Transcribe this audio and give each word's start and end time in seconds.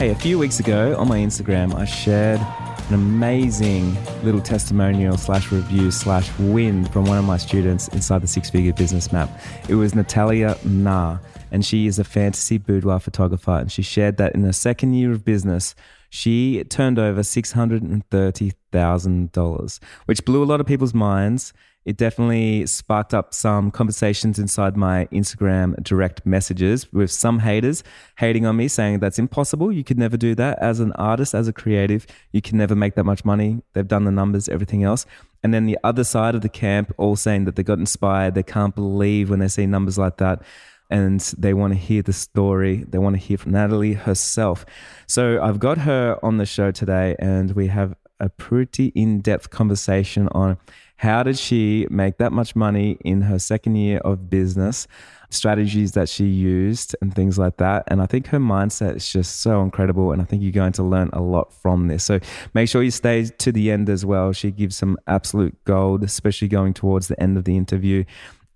Hey, 0.00 0.08
a 0.08 0.14
few 0.14 0.38
weeks 0.38 0.60
ago 0.60 0.96
on 0.96 1.08
my 1.08 1.18
Instagram, 1.18 1.74
I 1.74 1.84
shared 1.84 2.40
an 2.40 2.94
amazing 2.94 3.98
little 4.22 4.40
testimonial 4.40 5.18
slash 5.18 5.52
review 5.52 5.90
slash 5.90 6.30
win 6.38 6.86
from 6.86 7.04
one 7.04 7.18
of 7.18 7.26
my 7.26 7.36
students 7.36 7.88
inside 7.88 8.22
the 8.22 8.26
Six 8.26 8.48
Figure 8.48 8.72
Business 8.72 9.12
Map. 9.12 9.28
It 9.68 9.74
was 9.74 9.94
Natalia 9.94 10.56
Na, 10.64 11.18
and 11.50 11.62
she 11.62 11.86
is 11.86 11.98
a 11.98 12.04
fantasy 12.04 12.56
boudoir 12.56 12.98
photographer. 12.98 13.50
And 13.50 13.70
she 13.70 13.82
shared 13.82 14.16
that 14.16 14.34
in 14.34 14.42
her 14.44 14.54
second 14.54 14.94
year 14.94 15.12
of 15.12 15.22
business, 15.22 15.74
she 16.08 16.64
turned 16.64 16.98
over 16.98 17.20
$630,000, 17.20 18.54
which 18.72 20.24
blew 20.24 20.42
a 20.42 20.46
lot 20.46 20.60
of 20.60 20.66
people's 20.66 20.94
minds 20.94 21.52
it 21.86 21.96
definitely 21.96 22.66
sparked 22.66 23.14
up 23.14 23.32
some 23.32 23.70
conversations 23.70 24.38
inside 24.38 24.76
my 24.76 25.06
Instagram 25.06 25.82
direct 25.82 26.26
messages 26.26 26.92
with 26.92 27.10
some 27.10 27.38
haters 27.38 27.82
hating 28.18 28.44
on 28.44 28.56
me, 28.56 28.68
saying 28.68 28.98
that's 28.98 29.18
impossible. 29.18 29.72
You 29.72 29.82
could 29.82 29.98
never 29.98 30.18
do 30.18 30.34
that. 30.34 30.58
As 30.58 30.78
an 30.78 30.92
artist, 30.92 31.34
as 31.34 31.48
a 31.48 31.54
creative, 31.54 32.06
you 32.32 32.42
can 32.42 32.58
never 32.58 32.74
make 32.74 32.96
that 32.96 33.04
much 33.04 33.24
money. 33.24 33.62
They've 33.72 33.88
done 33.88 34.04
the 34.04 34.10
numbers, 34.10 34.48
everything 34.48 34.84
else. 34.84 35.06
And 35.42 35.54
then 35.54 35.64
the 35.64 35.78
other 35.82 36.04
side 36.04 36.34
of 36.34 36.42
the 36.42 36.50
camp, 36.50 36.92
all 36.98 37.16
saying 37.16 37.46
that 37.46 37.56
they 37.56 37.62
got 37.62 37.78
inspired. 37.78 38.34
They 38.34 38.42
can't 38.42 38.74
believe 38.74 39.30
when 39.30 39.38
they 39.38 39.48
see 39.48 39.64
numbers 39.64 39.96
like 39.96 40.18
that. 40.18 40.42
And 40.90 41.20
they 41.38 41.54
want 41.54 41.72
to 41.72 41.78
hear 41.78 42.02
the 42.02 42.12
story. 42.12 42.84
They 42.86 42.98
want 42.98 43.14
to 43.14 43.20
hear 43.20 43.38
from 43.38 43.52
Natalie 43.52 43.94
herself. 43.94 44.66
So 45.06 45.40
I've 45.42 45.60
got 45.60 45.78
her 45.78 46.18
on 46.22 46.36
the 46.36 46.44
show 46.44 46.72
today, 46.72 47.16
and 47.18 47.52
we 47.52 47.68
have 47.68 47.94
a 48.20 48.28
pretty 48.28 48.86
in 48.88 49.20
depth 49.20 49.50
conversation 49.50 50.28
on 50.32 50.58
how 50.96 51.22
did 51.22 51.38
she 51.38 51.86
make 51.88 52.18
that 52.18 52.30
much 52.30 52.54
money 52.54 52.98
in 53.02 53.22
her 53.22 53.38
second 53.38 53.76
year 53.76 53.98
of 54.00 54.28
business? 54.28 54.86
Strategies 55.30 55.92
that 55.92 56.10
she 56.10 56.26
used 56.26 56.94
and 57.00 57.14
things 57.14 57.38
like 57.38 57.56
that. 57.56 57.84
And 57.86 58.02
I 58.02 58.06
think 58.06 58.26
her 58.26 58.38
mindset 58.38 58.96
is 58.96 59.10
just 59.10 59.40
so 59.40 59.62
incredible. 59.62 60.12
And 60.12 60.20
I 60.20 60.26
think 60.26 60.42
you're 60.42 60.52
going 60.52 60.72
to 60.72 60.82
learn 60.82 61.08
a 61.14 61.22
lot 61.22 61.54
from 61.54 61.88
this. 61.88 62.04
So 62.04 62.20
make 62.52 62.68
sure 62.68 62.82
you 62.82 62.90
stay 62.90 63.24
to 63.24 63.50
the 63.50 63.70
end 63.70 63.88
as 63.88 64.04
well. 64.04 64.32
She 64.32 64.50
gives 64.50 64.76
some 64.76 64.98
absolute 65.06 65.56
gold, 65.64 66.04
especially 66.04 66.48
going 66.48 66.74
towards 66.74 67.08
the 67.08 67.18
end 67.18 67.38
of 67.38 67.44
the 67.44 67.56
interview. 67.56 68.04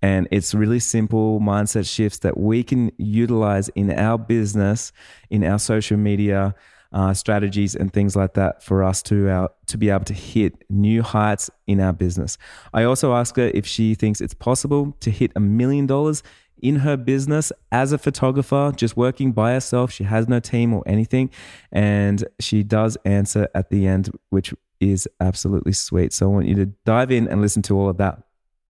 And 0.03 0.27
it's 0.29 0.53
really 0.53 0.79
simple 0.79 1.39
mindset 1.39 1.91
shifts 1.91 2.19
that 2.19 2.37
we 2.37 2.63
can 2.63 2.91
utilize 2.97 3.69
in 3.69 3.89
our 3.89 4.19
business, 4.19 4.91
in 5.31 5.43
our 5.43 5.57
social 5.57 5.97
media, 5.97 6.53
uh, 6.95 7.13
strategies 7.13 7.75
and 7.75 7.91
things 7.91 8.15
like 8.15 8.33
that 8.33 8.63
for 8.63 8.81
us 8.81 9.03
to 9.03 9.29
our, 9.29 9.51
to 9.67 9.77
be 9.77 9.89
able 9.89 10.05
to 10.05 10.13
hit 10.13 10.63
new 10.69 11.03
heights 11.03 11.49
in 11.67 11.81
our 11.81 11.91
business. 11.91 12.37
I 12.73 12.85
also 12.85 13.13
ask 13.13 13.35
her 13.35 13.51
if 13.53 13.67
she 13.67 13.95
thinks 13.95 14.21
it's 14.21 14.33
possible 14.33 14.95
to 15.01 15.11
hit 15.11 15.33
a 15.35 15.41
million 15.41 15.85
dollars 15.85 16.23
in 16.57 16.77
her 16.77 16.95
business 16.95 17.51
as 17.71 17.91
a 17.91 17.97
photographer, 17.97 18.71
just 18.75 18.95
working 18.95 19.33
by 19.33 19.51
herself. 19.51 19.91
She 19.91 20.05
has 20.05 20.29
no 20.29 20.39
team 20.39 20.73
or 20.73 20.83
anything. 20.85 21.29
And 21.69 22.23
she 22.39 22.63
does 22.63 22.97
answer 23.03 23.49
at 23.53 23.69
the 23.69 23.85
end, 23.85 24.09
which 24.29 24.53
is 24.79 25.07
absolutely 25.19 25.73
sweet. 25.73 26.13
So 26.13 26.27
I 26.27 26.33
want 26.33 26.47
you 26.47 26.55
to 26.55 26.65
dive 26.85 27.11
in 27.11 27.27
and 27.27 27.41
listen 27.41 27.61
to 27.63 27.77
all 27.77 27.89
of 27.89 27.97
that. 27.97 28.23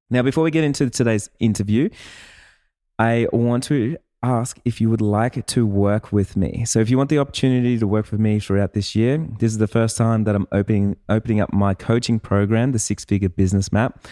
Now, 0.09 0.23
before 0.23 0.44
we 0.44 0.50
get 0.50 0.64
into 0.64 0.90
today's 0.90 1.30
interview, 1.40 1.90
I 2.98 3.28
want 3.31 3.64
to 3.66 3.98
ask 4.26 4.59
if 4.66 4.81
you 4.81 4.90
would 4.90 5.02
like 5.02 5.45
to 5.45 5.66
work 5.66 6.12
with 6.12 6.36
me. 6.36 6.66
So 6.66 6.80
if 6.80 6.90
you 6.90 6.98
want 6.98 7.09
the 7.09 7.20
opportunity 7.20 7.78
to 7.78 7.88
work 7.88 8.12
with 8.12 8.20
me 8.20 8.40
throughout 8.40 8.73
this 8.73 8.95
year, 8.95 9.18
this 9.40 9.52
is 9.52 9.59
the 9.59 9.68
first 9.68 9.98
time 9.98 10.23
that 10.23 10.36
I'm 10.36 10.48
opening 10.52 10.98
opening 11.08 11.40
up 11.42 11.54
my 11.54 11.73
coaching 11.73 12.20
program, 12.20 12.72
the 12.72 12.80
Six 12.80 13.06
Figure 13.06 13.30
Business 13.30 13.72
Map 13.72 14.08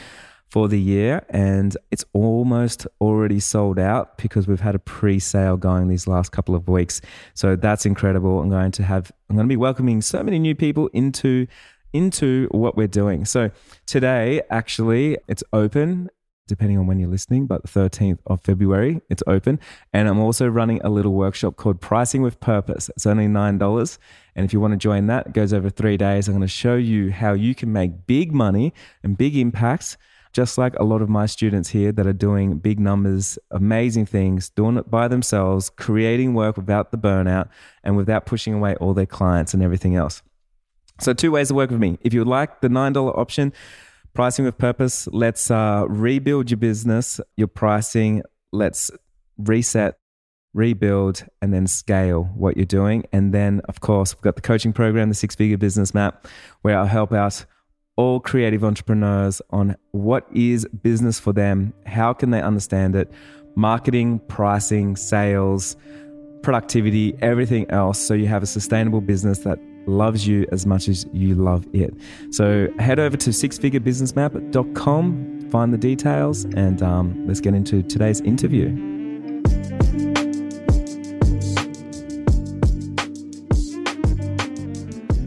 for 0.54 0.68
the 0.68 0.80
year 0.80 1.26
and 1.32 1.76
it's 1.90 2.06
almost 2.14 2.86
already 3.02 3.40
sold 3.40 3.80
out 3.80 4.20
because 4.20 4.48
we've 4.48 4.60
had 4.60 4.76
a 4.76 4.80
pre-sale 4.80 5.58
going 5.58 5.88
these 5.88 6.06
last 6.06 6.32
couple 6.32 6.54
of 6.54 6.68
weeks. 6.68 7.02
So 7.34 7.56
that's 7.56 7.88
incredible. 7.88 8.40
I'm 8.40 8.52
going 8.52 8.72
to 8.74 8.84
have 8.84 9.12
I'm 9.30 9.36
going 9.36 9.48
to 9.48 9.52
be 9.52 9.58
welcoming 9.58 10.00
so 10.04 10.22
many 10.22 10.38
new 10.38 10.54
people 10.54 10.90
into 10.94 11.48
into 11.92 12.48
what 12.52 12.78
we're 12.78 12.88
doing. 12.88 13.26
So 13.26 13.50
today 13.88 14.44
actually 14.52 15.18
it's 15.28 15.44
open 15.54 16.12
depending 16.48 16.78
on 16.78 16.88
when 16.88 17.00
you're 17.00 17.10
listening, 17.10 17.48
but 17.48 17.64
the 17.64 17.68
13th 17.68 18.20
of 18.28 18.42
February, 18.42 19.02
it's 19.10 19.24
open. 19.28 19.60
And 19.94 20.08
I'm 20.08 20.20
also 20.20 20.48
running 20.48 20.82
a 20.84 20.90
little 20.90 21.14
workshop 21.14 21.56
called 21.56 21.80
Pricing 21.80 22.22
with 22.22 22.40
Purpose. 22.40 22.90
It's 22.90 23.06
only 23.06 23.28
$9. 23.28 23.98
And 24.36 24.46
if 24.46 24.54
you 24.54 24.60
want 24.60 24.74
to 24.74 24.78
join 24.78 25.08
that, 25.08 25.28
it 25.28 25.34
goes 25.34 25.54
over 25.54 25.70
three 25.70 25.98
days. 25.98 26.28
I'm 26.28 26.34
going 26.34 26.42
to 26.42 26.48
show 26.48 26.76
you 26.76 27.12
how 27.12 27.34
you 27.34 27.56
can 27.56 27.72
make 27.72 28.06
big 28.08 28.34
money 28.34 28.74
and 29.04 29.18
big 29.18 29.38
impacts, 29.38 29.98
just 30.34 30.58
like 30.58 30.74
a 30.76 30.84
lot 30.84 31.02
of 31.02 31.10
my 31.10 31.28
students 31.28 31.70
here 31.70 31.92
that 31.92 32.08
are 32.08 32.14
doing 32.14 32.58
big 32.58 32.80
numbers, 32.80 33.38
amazing 33.52 34.06
things, 34.06 34.50
doing 34.50 34.78
it 34.78 34.90
by 34.90 35.08
themselves, 35.08 35.70
creating 35.70 36.34
work 36.34 36.58
without 36.58 36.92
the 36.92 36.98
burnout 36.98 37.50
and 37.84 37.96
without 37.96 38.26
pushing 38.26 38.54
away 38.54 38.76
all 38.76 38.94
their 38.94 39.06
clients 39.06 39.54
and 39.54 39.64
everything 39.64 39.96
else. 39.96 40.22
So, 41.00 41.14
two 41.14 41.32
ways 41.32 41.48
to 41.48 41.56
work 41.56 41.72
with 41.72 41.80
me. 41.80 41.98
If 42.02 42.14
you 42.14 42.20
would 42.20 42.28
like 42.28 42.62
the 42.62 42.68
$9 42.68 43.18
option, 43.18 43.52
Pricing 44.14 44.46
with 44.46 44.60
purpose. 44.60 45.08
Let's 45.12 45.50
uh, 45.50 45.86
rebuild 45.88 46.52
your 46.52 46.60
business, 46.60 47.20
your 47.36 47.48
pricing. 47.48 48.22
Let's 48.52 48.92
reset, 49.38 49.98
rebuild, 50.54 51.26
and 51.42 51.52
then 51.52 51.66
scale 51.66 52.26
what 52.36 52.56
you're 52.56 52.66
doing. 52.68 53.06
And 53.12 53.34
then, 53.34 53.62
of 53.68 53.80
course, 53.80 54.16
we've 54.16 54.22
got 54.22 54.36
the 54.36 54.42
coaching 54.42 54.72
program, 54.72 55.10
the 55.10 55.16
Six 55.16 55.34
Figure 55.34 55.58
Business 55.58 55.96
Map, 55.96 56.28
where 56.62 56.78
I'll 56.78 56.86
help 56.86 57.12
out 57.12 57.44
all 57.96 58.20
creative 58.20 58.64
entrepreneurs 58.64 59.42
on 59.50 59.76
what 59.92 60.28
is 60.32 60.68
business 60.84 61.20
for 61.20 61.34
them, 61.34 61.74
how 61.88 62.14
can 62.14 62.30
they 62.30 62.42
understand 62.42 62.96
it, 62.96 63.12
marketing, 63.56 64.20
pricing, 64.28 64.96
sales, 64.96 65.76
productivity, 66.44 67.16
everything 67.22 67.70
else. 67.72 68.00
So 68.00 68.14
you 68.14 68.28
have 68.28 68.44
a 68.44 68.48
sustainable 68.48 69.02
business 69.02 69.40
that 69.40 69.60
loves 69.86 70.28
you 70.28 70.48
as 70.52 70.66
much 70.66 70.88
as 70.88 71.06
you 71.14 71.36
love 71.36 71.68
it. 71.74 71.94
So 72.32 72.68
head 72.80 72.98
over 73.00 73.16
to 73.18 73.30
sixfigurebusinessmap.com, 73.30 75.50
find 75.50 75.74
the 75.74 75.78
details, 75.78 76.46
and 76.46 76.82
um, 76.82 77.28
let's 77.28 77.42
get 77.42 77.54
into 77.54 77.84
today's 77.84 78.22
interview. 78.22 78.94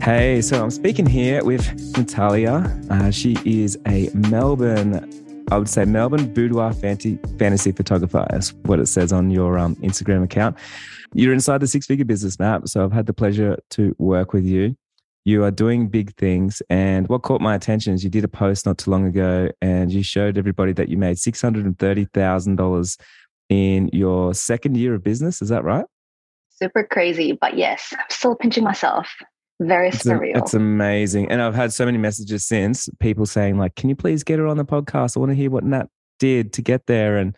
Hey, 0.06 0.41
so 0.41 0.62
I'm 0.62 0.71
speaking 0.71 1.05
here 1.05 1.43
with 1.43 1.66
Natalia. 1.97 2.81
Uh, 2.91 3.11
she 3.11 3.37
is 3.45 3.77
a 3.89 4.09
Melbourne, 4.15 5.11
I 5.50 5.59
would 5.59 5.69
say 5.69 5.84
Melbourne 5.84 6.33
boudoir 6.33 6.72
fantasy, 6.75 7.19
fantasy 7.41 7.72
photographer. 7.72 8.25
That's 8.31 8.50
what 8.66 8.78
it 8.78 8.87
says 8.87 9.12
on 9.12 9.33
your 9.33 9.59
um, 9.59 9.75
Instagram 9.77 10.22
account. 10.22 10.56
You're 11.15 11.33
inside 11.33 11.61
the 11.61 11.67
six 11.67 11.87
figure 11.87 12.05
business 12.05 12.39
map. 12.39 12.69
So 12.69 12.84
I've 12.84 12.93
had 12.93 13.06
the 13.06 13.12
pleasure 13.12 13.59
to 13.71 13.94
work 13.99 14.33
with 14.33 14.44
you. 14.44 14.77
You 15.25 15.43
are 15.44 15.50
doing 15.50 15.89
big 15.89 16.15
things. 16.17 16.62
And 16.71 17.09
what 17.09 17.22
caught 17.22 17.41
my 17.41 17.55
attention 17.55 17.94
is 17.94 18.05
you 18.05 18.11
did 18.11 18.25
a 18.25 18.28
post 18.28 18.65
not 18.65 18.78
too 18.78 18.91
long 18.91 19.06
ago 19.06 19.50
and 19.61 19.93
you 19.93 20.03
showed 20.03 20.39
everybody 20.39 20.72
that 20.75 20.89
you 20.89 20.97
made 20.97 21.16
$630,000 21.16 22.99
in 23.49 23.91
your 23.93 24.34
second 24.34 24.77
year 24.77 24.95
of 24.95 25.03
business. 25.03 25.43
Is 25.43 25.49
that 25.49 25.65
right? 25.65 25.84
Super 26.50 26.84
crazy. 26.84 27.33
But 27.33 27.56
yes, 27.56 27.93
I'm 27.93 28.05
still 28.09 28.37
pinching 28.37 28.65
myself. 28.65 29.09
Very 29.61 29.89
it's 29.89 30.05
surreal. 30.05 30.37
A, 30.37 30.39
it's 30.39 30.55
amazing. 30.55 31.31
And 31.31 31.43
I've 31.43 31.55
had 31.55 31.72
so 31.72 31.87
many 31.87 31.99
messages 31.99 32.47
since 32.47 32.89
people 33.00 33.27
saying, 33.27 33.59
like, 33.59 33.75
can 33.75 33.89
you 33.89 33.97
please 33.97 34.22
get 34.22 34.39
her 34.39 34.47
on 34.47 34.59
the 34.59 34.65
podcast? 34.65 35.16
I 35.16 35.21
want 35.21 35.31
to 35.31 35.37
hear 35.37 35.50
what 35.50 35.65
Nat 35.65 35.89
did 36.19 36.53
to 36.55 36.62
get 36.62 36.87
there 36.87 37.16
and 37.16 37.34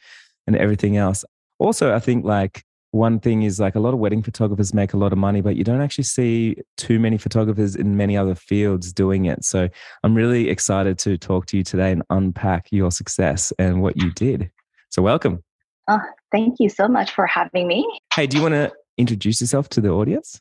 and 0.47 0.57
everything 0.57 0.97
else. 0.97 1.25
Also, 1.59 1.95
I 1.95 2.01
think 2.01 2.25
like 2.25 2.65
one 2.91 3.21
thing 3.21 3.43
is 3.43 3.61
like 3.61 3.75
a 3.75 3.81
lot 3.81 3.93
of 3.93 4.01
wedding 4.01 4.23
photographers 4.23 4.73
make 4.73 4.95
a 4.95 4.97
lot 4.97 5.13
of 5.13 5.19
money, 5.19 5.41
but 5.41 5.57
you 5.57 5.65
don't 5.65 5.81
actually 5.81 6.05
see 6.05 6.57
too 6.77 6.99
many 6.99 7.19
photographers 7.19 7.77
in 7.77 7.97
many 7.97 8.17
other 8.17 8.35
fields 8.35 8.93
doing 8.93 9.27
it. 9.27 9.45
So 9.45 9.69
I'm 10.03 10.15
really 10.15 10.49
excited 10.49 10.99
to 11.01 11.19
talk 11.19 11.47
to 11.47 11.57
you 11.57 11.65
today 11.65 11.93
and 11.93 12.03
unpack 12.11 12.69
your 12.71 12.91
success 12.91 13.53
and 13.59 13.83
what 13.83 13.97
you 13.97 14.11
did. 14.13 14.51
So 14.91 15.03
welcome. 15.03 15.43
Oh, 15.89 16.01
thank 16.33 16.57
you 16.61 16.69
so 16.69 16.89
much 16.89 17.11
for 17.11 17.27
having 17.27 17.67
me. 17.67 17.87
Hey, 18.15 18.27
do 18.27 18.37
you 18.37 18.43
want 18.43 18.55
to 18.55 18.73
introduce 18.97 19.41
yourself 19.41 19.69
to 19.71 19.81
the 19.81 19.91
audience? 19.91 20.41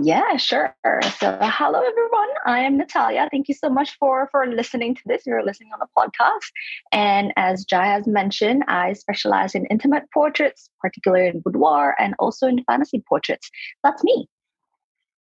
Yeah, 0.00 0.36
sure. 0.36 0.72
So, 1.18 1.38
hello 1.40 1.80
everyone. 1.80 2.28
I 2.46 2.60
am 2.60 2.76
Natalia. 2.76 3.28
Thank 3.32 3.48
you 3.48 3.54
so 3.54 3.68
much 3.68 3.96
for 3.98 4.28
for 4.30 4.46
listening 4.46 4.94
to 4.94 5.02
this. 5.06 5.26
You're 5.26 5.44
listening 5.44 5.70
on 5.72 5.80
the 5.80 5.88
podcast, 5.96 6.52
and 6.92 7.32
as 7.36 7.64
Jai 7.64 7.86
has 7.86 8.06
mentioned, 8.06 8.62
I 8.68 8.92
specialize 8.92 9.56
in 9.56 9.66
intimate 9.66 10.04
portraits, 10.14 10.70
particularly 10.80 11.26
in 11.26 11.40
boudoir, 11.40 11.96
and 11.98 12.14
also 12.20 12.46
in 12.46 12.62
fantasy 12.64 13.02
portraits. 13.08 13.50
That's 13.82 14.04
me. 14.04 14.28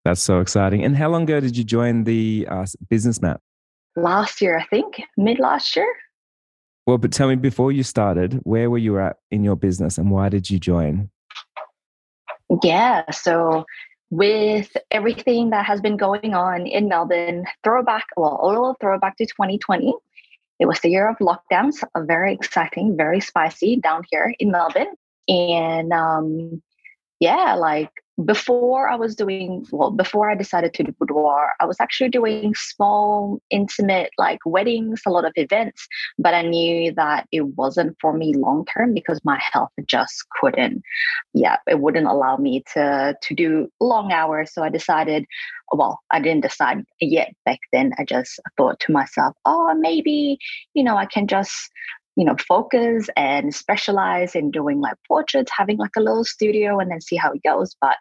That's 0.05 0.23
so 0.23 0.41
exciting. 0.41 0.83
And 0.83 0.97
how 0.97 1.11
long 1.11 1.25
ago 1.25 1.39
did 1.39 1.57
you 1.57 1.63
join 1.63 2.03
the 2.03 2.49
uh, 2.51 2.67
business 2.91 3.23
map? 3.23 3.41
Last 3.95 4.43
year, 4.43 4.59
I 4.59 4.65
think, 4.65 5.01
mid 5.17 5.39
last 5.39 5.77
year. 5.77 5.93
Well, 6.89 6.99
but 6.99 7.13
tell 7.13 7.29
me 7.29 7.37
before 7.37 7.71
you 7.71 7.85
started, 7.85 8.41
where 8.43 8.69
were 8.69 8.79
you 8.79 8.99
at 8.99 9.19
in 9.31 9.45
your 9.45 9.57
business, 9.57 9.97
and 9.97 10.11
why 10.11 10.29
did 10.29 10.51
you 10.51 10.59
join? 10.59 11.09
Yeah, 12.63 13.09
so 13.11 13.65
with 14.11 14.77
everything 14.91 15.51
that 15.51 15.67
has 15.67 15.81
been 15.81 15.97
going 15.97 16.35
on 16.35 16.67
in 16.67 16.89
Melbourne, 16.89 17.45
throwback, 17.65 18.07
well, 18.17 18.39
a 18.43 18.47
little 18.47 18.77
throwback 18.81 19.17
to 19.19 19.27
2020. 19.27 19.95
It 20.59 20.67
was 20.67 20.81
the 20.81 20.91
year 20.91 21.09
of 21.09 21.19
lockdowns, 21.19 21.83
a 21.95 22.05
very 22.05 22.33
exciting, 22.33 22.97
very 22.97 23.21
spicy 23.21 23.77
down 23.77 24.05
here 24.11 24.35
in 24.39 24.51
Melbourne. 24.51 24.95
And 25.29 25.93
um, 25.93 26.63
yeah, 27.21 27.55
like 27.55 27.91
before 28.25 28.89
I 28.89 28.97
was 28.97 29.15
doing, 29.15 29.67
well, 29.71 29.91
before 29.91 30.31
I 30.31 30.35
decided 30.35 30.73
to 30.75 30.85
do 30.85 30.93
boudoir, 30.99 31.53
I 31.61 31.67
was 31.67 31.77
actually 31.81 32.09
doing 32.09 32.55
small, 32.55 33.41
intimate, 33.51 34.11
like 34.17 34.39
weddings, 34.47 35.03
a 35.07 35.11
lot 35.11 35.27
of 35.27 35.33
events. 35.37 35.87
But 36.19 36.33
I 36.35 36.43
knew 36.43 36.93
that 36.95 37.27
it 37.31 37.43
wasn't 37.57 37.97
for 38.01 38.15
me 38.15 38.35
long 38.35 38.65
term 38.65 38.95
because 38.95 39.21
my 39.25 39.39
health 39.53 39.71
just 39.87 40.25
couldn't, 40.41 40.83
yeah, 41.35 41.57
it 41.67 41.81
wouldn't 41.81 42.07
allow 42.07 42.37
me 42.37 42.65
to 42.75 43.15
to 43.21 43.35
do 43.35 43.69
long 43.81 44.13
hours. 44.13 44.53
So 44.53 44.63
I 44.63 44.71
decided, 44.71 45.27
well, 45.73 46.01
I 46.11 46.21
didn't 46.21 46.43
decide 46.43 46.85
yet 47.01 47.35
back 47.45 47.61
then. 47.73 47.93
I 47.99 48.05
just 48.05 48.41
thought 48.57 48.81
to 48.81 48.93
myself, 48.93 49.37
oh, 49.45 49.75
maybe, 49.75 50.39
you 50.73 50.83
know, 50.83 50.97
I 50.97 51.07
can 51.07 51.27
just 51.27 51.71
you 52.17 52.25
know, 52.25 52.35
focus 52.49 53.09
and 53.15 53.55
specialize 53.55 54.35
in 54.35 54.51
doing 54.51 54.81
like 54.81 54.97
portraits, 55.07 55.53
having 55.55 55.77
like 55.77 55.95
a 55.97 56.01
little 56.01 56.25
studio 56.25 56.79
and 56.79 56.91
then 56.91 57.01
see 57.01 57.17
how 57.17 57.31
it 57.31 57.43
goes. 57.43 57.77
But, 57.81 57.97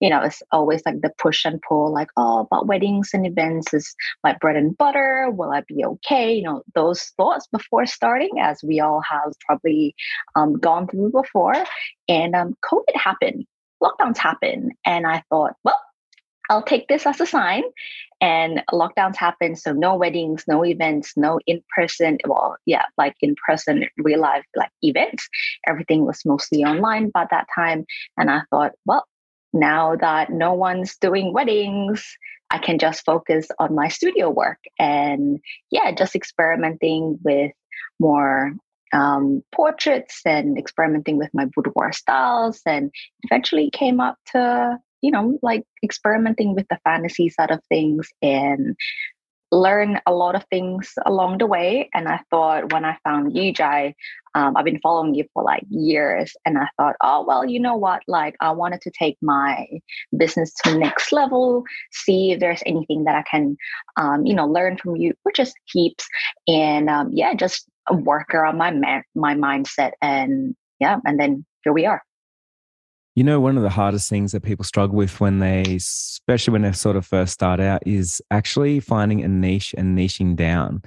you 0.00 0.10
know, 0.10 0.20
it's 0.20 0.42
always 0.52 0.82
like 0.84 1.00
the 1.00 1.10
push 1.18 1.46
and 1.46 1.60
pull, 1.66 1.92
like, 1.92 2.08
oh, 2.18 2.46
but 2.50 2.66
weddings 2.66 3.10
and 3.14 3.26
events 3.26 3.72
is 3.72 3.94
my 4.22 4.36
bread 4.38 4.56
and 4.56 4.76
butter. 4.76 5.30
Will 5.30 5.50
I 5.50 5.62
be 5.66 5.82
okay? 5.84 6.34
You 6.34 6.42
know, 6.42 6.62
those 6.74 7.12
thoughts 7.16 7.46
before 7.50 7.86
starting, 7.86 8.38
as 8.38 8.60
we 8.62 8.80
all 8.80 9.00
have 9.10 9.32
probably 9.46 9.94
um, 10.36 10.58
gone 10.58 10.86
through 10.86 11.10
before. 11.10 11.56
And 12.06 12.34
um, 12.34 12.54
COVID 12.70 12.96
happened, 12.96 13.46
lockdowns 13.82 14.18
happened. 14.18 14.72
And 14.84 15.06
I 15.06 15.22
thought, 15.30 15.54
well, 15.64 15.80
I'll 16.50 16.62
take 16.62 16.88
this 16.88 17.06
as 17.06 17.20
a 17.20 17.26
sign. 17.26 17.62
And 18.20 18.62
lockdowns 18.72 19.16
happened, 19.16 19.58
so 19.58 19.72
no 19.72 19.96
weddings, 19.96 20.44
no 20.48 20.64
events, 20.64 21.14
no 21.16 21.40
in 21.46 21.62
person. 21.74 22.18
Well, 22.26 22.56
yeah, 22.64 22.84
like 22.96 23.16
in 23.20 23.34
person, 23.46 23.86
real 23.98 24.20
life, 24.20 24.44
like 24.56 24.70
events. 24.82 25.28
Everything 25.66 26.06
was 26.06 26.22
mostly 26.24 26.64
online 26.64 27.10
by 27.10 27.26
that 27.30 27.46
time. 27.54 27.84
And 28.16 28.30
I 28.30 28.42
thought, 28.50 28.72
well, 28.86 29.04
now 29.52 29.96
that 29.96 30.30
no 30.30 30.52
one's 30.52 30.96
doing 30.96 31.32
weddings, 31.32 32.04
I 32.50 32.58
can 32.58 32.78
just 32.78 33.04
focus 33.04 33.48
on 33.58 33.74
my 33.74 33.88
studio 33.88 34.30
work 34.30 34.58
and 34.78 35.40
yeah, 35.70 35.90
just 35.92 36.14
experimenting 36.14 37.18
with 37.24 37.52
more 37.98 38.52
um, 38.92 39.42
portraits 39.52 40.20
and 40.24 40.56
experimenting 40.56 41.16
with 41.16 41.30
my 41.34 41.46
boudoir 41.54 41.92
styles 41.92 42.60
and 42.64 42.92
eventually 43.24 43.70
came 43.70 44.00
up 44.00 44.16
to 44.32 44.78
you 45.04 45.10
know, 45.10 45.38
like 45.42 45.64
experimenting 45.82 46.54
with 46.54 46.66
the 46.70 46.78
fantasy 46.84 47.28
side 47.28 47.50
of 47.50 47.60
things 47.68 48.08
and 48.22 48.74
learn 49.52 50.00
a 50.06 50.12
lot 50.12 50.34
of 50.34 50.44
things 50.50 50.92
along 51.06 51.38
the 51.38 51.46
way. 51.46 51.88
And 51.94 52.08
I 52.08 52.20
thought 52.30 52.72
when 52.72 52.84
I 52.84 52.96
found 53.04 53.36
you, 53.36 53.52
Jai, 53.52 53.94
um, 54.34 54.56
I've 54.56 54.64
been 54.64 54.80
following 54.80 55.14
you 55.14 55.24
for 55.32 55.44
like 55.44 55.62
years, 55.68 56.34
and 56.44 56.58
I 56.58 56.66
thought, 56.76 56.96
oh 57.00 57.24
well, 57.26 57.44
you 57.44 57.60
know 57.60 57.76
what? 57.76 58.02
Like 58.08 58.34
I 58.40 58.50
wanted 58.50 58.80
to 58.82 58.90
take 58.90 59.16
my 59.22 59.66
business 60.16 60.52
to 60.64 60.76
next 60.78 61.12
level, 61.12 61.64
see 61.92 62.32
if 62.32 62.40
there's 62.40 62.62
anything 62.66 63.04
that 63.04 63.14
I 63.14 63.22
can, 63.30 63.56
um, 63.96 64.26
you 64.26 64.34
know, 64.34 64.46
learn 64.46 64.76
from 64.78 64.96
you, 64.96 65.12
which 65.22 65.38
is 65.38 65.54
heaps, 65.66 66.06
and 66.48 66.90
um, 66.90 67.10
yeah, 67.12 67.34
just 67.34 67.68
work 67.92 68.34
around 68.34 68.58
my 68.58 68.70
ma- 68.72 69.02
my 69.14 69.34
mindset, 69.34 69.92
and 70.02 70.56
yeah, 70.80 70.98
and 71.04 71.20
then 71.20 71.44
here 71.62 71.72
we 71.72 71.86
are. 71.86 72.02
You 73.14 73.22
know, 73.22 73.38
one 73.40 73.56
of 73.56 73.62
the 73.62 73.70
hardest 73.70 74.08
things 74.10 74.32
that 74.32 74.42
people 74.42 74.64
struggle 74.64 74.96
with 74.96 75.20
when 75.20 75.38
they, 75.38 75.62
especially 75.76 76.52
when 76.52 76.62
they 76.62 76.72
sort 76.72 76.96
of 76.96 77.06
first 77.06 77.32
start 77.32 77.60
out, 77.60 77.86
is 77.86 78.20
actually 78.30 78.80
finding 78.80 79.22
a 79.22 79.28
niche 79.28 79.74
and 79.78 79.96
niching 79.96 80.34
down. 80.34 80.82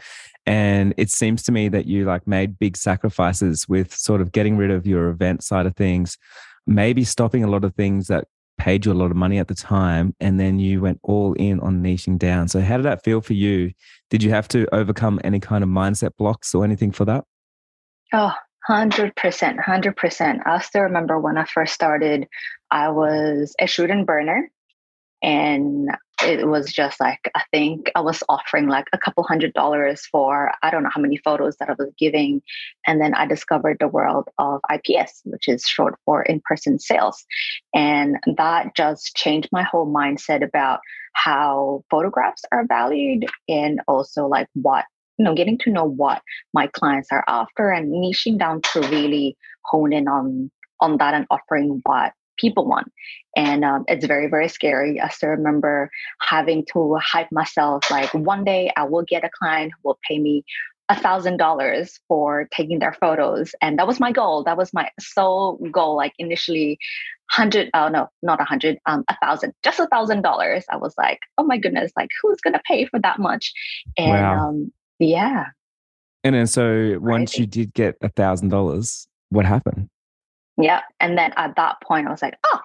And 0.45 0.93
it 0.97 1.09
seems 1.09 1.43
to 1.43 1.51
me 1.51 1.69
that 1.69 1.85
you 1.85 2.05
like 2.05 2.27
made 2.27 2.59
big 2.59 2.75
sacrifices 2.75 3.67
with 3.67 3.93
sort 3.93 4.21
of 4.21 4.31
getting 4.31 4.57
rid 4.57 4.71
of 4.71 4.85
your 4.85 5.09
event 5.09 5.43
side 5.43 5.65
of 5.65 5.75
things, 5.75 6.17
maybe 6.65 7.03
stopping 7.03 7.43
a 7.43 7.49
lot 7.49 7.63
of 7.63 7.75
things 7.75 8.07
that 8.07 8.27
paid 8.57 8.85
you 8.85 8.91
a 8.91 8.93
lot 8.93 9.11
of 9.11 9.17
money 9.17 9.37
at 9.37 9.47
the 9.47 9.55
time. 9.55 10.15
And 10.19 10.39
then 10.39 10.59
you 10.59 10.81
went 10.81 10.99
all 11.03 11.33
in 11.33 11.59
on 11.61 11.83
niching 11.83 12.17
down. 12.17 12.47
So, 12.47 12.61
how 12.61 12.77
did 12.77 12.85
that 12.85 13.03
feel 13.03 13.21
for 13.21 13.33
you? 13.33 13.71
Did 14.09 14.23
you 14.23 14.31
have 14.31 14.47
to 14.49 14.67
overcome 14.73 15.19
any 15.23 15.39
kind 15.39 15.63
of 15.63 15.69
mindset 15.69 16.11
blocks 16.17 16.53
or 16.55 16.63
anything 16.63 16.91
for 16.91 17.05
that? 17.05 17.23
Oh, 18.13 18.33
Hundred 18.67 19.15
percent, 19.15 19.61
hundred 19.61 19.95
percent. 19.95 20.41
I 20.45 20.59
still 20.59 20.81
remember 20.81 21.17
when 21.17 21.37
I 21.37 21.45
first 21.45 21.73
started, 21.73 22.27
I 22.69 22.89
was 22.89 23.55
a 23.61 23.65
student 23.65 24.05
burner, 24.05 24.51
and 25.23 25.87
it 26.21 26.45
was 26.45 26.73
just 26.73 26.99
like 26.99 27.19
I 27.33 27.43
think 27.49 27.89
I 27.95 28.01
was 28.01 28.23
offering 28.27 28.67
like 28.67 28.87
a 28.91 28.97
couple 28.97 29.23
hundred 29.23 29.53
dollars 29.53 30.05
for 30.11 30.51
I 30.61 30.69
don't 30.69 30.83
know 30.83 30.89
how 30.93 30.99
many 30.99 31.15
photos 31.15 31.55
that 31.61 31.69
I 31.69 31.75
was 31.79 31.93
giving, 31.97 32.41
and 32.85 32.99
then 32.99 33.13
I 33.13 33.25
discovered 33.25 33.77
the 33.79 33.87
world 33.87 34.27
of 34.37 34.59
IPS, 34.69 35.21
which 35.23 35.47
is 35.47 35.63
short 35.63 35.95
for 36.03 36.21
in-person 36.23 36.79
sales, 36.79 37.25
and 37.73 38.17
that 38.35 38.75
just 38.75 39.15
changed 39.15 39.47
my 39.53 39.63
whole 39.63 39.87
mindset 39.87 40.43
about 40.43 40.81
how 41.13 41.85
photographs 41.89 42.43
are 42.51 42.65
valued 42.67 43.27
and 43.47 43.79
also 43.87 44.27
like 44.27 44.49
what 44.55 44.83
you 45.17 45.25
know 45.25 45.35
getting 45.35 45.57
to 45.59 45.71
know 45.71 45.85
what 45.85 46.21
my 46.53 46.67
clients 46.67 47.09
are 47.11 47.23
after 47.27 47.69
and 47.69 47.91
niching 47.91 48.37
down 48.37 48.61
to 48.73 48.81
really 48.81 49.37
hone 49.65 49.93
in 49.93 50.07
on 50.07 50.51
on 50.79 50.97
that 50.97 51.13
and 51.13 51.25
offering 51.31 51.81
what 51.85 52.13
people 52.37 52.67
want. 52.67 52.91
And 53.35 53.65
um, 53.65 53.83
it's 53.87 54.05
very 54.05 54.29
very 54.29 54.47
scary. 54.47 54.99
I 55.01 55.09
still 55.09 55.29
remember 55.29 55.89
having 56.21 56.65
to 56.73 56.97
hype 57.01 57.31
myself 57.31 57.89
like 57.89 58.13
one 58.13 58.43
day 58.43 58.71
i 58.75 58.83
will 58.83 59.03
get 59.03 59.23
a 59.23 59.29
client 59.39 59.71
who 59.73 59.89
will 59.89 59.99
pay 60.07 60.19
me 60.19 60.43
a 60.89 60.95
thousand 60.95 61.37
dollars 61.37 61.99
for 62.07 62.47
taking 62.51 62.79
their 62.79 62.93
photos. 62.93 63.53
And 63.61 63.77
that 63.77 63.87
was 63.87 63.99
my 63.99 64.11
goal. 64.11 64.43
That 64.43 64.57
was 64.57 64.73
my 64.73 64.89
sole 64.99 65.57
goal. 65.71 65.95
Like 65.97 66.13
initially 66.17 66.79
hundred 67.29 67.69
oh 67.73 67.89
no 67.89 68.07
not 68.23 68.39
a 68.39 68.45
hundred 68.45 68.77
um 68.85 69.03
a 69.09 69.17
thousand 69.21 69.53
just 69.61 69.81
a 69.81 69.87
thousand 69.87 70.21
dollars. 70.21 70.63
I 70.71 70.77
was 70.77 70.93
like 70.97 71.19
oh 71.37 71.43
my 71.43 71.57
goodness 71.57 71.91
like 71.97 72.09
who's 72.21 72.39
gonna 72.41 72.61
pay 72.65 72.85
for 72.85 72.99
that 72.99 73.19
much? 73.19 73.51
And 73.97 74.11
wow. 74.11 74.49
um 74.49 74.71
yeah. 74.99 75.45
And 76.23 76.35
then 76.35 76.47
so 76.47 76.97
once 76.99 77.37
you 77.37 77.45
did 77.45 77.73
get 77.73 77.95
a 78.01 78.09
thousand 78.09 78.49
dollars, 78.49 79.07
what 79.29 79.45
happened? 79.45 79.89
Yeah. 80.57 80.81
And 80.99 81.17
then 81.17 81.33
at 81.37 81.55
that 81.55 81.77
point 81.81 82.07
I 82.07 82.11
was 82.11 82.21
like, 82.21 82.37
oh, 82.45 82.59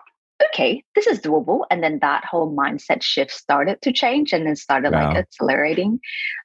okay, 0.49 0.83
this 0.95 1.07
is 1.07 1.21
doable. 1.21 1.65
And 1.71 1.83
then 1.83 1.99
that 2.01 2.25
whole 2.25 2.55
mindset 2.55 3.03
shift 3.03 3.31
started 3.31 3.81
to 3.83 3.93
change 3.93 4.33
and 4.33 4.47
then 4.47 4.57
started 4.57 4.93
wow. 4.93 5.09
like 5.09 5.17
accelerating 5.17 6.01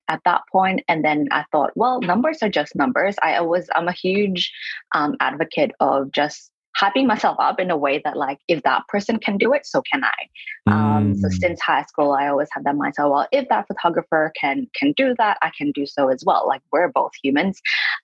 at 0.08 0.22
that 0.26 0.42
point. 0.52 0.84
And 0.88 1.04
then 1.04 1.28
I 1.32 1.46
thought, 1.52 1.72
well, 1.76 2.02
numbers 2.02 2.44
are 2.44 2.50
just 2.50 2.76
numbers. 2.76 3.16
I 3.22 3.38
always 3.38 3.70
I'm 3.74 3.88
a 3.88 3.94
huge 3.94 4.52
um, 4.94 5.16
advocate 5.20 5.72
of 5.80 6.12
just 6.12 6.52
hyping 6.80 7.06
myself 7.06 7.38
up 7.40 7.60
in 7.60 7.72
a 7.72 7.78
way 7.78 8.02
that 8.04 8.18
like 8.18 8.40
if 8.48 8.62
that 8.64 8.88
person 8.88 9.18
can 9.20 9.38
do 9.38 9.54
it 9.54 9.66
so 9.66 9.82
can 9.92 10.04
i. 10.04 10.72
Um, 10.72 11.16
so 11.16 11.28
mm. 11.28 11.34
since 11.34 11.62
high 11.62 11.84
school 11.84 12.12
i 12.12 12.28
always 12.28 12.50
had 12.52 12.64
that 12.66 12.76
mindset 12.76 13.10
well 13.10 13.28
if 13.32 13.48
that 13.50 13.68
photographer 13.68 14.32
can 14.40 14.68
can 14.76 14.94
do 14.94 15.16
that 15.18 15.38
i 15.42 15.52
can 15.58 15.72
do 15.72 15.86
so 15.86 16.10
as 16.10 16.24
well. 16.26 16.48
Like 16.48 16.62
we're 16.72 16.90
both 16.90 17.12
humans. 17.22 17.62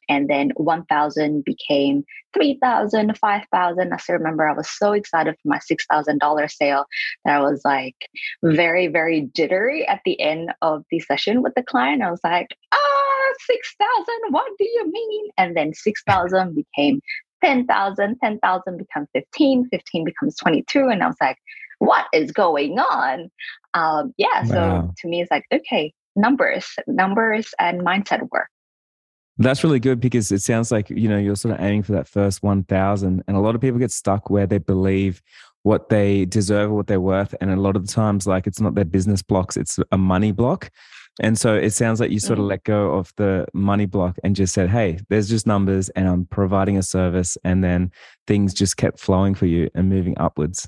And 0.10 0.30
then 0.30 0.52
1000 0.56 1.44
became 1.44 2.04
3000 2.34 3.18
5000 3.18 3.94
i 3.94 3.98
still 3.98 4.16
remember 4.16 4.48
i 4.48 4.54
was 4.54 4.70
so 4.70 4.92
excited 4.94 5.36
for 5.36 5.48
my 5.48 5.60
$6000 5.60 6.52
sale 6.52 6.86
that 7.26 7.38
i 7.38 7.40
was 7.40 7.62
like 7.64 7.96
very 8.44 8.88
very 8.88 9.30
jittery 9.36 9.88
at 9.88 10.02
the 10.06 10.20
end 10.20 10.52
of 10.62 10.84
the 10.90 11.00
session 11.00 11.42
with 11.42 11.54
the 11.56 11.64
client. 11.64 12.02
I 12.02 12.12
was 12.12 12.22
like 12.24 12.48
ah 12.72 13.14
6000 13.48 14.34
what 14.34 14.52
do 14.58 14.66
you 14.66 14.92
mean? 14.92 15.26
And 15.38 15.56
then 15.56 15.74
6000 15.74 16.56
became 16.56 17.02
10,000, 17.44 18.18
10,000 18.24 18.78
becomes 18.78 19.08
15, 19.14 19.70
15 19.70 20.06
becomes 20.06 20.36
22. 20.38 20.88
And 20.88 21.04
I 21.04 21.08
was 21.08 21.16
like, 21.20 21.38
what 21.80 22.06
is 22.14 22.32
going 22.32 22.80
on? 22.80 23.30
Um, 23.74 24.14
yeah. 24.18 24.44
So 24.44 24.56
wow. 24.56 24.94
to 24.98 25.08
me, 25.08 25.22
it's 25.22 25.32
like, 25.32 25.46
okay, 25.52 25.94
numbers, 26.16 26.68
numbers 26.88 27.54
and 27.60 27.82
mindset 27.82 28.22
work. 28.32 28.48
That's 29.38 29.64
really 29.64 29.80
good 29.80 30.00
because 30.00 30.32
it 30.32 30.42
sounds 30.42 30.72
like, 30.72 30.90
you 30.92 31.10
know, 31.10 31.18
you're 31.18 31.36
sort 31.36 31.56
of 31.56 31.62
aiming 31.62 31.84
for 31.84 31.94
that 31.94 32.08
first 32.08 32.44
1000 32.44 33.24
and 33.28 33.38
a 33.38 33.40
lot 33.40 33.56
of 33.56 33.62
people 33.62 33.80
get 33.80 33.92
stuck 33.92 34.30
where 34.30 34.46
they 34.46 34.60
believe 34.60 35.22
what 35.64 35.90
they 35.90 36.26
deserve 36.26 36.70
or 36.70 36.76
what 36.76 36.88
they're 36.88 37.02
worth 37.02 37.34
and 37.42 37.50
a 37.50 37.56
lot 37.56 37.76
of 37.76 37.88
the 37.88 37.92
times 37.92 38.28
like 38.28 38.46
it's 38.46 38.60
not 38.60 38.76
their 38.76 38.86
business 38.86 39.24
blocks, 39.24 39.58
it's 39.58 39.80
a 39.92 39.98
money 39.98 40.32
block. 40.32 40.70
And 41.22 41.38
so 41.38 41.56
it 41.56 41.72
sounds 41.72 42.00
like 42.00 42.12
you 42.12 42.20
sort 42.20 42.40
of 42.40 42.46
mm. 42.46 42.50
let 42.50 42.64
go 42.64 42.94
of 42.94 43.14
the 43.18 43.46
money 43.54 43.86
block 43.86 44.18
and 44.24 44.36
just 44.36 44.54
said, 44.54 44.70
hey, 44.70 45.00
there's 45.10 45.30
just 45.30 45.46
numbers 45.46 45.90
and 45.90 46.08
I'm 46.08 46.26
providing 46.26 46.78
a 46.78 46.84
service. 46.84 47.38
And 47.44 47.64
then 47.64 47.92
things 48.26 48.54
just 48.54 48.78
kept 48.78 49.00
flowing 49.00 49.36
for 49.36 49.46
you 49.46 49.70
and 49.76 49.90
moving 49.90 50.16
upwards. 50.18 50.68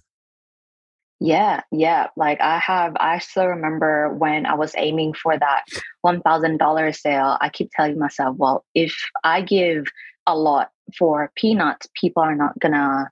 Yeah, 1.20 1.62
yeah. 1.72 2.08
Like 2.16 2.42
I 2.42 2.60
have, 2.60 2.96
I 3.00 3.20
still 3.20 3.48
remember 3.48 4.14
when 4.14 4.46
I 4.46 4.54
was 4.54 4.74
aiming 4.78 5.14
for 5.14 5.38
that 5.38 5.64
$1,000 6.06 6.96
sale, 6.96 7.38
I 7.42 7.50
keep 7.50 7.72
telling 7.72 7.98
myself, 7.98 8.36
well, 8.38 8.66
if 8.75 8.94
I 9.24 9.42
give 9.42 9.86
a 10.28 10.38
lot 10.38 10.70
for 10.98 11.32
peanuts, 11.36 11.88
people 11.96 12.22
are 12.22 12.36
not 12.36 12.60
gonna 12.60 13.10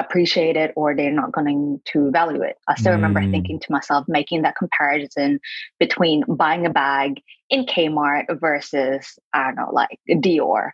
appreciate 0.00 0.56
it 0.56 0.72
or 0.76 0.94
they're 0.94 1.12
not 1.12 1.32
going 1.32 1.80
to 1.92 2.10
value 2.10 2.42
it. 2.42 2.56
I 2.68 2.74
still 2.76 2.92
mm. 2.92 2.96
remember 2.96 3.20
thinking 3.30 3.60
to 3.60 3.72
myself, 3.72 4.06
making 4.08 4.42
that 4.42 4.56
comparison 4.56 5.40
between 5.78 6.24
buying 6.28 6.66
a 6.66 6.70
bag 6.70 7.20
in 7.50 7.66
Kmart 7.66 8.24
versus, 8.40 9.18
I 9.32 9.44
don't 9.44 9.56
know, 9.56 9.70
like 9.72 9.98
Dior. 10.08 10.70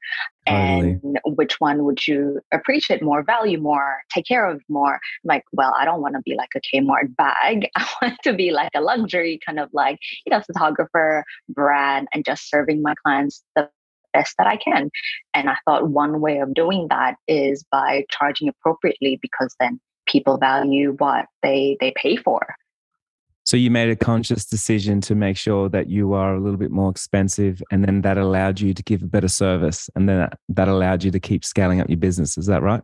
Totally. 0.46 1.00
And 1.02 1.18
which 1.24 1.58
one 1.58 1.84
would 1.84 2.06
you 2.06 2.40
appreciate 2.52 3.02
more, 3.02 3.22
value 3.22 3.58
more, 3.58 4.02
take 4.14 4.26
care 4.26 4.46
of 4.48 4.62
more? 4.68 5.00
Like, 5.24 5.44
well, 5.52 5.74
I 5.76 5.84
don't 5.84 6.02
want 6.02 6.14
to 6.14 6.22
be 6.22 6.36
like 6.36 6.50
a 6.54 6.60
Kmart 6.60 7.16
bag. 7.16 7.68
I 7.76 7.88
want 8.02 8.18
to 8.24 8.34
be 8.34 8.52
like 8.52 8.70
a 8.74 8.80
luxury 8.80 9.40
kind 9.44 9.58
of 9.58 9.70
like, 9.72 9.98
you 10.24 10.30
know, 10.30 10.42
photographer, 10.42 11.24
brand, 11.48 12.08
and 12.12 12.24
just 12.24 12.48
serving 12.48 12.82
my 12.82 12.94
clients 13.02 13.42
the 13.56 13.68
best 14.16 14.34
that 14.38 14.46
I 14.46 14.56
can. 14.56 14.90
And 15.34 15.50
I 15.50 15.56
thought 15.64 15.90
one 15.90 16.20
way 16.20 16.38
of 16.38 16.54
doing 16.54 16.86
that 16.90 17.16
is 17.28 17.64
by 17.70 18.04
charging 18.10 18.48
appropriately 18.48 19.18
because 19.20 19.54
then 19.60 19.80
people 20.06 20.38
value 20.38 20.94
what 20.98 21.26
they 21.42 21.76
they 21.80 21.92
pay 21.96 22.16
for. 22.16 22.40
So 23.44 23.56
you 23.56 23.70
made 23.70 23.90
a 23.90 23.96
conscious 23.96 24.44
decision 24.44 25.00
to 25.02 25.14
make 25.14 25.36
sure 25.36 25.68
that 25.68 25.88
you 25.88 26.14
are 26.14 26.34
a 26.34 26.40
little 26.40 26.56
bit 26.56 26.72
more 26.72 26.90
expensive 26.90 27.62
and 27.70 27.84
then 27.84 28.02
that 28.02 28.18
allowed 28.18 28.58
you 28.58 28.74
to 28.74 28.82
give 28.82 29.02
a 29.02 29.06
better 29.06 29.28
service 29.28 29.88
and 29.94 30.08
then 30.08 30.28
that 30.48 30.68
allowed 30.68 31.04
you 31.04 31.12
to 31.12 31.20
keep 31.20 31.44
scaling 31.44 31.80
up 31.80 31.88
your 31.88 31.96
business. 31.96 32.36
Is 32.36 32.46
that 32.46 32.62
right? 32.62 32.82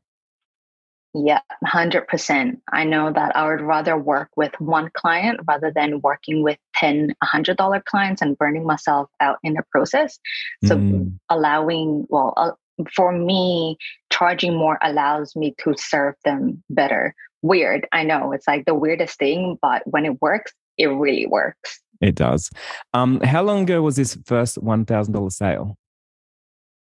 Yeah, 1.14 1.40
100%. 1.64 2.59
I 2.73 2.85
know 2.85 3.12
that 3.12 3.37
I 3.37 3.47
would 3.47 3.61
rather 3.61 3.99
work 3.99 4.31
with 4.35 4.52
one 4.59 4.90
client 4.95 5.40
rather 5.47 5.71
than 5.71 6.00
working 6.00 6.42
with 6.42 6.59
10 6.76 7.14
$100 7.23 7.85
clients 7.85 8.23
and 8.23 8.37
burning 8.38 8.66
myself 8.66 9.11
out 9.21 9.38
in 9.42 9.54
the 9.54 9.62
process. 9.71 10.19
So, 10.64 10.76
mm. 10.76 11.12
allowing, 11.28 12.07
well, 12.09 12.33
uh, 12.38 12.52
for 12.95 13.12
me, 13.12 13.76
charging 14.11 14.57
more 14.57 14.78
allows 14.83 15.37
me 15.37 15.54
to 15.59 15.75
serve 15.76 16.14
them 16.25 16.62
better. 16.71 17.14
Weird, 17.42 17.87
I 17.92 18.04
know 18.04 18.33
it's 18.33 18.47
like 18.47 18.64
the 18.64 18.75
weirdest 18.75 19.19
thing, 19.19 19.59
but 19.61 19.83
when 19.85 20.07
it 20.07 20.21
works, 20.23 20.52
it 20.78 20.87
really 20.87 21.26
works. 21.26 21.81
It 22.00 22.14
does. 22.14 22.50
Um, 22.95 23.21
how 23.21 23.42
long 23.42 23.62
ago 23.62 23.83
was 23.83 23.97
this 23.97 24.16
first 24.25 24.59
$1,000 24.59 25.33
sale? 25.33 25.76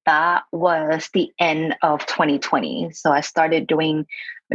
That 0.06 0.44
was 0.52 1.08
the 1.12 1.30
end 1.38 1.76
of 1.82 2.04
2020. 2.06 2.90
So 2.92 3.11
I 3.11 3.20
started 3.20 3.66
doing 3.66 4.06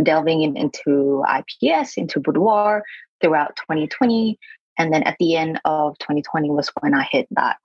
delving 0.03 0.41
in, 0.41 0.57
into 0.57 1.23
IPS, 1.27 1.97
into 1.97 2.19
boudoir 2.19 2.83
throughout 3.21 3.55
2020. 3.57 4.39
And 4.77 4.93
then 4.93 5.03
at 5.03 5.17
the 5.19 5.35
end 5.35 5.59
of 5.65 5.97
2020 5.99 6.49
was 6.51 6.71
when 6.79 6.93
I 6.93 7.07
hit 7.11 7.27
that 7.31 7.57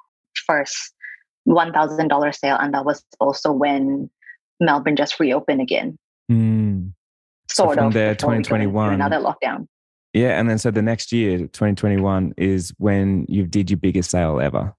first 0.46 0.94
$1,000 1.48 2.34
sale. 2.34 2.56
And 2.60 2.74
that 2.74 2.84
was 2.84 3.04
also 3.20 3.52
when 3.52 4.10
Melbourne 4.60 4.96
just 4.96 5.20
reopened 5.20 5.60
again. 5.60 5.98
Mm. 6.30 6.92
Sort 7.50 7.70
so 7.70 7.74
from 7.74 7.86
of. 7.88 7.92
there, 7.92 8.14
2021. 8.14 8.94
Another 8.94 9.18
lockdown. 9.18 9.68
Yeah. 10.12 10.38
And 10.38 10.48
then 10.48 10.58
so 10.58 10.70
the 10.70 10.82
next 10.82 11.12
year, 11.12 11.38
2021, 11.38 12.34
is 12.36 12.72
when 12.78 13.26
you 13.28 13.46
did 13.46 13.70
your 13.70 13.78
biggest 13.78 14.10
sale 14.10 14.40
ever. 14.40 14.74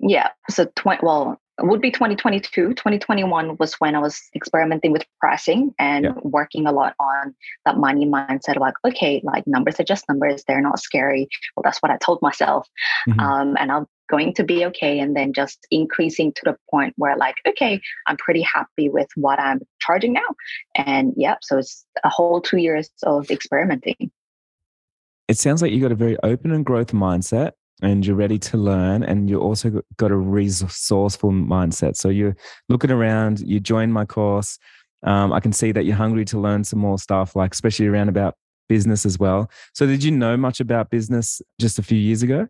Yeah. 0.00 0.28
So, 0.48 0.66
20, 0.76 1.00
well, 1.04 1.40
would 1.62 1.80
be 1.80 1.90
2022 1.90 2.68
2021 2.74 3.56
was 3.58 3.74
when 3.74 3.94
i 3.94 3.98
was 3.98 4.20
experimenting 4.34 4.92
with 4.92 5.04
pricing 5.18 5.74
and 5.78 6.04
yeah. 6.04 6.12
working 6.22 6.66
a 6.66 6.72
lot 6.72 6.94
on 6.98 7.34
that 7.64 7.76
money 7.76 8.06
mindset 8.06 8.58
like 8.58 8.74
okay 8.84 9.20
like 9.24 9.46
numbers 9.46 9.78
are 9.80 9.84
just 9.84 10.08
numbers. 10.08 10.44
They're 10.46 10.60
not 10.60 10.80
scary. 10.80 11.28
Well 11.56 11.62
that's 11.62 11.80
what 11.80 11.90
i 11.90 11.98
told 11.98 12.20
myself. 12.22 12.68
Mm-hmm. 13.08 13.20
um, 13.20 13.56
and 13.58 13.72
i'm 13.72 13.86
going 14.08 14.34
to 14.34 14.42
be 14.42 14.66
okay. 14.66 14.98
And 14.98 15.14
then 15.14 15.32
just 15.32 15.68
increasing 15.70 16.32
to 16.32 16.42
the 16.44 16.56
point 16.68 16.94
where 16.96 17.16
like 17.16 17.36
okay 17.46 17.80
i'm 18.06 18.16
pretty 18.16 18.42
happy 18.42 18.88
with 18.88 19.08
what 19.16 19.38
i'm 19.38 19.60
charging 19.80 20.12
now. 20.12 20.30
And 20.74 21.12
yeah 21.16 21.36
so 21.42 21.58
it's 21.58 21.84
a 22.04 22.08
whole 22.08 22.40
two 22.40 22.58
years 22.58 22.90
of 23.02 23.30
experimenting. 23.30 24.10
It 25.28 25.38
sounds 25.38 25.62
like 25.62 25.70
you 25.70 25.80
got 25.80 25.92
a 25.92 25.96
very 25.96 26.16
open 26.24 26.50
and 26.50 26.64
growth 26.64 26.92
mindset 26.92 27.52
and 27.82 28.06
you're 28.06 28.16
ready 28.16 28.38
to 28.38 28.56
learn 28.56 29.02
and 29.02 29.28
you 29.28 29.40
also 29.40 29.82
got 29.96 30.10
a 30.10 30.16
resourceful 30.16 31.30
mindset. 31.30 31.96
So 31.96 32.08
you're 32.08 32.36
looking 32.68 32.90
around 32.90 33.40
you 33.40 33.60
join 33.60 33.92
my 33.92 34.04
course. 34.04 34.58
Um, 35.02 35.32
i 35.32 35.40
can 35.40 35.54
see 35.54 35.72
that 35.72 35.86
you're 35.86 35.96
hungry 35.96 36.26
to 36.26 36.38
learn 36.38 36.62
some 36.62 36.78
more 36.78 36.98
stuff 36.98 37.34
like 37.34 37.54
especially 37.54 37.86
around 37.86 38.10
about 38.10 38.34
business 38.68 39.04
as 39.04 39.18
well. 39.18 39.50
So 39.74 39.86
did 39.86 40.04
you 40.04 40.12
know 40.12 40.36
much 40.36 40.60
about 40.60 40.90
business 40.90 41.42
just 41.58 41.78
a 41.78 41.82
few 41.82 41.98
years 41.98 42.22
ago? 42.22 42.46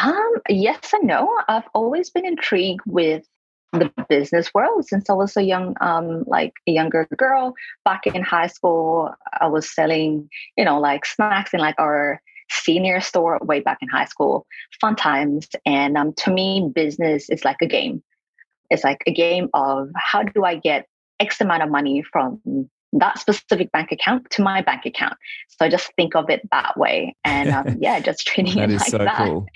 Um, 0.00 0.32
yes 0.48 0.92
and 0.92 1.06
no. 1.06 1.28
I've 1.48 1.68
always 1.74 2.08
been 2.10 2.24
intrigued 2.24 2.80
with 2.86 3.24
the 3.72 3.90
business 4.08 4.52
world 4.54 4.86
since 4.86 5.08
I 5.08 5.14
was 5.14 5.36
a 5.36 5.42
young, 5.42 5.76
um, 5.80 6.24
like 6.26 6.52
a 6.66 6.72
younger 6.72 7.06
girl. 7.16 7.54
Back 7.84 8.06
in 8.06 8.22
high 8.22 8.46
school, 8.46 9.14
I 9.40 9.46
was 9.46 9.68
selling, 9.74 10.28
you 10.56 10.64
know, 10.64 10.80
like 10.80 11.04
snacks 11.04 11.52
in 11.54 11.60
like 11.60 11.76
our 11.78 12.20
senior 12.52 13.00
store 13.00 13.38
way 13.42 13.60
back 13.60 13.78
in 13.80 13.88
high 13.88 14.04
school. 14.04 14.46
Fun 14.80 14.96
times. 14.96 15.48
And 15.66 15.96
um, 15.96 16.12
to 16.18 16.30
me, 16.30 16.70
business 16.74 17.30
is 17.30 17.44
like 17.44 17.58
a 17.62 17.66
game. 17.66 18.02
It's 18.70 18.84
like 18.84 19.02
a 19.06 19.12
game 19.12 19.48
of 19.54 19.90
how 19.96 20.22
do 20.22 20.44
I 20.44 20.56
get 20.56 20.86
X 21.20 21.40
amount 21.40 21.62
of 21.62 21.70
money 21.70 22.02
from 22.02 22.40
that 22.94 23.18
specific 23.18 23.72
bank 23.72 23.90
account 23.92 24.30
to 24.30 24.42
my 24.42 24.62
bank 24.62 24.86
account. 24.86 25.14
So 25.48 25.68
just 25.68 25.92
think 25.96 26.14
of 26.14 26.28
it 26.30 26.48
that 26.50 26.76
way. 26.76 27.16
And 27.24 27.50
um, 27.50 27.76
yeah, 27.80 28.00
just 28.00 28.26
treating 28.26 28.58
it 28.58 28.70
like 28.70 28.88
so 28.88 28.98
that. 28.98 29.16
Cool. 29.16 29.46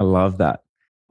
I 0.00 0.04
love 0.04 0.38
that. 0.38 0.62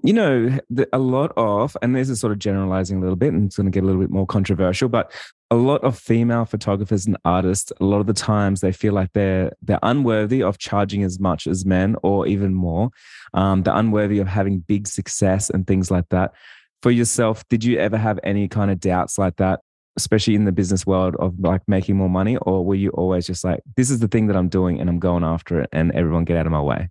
You 0.06 0.14
know, 0.14 0.60
a 0.94 1.00
lot 1.00 1.32
of, 1.36 1.76
and 1.82 1.96
this 1.96 2.10
is 2.10 2.20
sort 2.20 2.32
of 2.32 2.40
generalizing 2.40 2.98
a 2.98 3.02
little 3.02 3.16
bit 3.16 3.34
and 3.34 3.46
it's 3.46 3.58
going 3.58 3.66
to 3.66 3.72
get 3.72 3.84
a 3.84 3.88
little 3.88 4.02
bit 4.02 4.12
more 4.12 4.28
controversial, 4.28 4.88
but 4.88 5.12
a 5.50 5.56
lot 5.56 5.84
of 5.84 5.98
female 5.98 6.46
photographers 6.46 7.06
and 7.06 7.18
artists 7.26 7.72
a 7.80 7.86
lot 7.86 8.02
of 8.02 8.08
the 8.08 8.14
times 8.14 8.62
they 8.62 8.72
feel 8.72 8.94
like 8.94 9.12
they're 9.14 9.52
they're 9.62 9.80
unworthy 9.84 10.44
of 10.44 10.58
charging 10.58 11.04
as 11.04 11.20
much 11.20 11.48
as 11.48 11.66
men 11.66 11.96
or 12.04 12.28
even 12.28 12.54
more. 12.54 12.90
Um, 13.34 13.64
they're 13.64 13.76
unworthy 13.76 14.20
of 14.20 14.28
having 14.28 14.60
big 14.60 14.88
success 14.88 15.50
and 15.50 15.66
things 15.66 15.90
like 15.90 16.10
that. 16.10 16.34
For 16.82 16.92
yourself 16.92 17.44
did 17.50 17.64
you 17.64 17.80
ever 17.80 17.98
have 17.98 18.20
any 18.24 18.48
kind 18.48 18.70
of 18.70 18.80
doubts 18.80 19.18
like 19.18 19.38
that 19.38 19.62
especially 19.98 20.36
in 20.36 20.46
the 20.46 20.52
business 20.52 20.86
world 20.86 21.16
of 21.20 21.40
like 21.40 21.62
making 21.68 21.96
more 21.96 22.10
money 22.10 22.38
or 22.38 22.66
were 22.66 22.76
you 22.76 22.90
always 22.92 23.26
just 23.26 23.44
like 23.44 23.62
this 23.78 23.90
is 23.90 24.00
the 24.00 24.10
thing 24.10 24.28
that 24.28 24.36
i'm 24.36 24.50
doing 24.50 24.80
and 24.80 24.90
i'm 24.90 25.00
going 25.00 25.24
after 25.24 25.62
it 25.62 25.70
and 25.72 25.92
everyone 25.94 26.26
get 26.26 26.38
out 26.38 26.46
of 26.46 26.52
my 26.52 26.62
way 26.62 26.90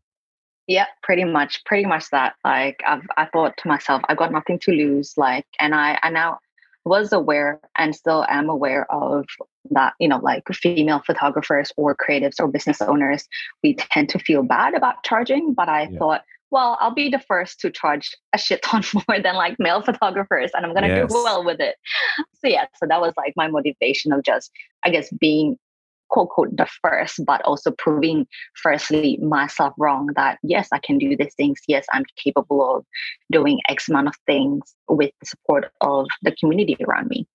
yeah 0.67 0.87
pretty 1.03 1.25
much 1.25 1.65
pretty 1.65 1.85
much 1.85 2.09
that 2.11 2.35
like 2.45 2.83
i've 2.87 3.07
i 3.17 3.25
thought 3.27 3.57
to 3.57 3.69
myself 3.69 4.03
i've 4.09 4.17
got 4.17 4.33
nothing 4.33 4.59
to 4.59 4.71
lose 4.71 5.15
like 5.17 5.47
and 5.61 5.75
i 5.75 5.99
i 6.03 6.11
now 6.11 6.39
was 6.85 7.13
aware 7.13 7.61
and 7.77 7.95
still 7.95 8.25
am 8.29 8.49
aware 8.49 8.91
of 8.93 9.25
that, 9.71 9.95
you 9.99 10.09
know, 10.09 10.19
like 10.19 10.45
female 10.53 11.03
photographers 11.07 11.73
or 11.77 11.97
creatives 11.97 12.35
or 12.39 12.49
business 12.49 12.83
owners, 12.83 13.27
we 13.63 13.75
tend 13.75 14.09
to 14.11 14.19
feel 14.19 14.43
bad 14.43 14.75
about 14.75 15.03
charging. 15.03 15.55
But 15.55 15.69
I 15.69 15.89
yeah. 15.89 15.99
thought, 15.99 16.23
well, 16.51 16.77
I'll 16.81 16.95
be 16.95 17.09
the 17.09 17.19
first 17.19 17.59
to 17.61 17.71
charge 17.71 18.15
a 18.35 18.39
shit 18.39 18.63
ton 18.63 18.83
more 19.09 19.19
than 19.21 19.35
like 19.35 19.59
male 19.59 19.83
photographers, 19.83 20.51
and 20.55 20.65
I'm 20.65 20.75
gonna 20.75 20.89
yes. 20.89 21.11
do 21.11 21.15
well 21.15 21.45
with 21.45 21.61
it. 21.61 21.77
So 22.41 22.49
yeah, 22.49 22.67
so 22.77 22.87
that 22.87 23.01
was 23.01 23.15
like 23.17 23.33
my 23.37 23.49
motivation 23.49 24.13
of 24.13 24.23
just, 24.23 24.51
I 24.85 24.91
guess, 24.91 25.11
being 25.11 25.57
quote 26.09 26.29
unquote 26.29 26.57
the 26.57 26.67
first, 26.83 27.25
but 27.27 27.43
also 27.43 27.71
proving 27.73 28.27
firstly 28.55 29.19
myself 29.23 29.73
wrong 29.79 30.09
that 30.17 30.39
yes, 30.43 30.69
I 30.73 30.79
can 30.79 30.99
do 30.99 31.17
these 31.17 31.35
things. 31.35 31.61
Yes, 31.69 31.87
I'm 31.93 32.05
capable 32.23 32.77
of 32.77 32.85
doing 33.31 33.61
X 33.69 33.89
amount 33.89 34.09
of 34.09 34.15
things 34.27 34.75
with 34.89 35.11
the 35.21 35.27
support 35.27 35.71
of 35.81 36.07
the 36.23 36.35
community 36.37 36.77
around 36.87 37.09
me. 37.09 37.27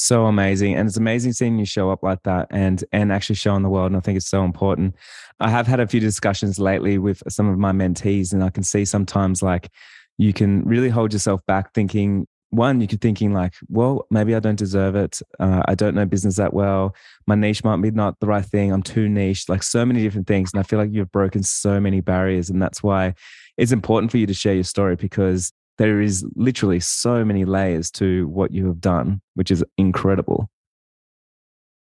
So 0.00 0.24
amazing. 0.24 0.76
And 0.76 0.88
it's 0.88 0.96
amazing 0.96 1.34
seeing 1.34 1.58
you 1.58 1.66
show 1.66 1.90
up 1.90 2.02
like 2.02 2.22
that 2.22 2.46
and 2.50 2.82
and 2.90 3.12
actually 3.12 3.36
showing 3.36 3.62
the 3.62 3.68
world. 3.68 3.88
And 3.88 3.98
I 3.98 4.00
think 4.00 4.16
it's 4.16 4.30
so 4.30 4.44
important. 4.44 4.94
I 5.40 5.50
have 5.50 5.66
had 5.66 5.78
a 5.78 5.86
few 5.86 6.00
discussions 6.00 6.58
lately 6.58 6.96
with 6.96 7.22
some 7.28 7.48
of 7.48 7.58
my 7.58 7.72
mentees, 7.72 8.32
and 8.32 8.42
I 8.42 8.48
can 8.48 8.62
see 8.62 8.86
sometimes 8.86 9.42
like 9.42 9.68
you 10.16 10.32
can 10.32 10.62
really 10.64 10.88
hold 10.88 11.12
yourself 11.12 11.40
back 11.46 11.74
thinking 11.74 12.26
one, 12.50 12.80
you 12.80 12.86
could 12.86 13.00
thinking 13.00 13.32
like, 13.32 13.54
well, 13.68 14.06
maybe 14.10 14.34
I 14.34 14.40
don't 14.40 14.58
deserve 14.58 14.96
it. 14.96 15.20
Uh, 15.38 15.62
I 15.66 15.74
don't 15.74 15.94
know 15.94 16.04
business 16.04 16.36
that 16.36 16.52
well. 16.52 16.94
My 17.26 17.34
niche 17.34 17.64
might 17.64 17.80
be 17.80 17.90
not 17.90 18.18
the 18.20 18.26
right 18.26 18.44
thing. 18.44 18.72
I'm 18.72 18.82
too 18.82 19.08
niche. 19.08 19.48
Like 19.48 19.62
so 19.62 19.86
many 19.86 20.02
different 20.02 20.26
things, 20.26 20.52
and 20.52 20.60
I 20.60 20.62
feel 20.64 20.78
like 20.78 20.90
you've 20.92 21.12
broken 21.12 21.42
so 21.42 21.80
many 21.80 22.00
barriers, 22.00 22.50
and 22.50 22.60
that's 22.60 22.82
why 22.82 23.14
it's 23.56 23.72
important 23.72 24.10
for 24.10 24.18
you 24.18 24.26
to 24.26 24.34
share 24.34 24.54
your 24.54 24.64
story 24.64 24.96
because 24.96 25.52
there 25.78 26.00
is 26.00 26.24
literally 26.34 26.80
so 26.80 27.24
many 27.24 27.44
layers 27.44 27.90
to 27.92 28.28
what 28.28 28.52
you 28.52 28.66
have 28.66 28.80
done, 28.80 29.20
which 29.34 29.50
is 29.50 29.64
incredible. 29.78 30.50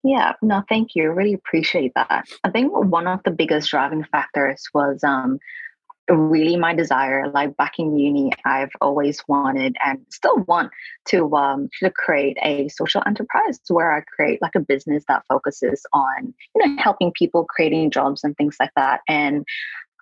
Yeah, 0.03 0.33
no, 0.41 0.63
thank 0.69 0.95
you. 0.95 1.03
I 1.03 1.05
really 1.07 1.33
appreciate 1.33 1.93
that. 1.95 2.25
I 2.43 2.49
think 2.49 2.71
one 2.71 3.07
of 3.07 3.21
the 3.23 3.31
biggest 3.31 3.71
driving 3.71 4.05
factors 4.05 4.63
was 4.73 5.03
um, 5.03 5.39
really 6.09 6.55
my 6.55 6.73
desire 6.73 7.29
like 7.29 7.55
back 7.57 7.73
in 7.79 7.97
uni 7.97 8.31
i've 8.45 8.71
always 8.79 9.21
wanted 9.27 9.75
and 9.83 9.99
still 10.09 10.37
want 10.47 10.71
to 11.05 11.33
um 11.35 11.69
to 11.81 11.89
create 11.89 12.37
a 12.41 12.67
social 12.69 13.03
enterprise 13.05 13.59
where 13.67 13.91
i 13.91 14.01
create 14.01 14.41
like 14.41 14.55
a 14.55 14.59
business 14.59 15.03
that 15.07 15.23
focuses 15.27 15.85
on 15.93 16.33
you 16.55 16.65
know 16.65 16.81
helping 16.81 17.11
people 17.11 17.45
creating 17.45 17.91
jobs 17.91 18.23
and 18.23 18.35
things 18.37 18.55
like 18.59 18.71
that 18.75 19.01
and 19.07 19.45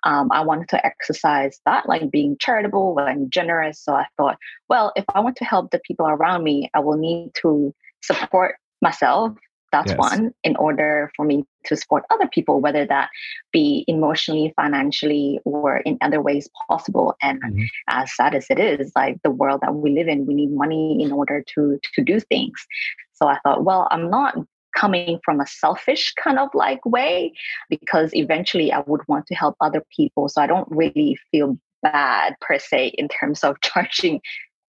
um, 0.04 0.28
I 0.30 0.44
wanted 0.44 0.68
to 0.68 0.86
exercise 0.86 1.58
that, 1.66 1.88
like 1.88 2.12
being 2.12 2.36
charitable 2.38 2.96
and 3.00 3.32
generous. 3.32 3.80
So 3.80 3.92
I 3.92 4.06
thought, 4.16 4.38
well, 4.68 4.92
if 4.94 5.04
I 5.12 5.18
want 5.18 5.34
to 5.38 5.44
help 5.44 5.72
the 5.72 5.80
people 5.80 6.06
around 6.06 6.44
me, 6.44 6.70
I 6.74 6.78
will 6.78 6.96
need 6.96 7.32
to 7.42 7.74
support 8.02 8.54
myself 8.80 9.36
that's 9.72 9.90
yes. 9.90 9.98
one 9.98 10.32
in 10.44 10.56
order 10.56 11.10
for 11.16 11.24
me 11.24 11.44
to 11.64 11.76
support 11.76 12.04
other 12.10 12.28
people 12.28 12.60
whether 12.60 12.86
that 12.86 13.08
be 13.52 13.84
emotionally 13.88 14.52
financially 14.56 15.40
or 15.44 15.78
in 15.78 15.98
other 16.00 16.20
ways 16.20 16.48
possible 16.68 17.14
and 17.22 17.42
mm-hmm. 17.42 17.62
as 17.88 18.14
sad 18.14 18.34
as 18.34 18.46
it 18.50 18.58
is 18.58 18.92
like 18.96 19.16
the 19.22 19.30
world 19.30 19.60
that 19.62 19.74
we 19.74 19.90
live 19.90 20.08
in 20.08 20.26
we 20.26 20.34
need 20.34 20.50
money 20.52 21.02
in 21.02 21.12
order 21.12 21.44
to 21.54 21.78
to 21.94 22.02
do 22.02 22.20
things 22.20 22.66
so 23.14 23.26
i 23.26 23.38
thought 23.44 23.64
well 23.64 23.88
i'm 23.90 24.10
not 24.10 24.36
coming 24.76 25.18
from 25.24 25.40
a 25.40 25.46
selfish 25.46 26.12
kind 26.22 26.38
of 26.38 26.48
like 26.54 26.84
way 26.84 27.32
because 27.68 28.14
eventually 28.14 28.70
I 28.70 28.80
would 28.86 29.00
want 29.08 29.26
to 29.28 29.34
help 29.34 29.56
other 29.60 29.82
people. 29.96 30.28
So 30.28 30.42
I 30.42 30.46
don't 30.46 30.68
really 30.70 31.18
feel 31.30 31.56
bad 31.82 32.34
per 32.40 32.58
se 32.58 32.92
in 32.98 33.08
terms 33.08 33.42
of 33.42 33.60
charging 33.62 34.20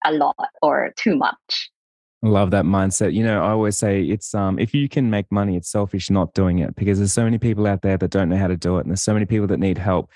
a 0.06 0.12
lot 0.12 0.36
or 0.62 0.94
too 0.98 1.16
much. 1.16 1.70
Love 2.28 2.52
that 2.52 2.66
mindset. 2.66 3.14
You 3.14 3.24
know, 3.24 3.42
I 3.44 3.52
always 3.52 3.78
say 3.78 4.04
it's 4.04 4.34
um 4.36 4.60
if 4.60 4.74
you 4.74 4.90
can 4.90 5.10
make 5.10 5.32
money, 5.32 5.56
it's 5.56 5.70
selfish 5.70 6.10
not 6.10 6.34
doing 6.34 6.60
it 6.60 6.76
because 6.76 6.98
there's 6.98 7.14
so 7.14 7.24
many 7.24 7.38
people 7.38 7.66
out 7.68 7.82
there 7.82 7.98
that 7.98 8.12
don't 8.12 8.30
know 8.30 8.38
how 8.38 8.48
to 8.48 8.58
do 8.58 8.78
it, 8.78 8.82
and 8.82 8.90
there's 8.90 9.02
so 9.02 9.14
many 9.14 9.26
people 9.26 9.48
that 9.48 9.60
need 9.60 9.78
help. 9.78 10.10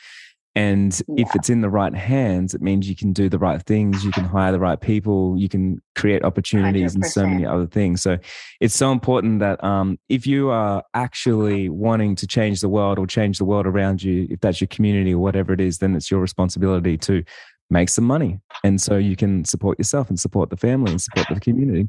And 0.54 1.00
yeah. 1.08 1.24
if 1.24 1.36
it's 1.36 1.50
in 1.50 1.62
the 1.62 1.70
right 1.70 1.96
hands, 1.96 2.54
it 2.54 2.62
means 2.62 2.90
you 2.90 2.96
can 2.96 3.14
do 3.14 3.30
the 3.30 3.40
right 3.40 3.62
things, 3.64 4.04
you 4.04 4.12
can 4.12 4.26
hire 4.26 4.52
the 4.52 4.60
right 4.60 4.80
people, 4.80 5.38
you 5.38 5.48
can 5.48 5.82
create 5.96 6.26
opportunities 6.26 6.92
100%. 6.92 6.96
and 6.96 7.06
so 7.06 7.26
many 7.26 7.46
other 7.46 7.68
things. 7.68 8.02
So 8.02 8.18
it's 8.60 8.76
so 8.76 8.92
important 8.92 9.40
that 9.40 9.64
um, 9.64 9.98
if 10.10 10.28
you 10.28 10.50
are 10.50 10.84
actually 10.94 11.70
wanting 11.70 12.16
to 12.18 12.28
change 12.28 12.60
the 12.60 12.68
world 12.68 13.00
or 13.00 13.08
change 13.08 13.38
the 13.38 13.46
world 13.46 13.66
around 13.66 14.04
you, 14.04 14.28
if 14.30 14.42
that's 14.42 14.60
your 14.60 14.68
community 14.68 15.14
or 15.14 15.20
whatever 15.20 15.54
it 15.54 15.62
is, 15.62 15.78
then 15.78 15.96
it's 15.96 16.12
your 16.12 16.20
responsibility 16.20 16.98
to 16.98 17.24
make 17.70 17.88
some 17.88 18.04
money. 18.04 18.42
And 18.66 18.82
so 18.82 18.98
you 18.98 19.16
can 19.16 19.46
support 19.46 19.80
yourself 19.80 20.10
and 20.10 20.20
support 20.20 20.50
the 20.50 20.58
family 20.58 20.92
and 20.92 21.02
support 21.02 21.28
the 21.30 21.40
community. 21.40 21.88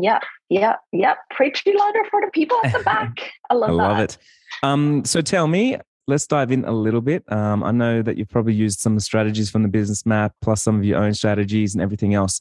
Yeah, 0.00 0.18
yeah, 0.48 0.76
yeah. 0.92 1.14
Preach 1.30 1.62
louder 1.66 2.04
for 2.10 2.20
the 2.20 2.30
people 2.32 2.58
at 2.64 2.72
the 2.72 2.82
back. 2.84 3.32
I 3.50 3.54
love, 3.54 3.70
I 3.70 3.72
love 3.72 3.96
that. 3.96 4.14
it. 4.14 4.18
Um, 4.62 5.04
so 5.04 5.20
tell 5.20 5.46
me, 5.46 5.76
let's 6.06 6.26
dive 6.26 6.50
in 6.50 6.64
a 6.64 6.72
little 6.72 7.00
bit. 7.00 7.24
Um, 7.32 7.62
I 7.62 7.70
know 7.70 8.02
that 8.02 8.16
you've 8.16 8.30
probably 8.30 8.54
used 8.54 8.80
some 8.80 8.98
strategies 9.00 9.50
from 9.50 9.62
the 9.62 9.68
business 9.68 10.04
map, 10.04 10.32
plus 10.42 10.62
some 10.62 10.76
of 10.76 10.84
your 10.84 10.98
own 10.98 11.14
strategies 11.14 11.74
and 11.74 11.82
everything 11.82 12.14
else. 12.14 12.40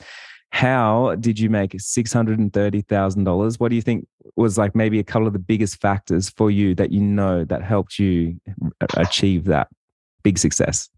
How 0.52 1.16
did 1.20 1.40
you 1.40 1.50
make 1.50 1.76
six 1.80 2.14
hundred 2.14 2.38
and 2.40 2.54
thirty 2.54 2.82
thousand 2.82 3.24
dollars? 3.24 3.60
What 3.60 3.70
do 3.70 3.76
you 3.76 3.82
think 3.82 4.08
was 4.36 4.58
like 4.58 4.76
maybe 4.76 5.00
a 5.00 5.04
couple 5.04 5.26
of 5.26 5.34
the 5.34 5.40
biggest 5.40 5.82
factors 5.82 6.30
for 6.30 6.52
you 6.52 6.76
that 6.76 6.92
you 6.92 7.02
know 7.02 7.44
that 7.46 7.64
helped 7.64 7.98
you 7.98 8.40
achieve 8.96 9.46
that 9.46 9.68
big 10.24 10.38
success? 10.38 10.90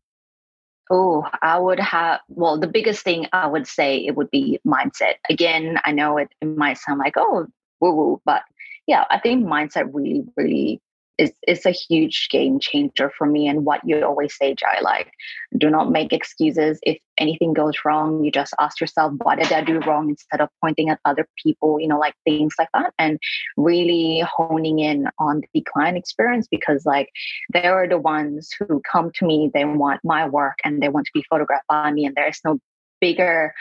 Oh, 0.92 1.28
I 1.42 1.58
would 1.58 1.80
have, 1.80 2.20
well, 2.30 2.60
the 2.60 2.68
biggest 2.68 3.04
thing 3.04 3.28
I 3.34 3.48
would 3.48 3.68
say 3.68 3.98
it 3.98 4.16
would 4.16 4.30
be 4.30 4.60
mindset. 4.66 5.16
Again, 5.30 5.80
I 5.84 5.92
know 5.92 6.18
it, 6.18 6.30
it 6.42 6.46
might 6.46 6.78
sound 6.78 7.00
like, 7.00 7.16
oh, 7.18 7.48
woo 7.80 7.92
woo, 7.96 8.22
but 8.24 8.44
yeah, 8.88 9.06
I 9.10 9.20
think 9.20 9.46
mindset 9.46 9.90
really, 9.92 10.24
really 10.38 10.82
is, 11.18 11.32
is 11.48 11.66
a 11.66 11.72
huge 11.72 12.28
game 12.30 12.60
changer 12.60 13.12
for 13.18 13.26
me. 13.26 13.48
And 13.48 13.66
what 13.66 13.82
you 13.86 14.04
always 14.04 14.36
say, 14.38 14.54
Jai, 14.54 14.80
like, 14.82 15.12
do 15.58 15.70
not 15.70 15.92
make 15.92 16.12
excuses. 16.12 16.80
If 16.84 16.98
anything 17.18 17.54
goes 17.54 17.76
wrong, 17.86 18.24
you 18.24 18.32
just 18.32 18.54
ask 18.60 18.82
yourself, 18.82 19.14
what 19.24 19.40
did 19.40 19.52
I 19.52 19.62
do 19.64 19.80
wrong? 19.82 20.10
Instead 20.10 20.42
of 20.42 20.50
pointing 20.62 20.90
at 20.90 21.00
other 21.06 21.28
people, 21.42 21.80
you 21.80 21.88
know, 21.88 22.00
like 22.00 22.16
things 22.26 22.54
like 22.60 22.70
that. 22.74 22.94
And 23.00 23.20
really 23.58 24.24
honing 24.36 24.80
in 24.80 25.08
on 25.20 25.42
the 25.54 25.62
client 25.62 25.98
experience 25.98 26.48
because, 26.50 26.86
like, 26.86 27.10
they 27.54 27.66
are 27.66 27.88
the 27.88 28.00
ones 28.00 28.50
who 28.60 28.82
come 28.92 29.12
to 29.16 29.26
me, 29.26 29.50
they 29.54 29.66
want 29.66 30.02
my 30.04 30.28
work 30.28 30.58
and 30.64 30.82
they 30.82 30.90
want 30.90 31.06
to 31.06 31.12
be 31.14 31.24
photographed 31.30 31.68
by 31.70 31.92
me. 31.92 32.06
And 32.06 32.16
there's 32.16 32.40
no 32.44 32.60
bigger 33.02 33.54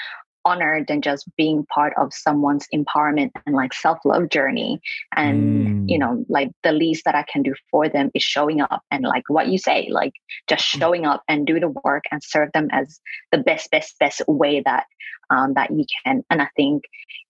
honored 0.45 0.87
than 0.89 1.01
just 1.03 1.25
being 1.37 1.67
part 1.73 1.93
of 1.97 2.13
someone's 2.13 2.67
empowerment 2.75 3.31
and 3.47 3.55
like 3.55 3.73
self-love 3.73 4.29
journey 4.29 4.81
and 5.17 5.67
mm. 5.67 5.91
you 5.91 5.99
know 5.99 6.25
like 6.29 6.51
the 6.63 6.73
least 6.73 7.05
that 7.05 7.15
i 7.15 7.25
can 7.31 7.43
do 7.43 7.55
for 7.71 7.89
them 7.89 8.11
is 8.15 8.23
showing 8.23 8.61
up 8.61 8.83
and 8.91 9.05
like 9.05 9.25
what 9.29 9.49
you 9.49 9.59
say 9.59 9.89
like 9.91 10.13
just 10.49 10.65
mm. 10.65 10.79
showing 10.79 11.07
up 11.07 11.23
and 11.29 11.47
do 11.47 11.59
the 11.59 11.73
work 11.85 12.05
and 12.11 12.23
serve 12.23 12.51
them 12.53 12.69
as 12.73 13.01
the 13.33 13.39
best 13.39 13.71
best 13.71 13.99
best 13.99 14.23
way 14.29 14.61
that 14.65 14.87
um 15.31 15.55
that 15.55 15.71
you 15.71 15.85
can 16.05 16.23
and 16.31 16.43
i 16.43 16.49
think 16.57 16.85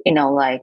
you 0.05 0.12
know 0.12 0.33
like 0.33 0.62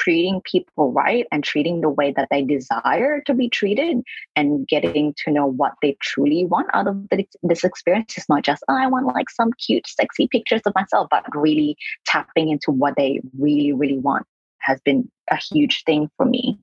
treating 0.00 0.40
people 0.44 0.92
right 0.92 1.26
and 1.30 1.44
treating 1.44 1.82
the 1.82 1.90
way 1.90 2.12
that 2.12 2.28
they 2.30 2.42
desire 2.42 3.20
to 3.26 3.34
be 3.34 3.48
treated 3.50 3.98
and 4.34 4.66
getting 4.66 5.14
to 5.22 5.30
know 5.30 5.46
what 5.46 5.72
they 5.82 5.94
truly 6.00 6.46
want 6.46 6.68
out 6.72 6.86
of 6.86 6.96
this 7.42 7.64
experience. 7.64 8.16
Is 8.16 8.28
not 8.28 8.42
just 8.42 8.62
oh, 8.68 8.74
i 8.74 8.86
want 8.86 9.06
like 9.06 9.28
some 9.28 9.52
cute 9.52 9.86
sexy 9.86 10.26
pictures 10.28 10.62
of 10.64 10.74
myself 10.74 11.08
but 11.10 11.24
really 11.34 11.76
tapping 12.06 12.48
into 12.48 12.70
what 12.70 12.94
they 12.96 13.20
really 13.38 13.72
really 13.72 13.98
want 13.98 14.26
has 14.60 14.80
been 14.80 15.10
a 15.30 15.36
huge 15.36 15.84
thing 15.84 16.10
for 16.16 16.26
me 16.26 16.58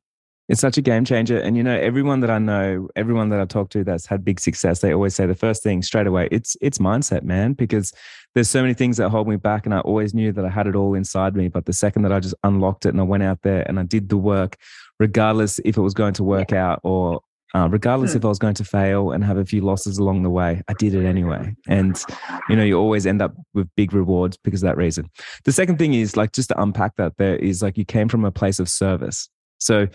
it's 0.49 0.62
such 0.62 0.77
a 0.77 0.81
game 0.81 1.03
changer. 1.05 1.38
And 1.38 1.57
you 1.57 1.63
know, 1.63 1.77
everyone 1.77 2.21
that 2.21 2.29
I 2.29 2.39
know, 2.39 2.88
everyone 2.95 3.29
that 3.29 3.39
I 3.39 3.45
talk 3.45 3.69
to 3.71 3.83
that's 3.83 4.05
had 4.05 4.23
big 4.23 4.39
success, 4.39 4.79
they 4.79 4.93
always 4.93 5.15
say 5.15 5.25
the 5.25 5.36
first 5.36 5.63
thing 5.63 5.81
straight 5.81 6.07
away, 6.07 6.29
it's 6.31 6.55
it's 6.62 6.77
mindset, 6.77 7.23
man, 7.23 7.53
because 7.53 7.93
there's 8.33 8.49
so 8.49 8.62
many 8.62 8.73
things 8.73 8.97
that 8.97 9.10
hold 9.10 9.27
me 9.27 9.36
back. 9.36 9.65
And 9.65 9.73
I 9.73 9.79
always 9.79 10.13
knew 10.13 10.31
that 10.31 10.45
I 10.45 10.49
had 10.49 10.67
it 10.67 10.75
all 10.75 10.93
inside 10.93 11.36
me. 11.36 11.47
But 11.47 11.65
the 11.65 11.73
second 11.73 12.03
that 12.03 12.13
I 12.13 12.19
just 12.19 12.36
unlocked 12.43 12.86
it 12.86 12.89
and 12.89 12.99
I 12.99 13.03
went 13.03 13.23
out 13.23 13.41
there 13.41 13.63
and 13.67 13.79
I 13.79 13.83
did 13.83 14.10
the 14.10 14.17
work, 14.17 14.57
regardless 14.99 15.60
if 15.65 15.77
it 15.77 15.81
was 15.81 15.93
going 15.93 16.13
to 16.13 16.23
work 16.23 16.53
out 16.53 16.79
or 16.83 17.21
uh, 17.55 17.67
regardless 17.69 18.12
hmm. 18.12 18.17
if 18.17 18.25
I 18.25 18.27
was 18.27 18.39
going 18.39 18.55
to 18.55 18.63
fail 18.63 19.12
and 19.12 19.23
have 19.23 19.38
a 19.38 19.45
few 19.45 19.62
losses 19.62 19.97
along 19.97 20.23
the 20.23 20.29
way, 20.29 20.62
I 20.67 20.73
did 20.73 20.93
it 20.93 21.05
anyway. 21.05 21.55
And, 21.67 22.01
you 22.49 22.55
know, 22.55 22.63
you 22.63 22.77
always 22.77 23.05
end 23.05 23.21
up 23.21 23.33
with 23.53 23.69
big 23.75 23.93
rewards 23.93 24.38
because 24.38 24.62
of 24.63 24.67
that 24.67 24.77
reason. 24.77 25.10
The 25.45 25.53
second 25.53 25.77
thing 25.79 25.93
is 25.93 26.17
like, 26.17 26.33
just 26.33 26.49
to 26.49 26.62
unpack 26.62 26.97
that, 26.97 27.17
there 27.17 27.38
is 27.38 27.62
like 27.62 27.77
you 27.77 27.86
came 27.86 28.10
from 28.10 28.25
a 28.25 28.31
place 28.31 28.60
of 28.60 28.69
service. 28.69 29.29
So 29.60 29.88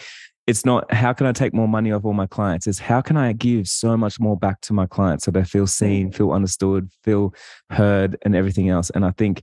it's 0.47 0.65
not 0.65 0.93
how 0.93 1.13
can 1.13 1.27
I 1.27 1.33
take 1.33 1.55
more 1.55 1.69
money 1.69 1.93
off 1.93 2.05
all 2.05 2.15
my 2.15 2.27
clients? 2.27 2.67
It's 2.67 2.79
how 2.79 3.01
can 3.01 3.17
I 3.17 3.33
give 3.33 3.69
so 3.69 3.97
much 3.97 4.19
more 4.19 4.37
back 4.37 4.61
to 4.63 4.73
my 4.73 4.87
clients 4.87 5.25
so 5.25 5.31
they 5.31 5.45
feel 5.45 5.67
seen, 5.67 6.11
mm. 6.11 6.15
feel 6.15 6.33
understood, 6.33 6.91
feel 7.05 7.35
heard, 7.71 8.17
and 8.23 8.35
everything 8.35 8.69
else. 8.69 8.91
And 8.91 9.05
I 9.05 9.13
think 9.13 9.43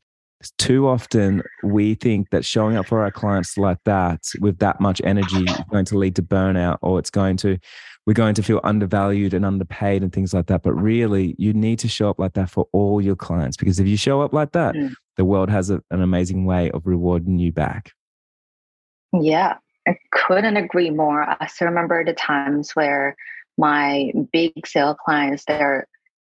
too 0.57 0.87
often 0.87 1.41
we 1.63 1.95
think 1.95 2.29
that 2.29 2.45
showing 2.45 2.77
up 2.77 2.87
for 2.87 3.01
our 3.01 3.11
clients 3.11 3.57
like 3.57 3.79
that 3.85 4.21
with 4.39 4.59
that 4.59 4.79
much 4.79 5.01
energy 5.03 5.43
is 5.43 5.61
going 5.69 5.85
to 5.85 5.97
lead 5.97 6.15
to 6.15 6.23
burnout 6.23 6.77
or 6.81 6.97
it's 6.99 7.09
going 7.09 7.35
to 7.37 7.57
we're 8.05 8.13
going 8.13 8.33
to 8.33 8.41
feel 8.41 8.61
undervalued 8.63 9.33
and 9.33 9.45
underpaid 9.45 10.01
and 10.01 10.13
things 10.13 10.33
like 10.33 10.45
that 10.45 10.63
but 10.63 10.73
really 10.73 11.35
you 11.37 11.51
need 11.51 11.77
to 11.77 11.89
show 11.89 12.09
up 12.09 12.19
like 12.19 12.33
that 12.33 12.49
for 12.49 12.67
all 12.71 13.01
your 13.01 13.17
clients 13.17 13.57
because 13.57 13.81
if 13.81 13.87
you 13.87 13.97
show 13.97 14.21
up 14.21 14.31
like 14.31 14.53
that 14.53 14.75
mm. 14.75 14.93
the 15.17 15.25
world 15.25 15.49
has 15.49 15.69
a, 15.69 15.81
an 15.91 16.01
amazing 16.01 16.45
way 16.45 16.71
of 16.71 16.87
rewarding 16.87 17.37
you 17.37 17.51
back 17.51 17.91
yeah 19.19 19.57
I 19.87 19.97
couldn't 20.11 20.57
agree 20.57 20.89
more. 20.89 21.23
I 21.23 21.47
still 21.47 21.67
remember 21.67 22.03
the 22.03 22.13
times 22.13 22.71
where 22.71 23.15
my 23.57 24.11
big 24.31 24.65
sale 24.65 24.95
clients, 24.95 25.43
they're 25.45 25.87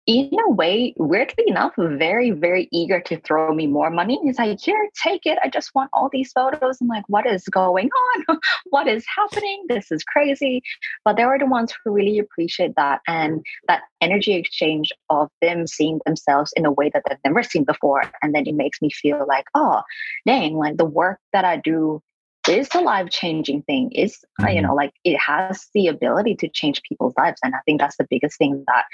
in 0.08 0.32
a 0.48 0.50
way, 0.50 0.94
weirdly 0.96 1.44
enough, 1.48 1.74
very, 1.78 2.32
very 2.32 2.70
eager 2.72 3.02
to 3.02 3.20
throw 3.20 3.54
me 3.54 3.68
more 3.68 3.90
money. 3.90 4.18
He's 4.24 4.40
like, 4.40 4.60
here, 4.62 4.88
take 5.04 5.26
it. 5.26 5.38
I 5.44 5.50
just 5.50 5.76
want 5.76 5.90
all 5.92 6.10
these 6.10 6.32
photos. 6.32 6.78
I'm 6.80 6.88
like, 6.88 7.04
what 7.08 7.28
is 7.28 7.44
going 7.44 7.90
on? 7.90 8.40
what 8.70 8.88
is 8.88 9.04
happening? 9.14 9.66
This 9.68 9.92
is 9.92 10.06
crazy. 10.06 10.64
But 11.04 11.18
they 11.18 11.26
were 11.26 11.38
the 11.38 11.46
ones 11.46 11.74
who 11.84 11.92
really 11.92 12.20
appreciate 12.20 12.76
that 12.78 13.02
and 13.06 13.46
that 13.68 13.82
energy 14.00 14.34
exchange 14.34 14.94
of 15.10 15.30
them 15.42 15.68
seeing 15.68 16.00
themselves 16.06 16.54
in 16.56 16.66
a 16.66 16.72
way 16.72 16.90
that 16.94 17.04
they've 17.08 17.18
never 17.26 17.44
seen 17.44 17.66
before. 17.66 18.04
And 18.22 18.34
then 18.34 18.48
it 18.48 18.56
makes 18.56 18.82
me 18.82 18.90
feel 18.90 19.26
like, 19.28 19.46
oh, 19.56 19.82
dang, 20.26 20.56
like 20.56 20.78
the 20.78 20.86
work 20.86 21.20
that 21.34 21.44
I 21.44 21.58
do 21.58 22.02
is 22.50 22.70
a 22.74 22.82
life 22.82 23.10
changing 23.10 23.64
thing. 23.64 23.92
Is 23.92 24.18
mm-hmm. 24.40 24.56
you 24.56 24.62
know 24.62 24.74
like 24.74 24.94
it 25.04 25.18
has 25.18 25.68
the 25.74 25.88
ability 25.88 26.36
to 26.38 26.50
change 26.50 26.82
people's 26.84 27.14
lives. 27.18 27.40
And 27.44 27.56
i 27.56 27.60
think 27.66 27.80
that's 27.80 27.98
the 27.98 28.08
biggest 28.10 28.38
thing 28.38 28.64
that 28.68 28.86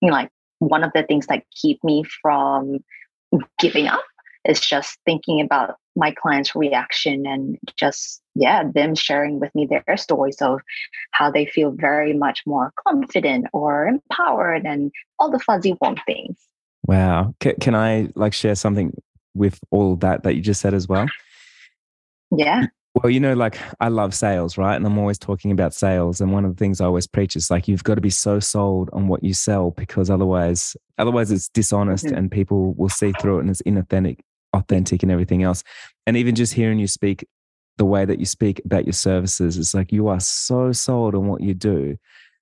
you 0.00 0.08
know 0.08 0.14
like 0.14 0.30
one 0.58 0.84
of 0.84 0.92
the 0.94 1.02
things 1.02 1.26
that 1.26 1.44
keep 1.50 1.82
me 1.84 2.04
from 2.22 2.78
giving 3.58 3.86
up 3.86 4.04
is 4.46 4.60
just 4.60 4.98
thinking 5.04 5.40
about 5.40 5.76
my 5.96 6.12
clients 6.12 6.54
reaction 6.54 7.24
and 7.26 7.56
just 7.76 8.20
yeah 8.34 8.64
them 8.74 8.94
sharing 8.94 9.40
with 9.40 9.54
me 9.54 9.66
their 9.66 9.96
stories 9.96 10.36
of 10.40 10.60
how 11.12 11.30
they 11.30 11.46
feel 11.46 11.70
very 11.70 12.12
much 12.12 12.42
more 12.46 12.72
confident 12.86 13.46
or 13.52 13.86
empowered 13.86 14.64
and 14.66 14.90
all 15.18 15.30
the 15.30 15.38
fuzzy 15.38 15.76
warm 15.80 15.96
things. 16.06 16.36
Wow. 16.86 17.34
Can, 17.40 17.54
can 17.60 17.74
i 17.74 18.08
like 18.14 18.34
share 18.34 18.54
something 18.54 18.96
with 19.34 19.58
all 19.70 19.96
that 19.96 20.22
that 20.24 20.34
you 20.34 20.42
just 20.42 20.60
said 20.60 20.74
as 20.74 20.88
well 20.88 21.06
yeah. 22.30 22.66
Well, 22.94 23.10
you 23.10 23.18
know, 23.18 23.34
like 23.34 23.58
I 23.80 23.88
love 23.88 24.14
sales, 24.14 24.56
right? 24.56 24.76
And 24.76 24.86
I'm 24.86 24.98
always 24.98 25.18
talking 25.18 25.50
about 25.50 25.74
sales. 25.74 26.20
And 26.20 26.32
one 26.32 26.44
of 26.44 26.52
the 26.54 26.58
things 26.58 26.80
I 26.80 26.84
always 26.84 27.08
preach 27.08 27.34
is 27.34 27.50
like 27.50 27.66
you've 27.66 27.82
got 27.82 27.96
to 27.96 28.00
be 28.00 28.10
so 28.10 28.38
sold 28.38 28.88
on 28.92 29.08
what 29.08 29.24
you 29.24 29.34
sell 29.34 29.72
because 29.72 30.10
otherwise, 30.10 30.76
otherwise 30.96 31.32
it's 31.32 31.48
dishonest 31.48 32.06
mm-hmm. 32.06 32.14
and 32.14 32.30
people 32.30 32.72
will 32.74 32.88
see 32.88 33.12
through 33.20 33.38
it 33.38 33.40
and 33.40 33.50
it's 33.50 33.62
inauthentic, 33.62 34.20
authentic 34.52 35.02
and 35.02 35.10
everything 35.10 35.42
else. 35.42 35.64
And 36.06 36.16
even 36.16 36.36
just 36.36 36.54
hearing 36.54 36.78
you 36.78 36.86
speak 36.86 37.26
the 37.78 37.84
way 37.84 38.04
that 38.04 38.20
you 38.20 38.26
speak 38.26 38.62
about 38.64 38.86
your 38.86 38.92
services, 38.92 39.58
it's 39.58 39.74
like 39.74 39.90
you 39.90 40.06
are 40.06 40.20
so 40.20 40.70
sold 40.70 41.16
on 41.16 41.26
what 41.26 41.40
you 41.40 41.52
do 41.52 41.96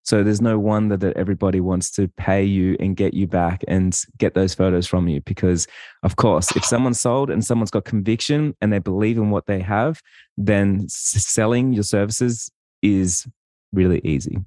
So 0.05 0.25
there's 0.25 0.41
no 0.41 0.59
wonder 0.59 0.97
that 0.97 1.17
everybody 1.17 1.61
wants 1.61 1.91
to 1.93 2.09
pay 2.09 2.43
you 2.43 2.77
and 2.81 2.97
get 2.97 3.15
you 3.15 3.27
back 3.27 3.63
and 3.69 3.97
get 4.19 4.35
those 4.35 4.53
photos 4.53 4.87
from 4.87 5.07
you. 5.09 5.21
Because, 5.21 5.67
of 6.03 6.17
course, 6.17 6.55
if 6.57 6.65
someone's 6.65 7.01
sold 7.01 7.31
and 7.31 7.45
someone's 7.45 7.71
got 7.71 7.85
conviction 7.85 8.57
and 8.61 8.73
they 8.73 8.81
believe 8.81 9.17
in 9.17 9.31
what 9.31 9.47
they 9.47 9.61
have, 9.61 10.01
then 10.37 10.89
selling 10.89 11.73
your 11.73 11.85
services 11.85 12.51
is 12.83 13.27
really 13.73 14.01
easy. 14.03 14.39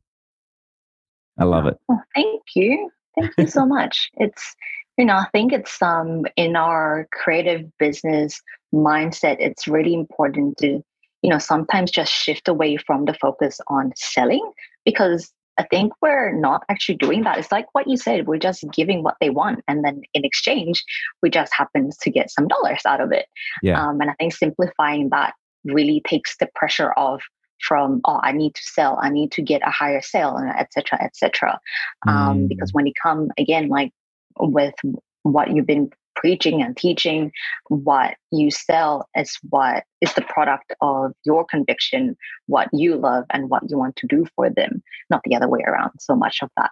I 1.40 1.46
love 1.46 1.66
it. 1.68 1.78
Well, 1.88 2.04
thank 2.14 2.42
you. 2.56 2.90
Thank 3.20 3.34
you 3.38 3.48
so 3.48 3.66
much. 3.78 4.10
It's, 4.16 4.56
you 4.98 5.06
know, 5.06 5.16
I 5.16 5.28
think 5.32 5.54
it's 5.54 5.82
um 5.82 6.26
in 6.36 6.56
our 6.56 7.08
creative 7.12 7.66
business 7.78 8.42
mindset, 8.74 9.38
it's 9.40 9.68
really 9.68 9.94
important 9.94 10.58
to, 10.58 10.82
you 11.22 11.30
know, 11.30 11.40
sometimes 11.40 11.92
just 11.92 12.12
shift 12.12 12.48
away 12.48 12.78
from 12.78 13.06
the 13.06 13.14
focus 13.14 13.60
on 13.68 13.94
selling 13.96 14.52
because 14.84 15.32
I 15.58 15.64
think 15.64 15.94
we're 16.02 16.34
not 16.34 16.64
actually 16.70 16.96
doing 16.96 17.24
that. 17.24 17.38
It's 17.38 17.52
like 17.52 17.68
what 17.74 17.88
you 17.88 17.98
said, 17.98 18.28
we're 18.28 18.38
just 18.38 18.64
giving 18.74 19.04
what 19.04 19.16
they 19.22 19.30
want. 19.30 19.64
And 19.68 19.84
then 19.84 20.02
in 20.14 20.26
exchange, 20.26 20.84
we 21.22 21.30
just 21.30 21.54
happen 21.54 21.90
to 22.02 22.10
get 22.10 22.30
some 22.30 22.48
dollars 22.48 22.82
out 22.86 23.02
of 23.02 23.12
it. 23.12 23.28
Yeah. 23.64 23.82
Um, 23.82 24.02
and 24.02 24.10
I 24.10 24.14
think 24.20 24.34
simplifying 24.34 25.10
that 25.10 25.34
really 25.64 26.02
takes 26.08 26.36
the 26.38 26.50
pressure 26.56 26.94
off 26.98 27.24
from, 27.62 28.02
oh, 28.06 28.20
I 28.22 28.32
need 28.32 28.54
to 28.56 28.62
sell, 28.62 29.00
I 29.02 29.10
need 29.10 29.32
to 29.34 29.42
get 29.42 29.62
a 29.66 29.72
higher 29.72 30.02
sale, 30.02 30.38
etc., 30.58 31.02
etc. 31.02 31.60
Um, 32.08 32.40
mm. 32.40 32.50
Because 32.50 32.74
when 32.74 32.86
you 32.86 32.94
come 33.02 33.30
again, 33.38 33.70
like 33.70 33.92
with 34.40 34.76
what 35.24 35.52
you've 35.52 35.66
been 35.66 35.90
preaching 36.16 36.62
and 36.62 36.76
teaching 36.76 37.32
what 37.68 38.16
you 38.32 38.50
sell 38.52 39.08
is 39.16 39.38
what 39.50 39.84
is 40.02 40.14
the 40.14 40.22
product 40.22 40.74
of 40.82 41.12
your 41.24 41.46
conviction 41.46 42.16
what 42.48 42.70
you 42.74 42.96
love 42.96 43.26
and 43.32 43.50
what 43.50 43.64
you 43.70 43.78
want 43.78 43.96
to 43.96 44.08
do 44.08 44.26
for 44.36 44.50
them 44.50 44.82
not 45.10 45.22
the 45.24 45.36
other 45.36 45.48
way 45.48 45.62
around. 45.66 45.92
So 46.00 46.16
much 46.16 46.40
of 46.42 46.50
that. 46.58 46.72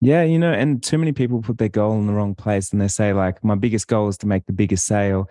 Yeah 0.00 0.22
you 0.22 0.38
know 0.38 0.52
and 0.52 0.82
too 0.82 0.98
many 0.98 1.12
people 1.12 1.42
put 1.42 1.58
their 1.58 1.68
goal 1.68 1.94
in 1.94 2.06
the 2.06 2.12
wrong 2.12 2.34
place 2.34 2.72
and 2.72 2.80
they 2.80 2.88
say 2.88 3.12
like 3.12 3.42
my 3.44 3.54
biggest 3.54 3.88
goal 3.88 4.08
is 4.08 4.18
to 4.18 4.26
make 4.26 4.46
the 4.46 4.52
biggest 4.52 4.86
sale. 4.86 5.28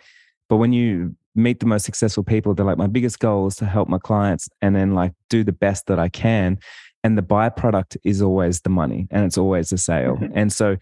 But 0.49 0.57
when 0.57 0.73
you 0.73 1.15
meet 1.36 1.60
the 1.60 1.65
most 1.65 1.86
successful 1.86 2.23
people 2.23 2.53
they're 2.53 2.65
like 2.65 2.77
my 2.77 2.88
biggest 2.88 3.19
goal 3.19 3.47
is 3.47 3.55
to 3.57 3.65
help 3.65 3.88
my 3.88 3.99
clients 3.99 4.49
and 4.62 4.75
then 4.75 4.95
like 4.95 5.13
do 5.29 5.43
the 5.43 5.51
best 5.51 5.88
that 5.88 5.99
i 5.99 6.10
can. 6.10 6.60
And 7.03 7.17
the 7.17 7.21
byproduct 7.21 7.95
is 8.03 8.21
always 8.21 8.62
the 8.62 8.69
money 8.69 9.07
and 9.12 9.23
it's 9.25 9.38
always 9.38 9.69
the 9.69 9.77
sale. 9.77 10.15
Mm-hmm. 10.15 10.38
and 10.38 10.51
so 10.51 10.77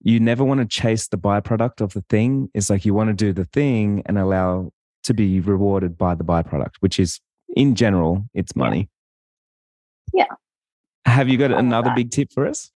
you 0.00 0.20
never 0.20 0.44
want 0.44 0.60
to 0.60 0.66
chase 0.66 1.08
the 1.08 1.18
byproduct 1.18 1.80
of 1.80 1.92
the 1.92 2.04
thing. 2.08 2.50
It's 2.54 2.70
like 2.70 2.84
you 2.84 2.94
want 2.94 3.08
to 3.08 3.14
do 3.14 3.32
the 3.32 3.44
thing 3.44 4.02
and 4.06 4.18
allow 4.18 4.72
to 5.04 5.14
be 5.14 5.40
rewarded 5.40 5.98
by 5.98 6.14
the 6.14 6.24
byproduct, 6.24 6.76
which 6.80 7.00
is 7.00 7.20
in 7.56 7.74
general, 7.74 8.24
it's 8.34 8.54
money. 8.54 8.88
Yeah. 10.12 10.26
Have 11.04 11.28
you 11.28 11.38
got 11.38 11.52
another 11.52 11.92
big 11.94 12.10
tip 12.10 12.32
for 12.32 12.46
us? 12.46 12.70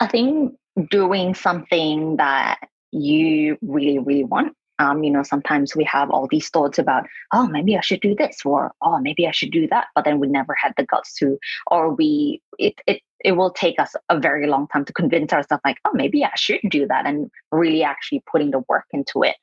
I 0.00 0.06
think 0.06 0.54
doing 0.90 1.34
something 1.34 2.16
that 2.16 2.58
you 2.92 3.56
really, 3.62 3.98
really 3.98 4.24
want 4.24 4.54
um, 4.78 5.02
you 5.02 5.10
know, 5.10 5.22
sometimes 5.22 5.74
we 5.74 5.84
have 5.84 6.10
all 6.10 6.28
these 6.28 6.48
thoughts 6.50 6.78
about, 6.78 7.06
oh, 7.32 7.46
maybe 7.46 7.76
I 7.76 7.80
should 7.80 8.00
do 8.00 8.14
this, 8.14 8.38
or 8.44 8.72
oh, 8.82 8.98
maybe 9.00 9.26
I 9.26 9.30
should 9.30 9.50
do 9.50 9.66
that, 9.68 9.86
but 9.94 10.04
then 10.04 10.20
we 10.20 10.26
never 10.28 10.54
had 10.54 10.74
the 10.76 10.84
guts 10.84 11.14
to, 11.14 11.38
or 11.68 11.94
we 11.94 12.42
it 12.58 12.74
it 12.86 13.02
it 13.24 13.32
will 13.32 13.50
take 13.50 13.80
us 13.80 13.94
a 14.08 14.20
very 14.20 14.46
long 14.46 14.68
time 14.68 14.84
to 14.84 14.92
convince 14.92 15.32
ourselves, 15.32 15.62
like, 15.64 15.78
oh, 15.84 15.92
maybe 15.94 16.24
I 16.24 16.32
should 16.36 16.60
do 16.68 16.86
that, 16.86 17.06
and 17.06 17.30
really 17.50 17.82
actually 17.82 18.22
putting 18.30 18.50
the 18.50 18.62
work 18.68 18.84
into 18.92 19.22
it. 19.22 19.36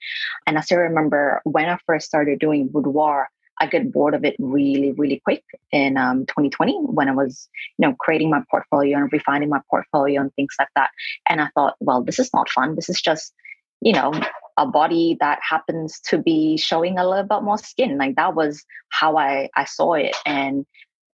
And 0.45 0.57
I 0.57 0.61
still 0.61 0.79
remember 0.79 1.41
when 1.43 1.69
I 1.69 1.77
first 1.85 2.05
started 2.05 2.39
doing 2.39 2.67
boudoir, 2.67 3.29
I 3.59 3.67
got 3.67 3.91
bored 3.91 4.13
of 4.13 4.25
it 4.25 4.35
really, 4.39 4.91
really 4.91 5.21
quick 5.23 5.43
in 5.71 5.97
um, 5.97 6.25
2020 6.25 6.73
when 6.85 7.09
I 7.09 7.13
was, 7.13 7.49
you 7.77 7.87
know, 7.87 7.95
creating 7.99 8.29
my 8.29 8.41
portfolio 8.49 8.97
and 8.97 9.11
refining 9.11 9.49
my 9.49 9.61
portfolio 9.69 10.21
and 10.21 10.33
things 10.35 10.55
like 10.59 10.69
that. 10.75 10.89
And 11.29 11.41
I 11.41 11.49
thought, 11.53 11.75
well, 11.79 12.03
this 12.03 12.19
is 12.19 12.31
not 12.33 12.49
fun. 12.49 12.75
This 12.75 12.89
is 12.89 13.01
just, 13.01 13.33
you 13.81 13.93
know, 13.93 14.11
a 14.57 14.65
body 14.65 15.17
that 15.19 15.39
happens 15.47 15.99
to 16.01 16.17
be 16.17 16.57
showing 16.57 16.97
a 16.97 17.07
little 17.07 17.23
bit 17.23 17.43
more 17.43 17.57
skin. 17.57 17.97
Like 17.97 18.15
that 18.15 18.35
was 18.35 18.63
how 18.89 19.17
i 19.17 19.49
i 19.55 19.65
saw 19.65 19.93
it. 19.93 20.15
And 20.25 20.65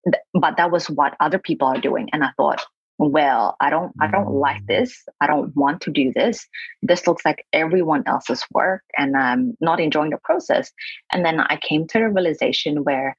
th- 0.04 0.22
but 0.32 0.56
that 0.56 0.70
was 0.70 0.88
what 0.90 1.16
other 1.20 1.38
people 1.38 1.68
are 1.68 1.80
doing. 1.80 2.08
And 2.12 2.24
i 2.24 2.30
thought 2.36 2.64
well 2.96 3.56
i 3.60 3.70
don't 3.70 3.92
i 4.00 4.06
don't 4.06 4.30
like 4.30 4.62
mm. 4.62 4.66
this. 4.68 5.02
I 5.20 5.26
don't 5.26 5.54
want 5.56 5.80
to 5.82 5.90
do 5.90 6.12
this. 6.14 6.46
This 6.82 7.06
looks 7.06 7.24
like 7.24 7.44
everyone 7.52 8.04
else's 8.06 8.44
work 8.52 8.82
and 8.96 9.16
i'm 9.16 9.56
not 9.60 9.80
enjoying 9.80 10.10
the 10.10 10.18
process. 10.22 10.70
And 11.12 11.24
then 11.24 11.40
i 11.40 11.58
came 11.60 11.86
to 11.88 11.98
the 11.98 12.10
realization 12.10 12.84
where 12.84 13.16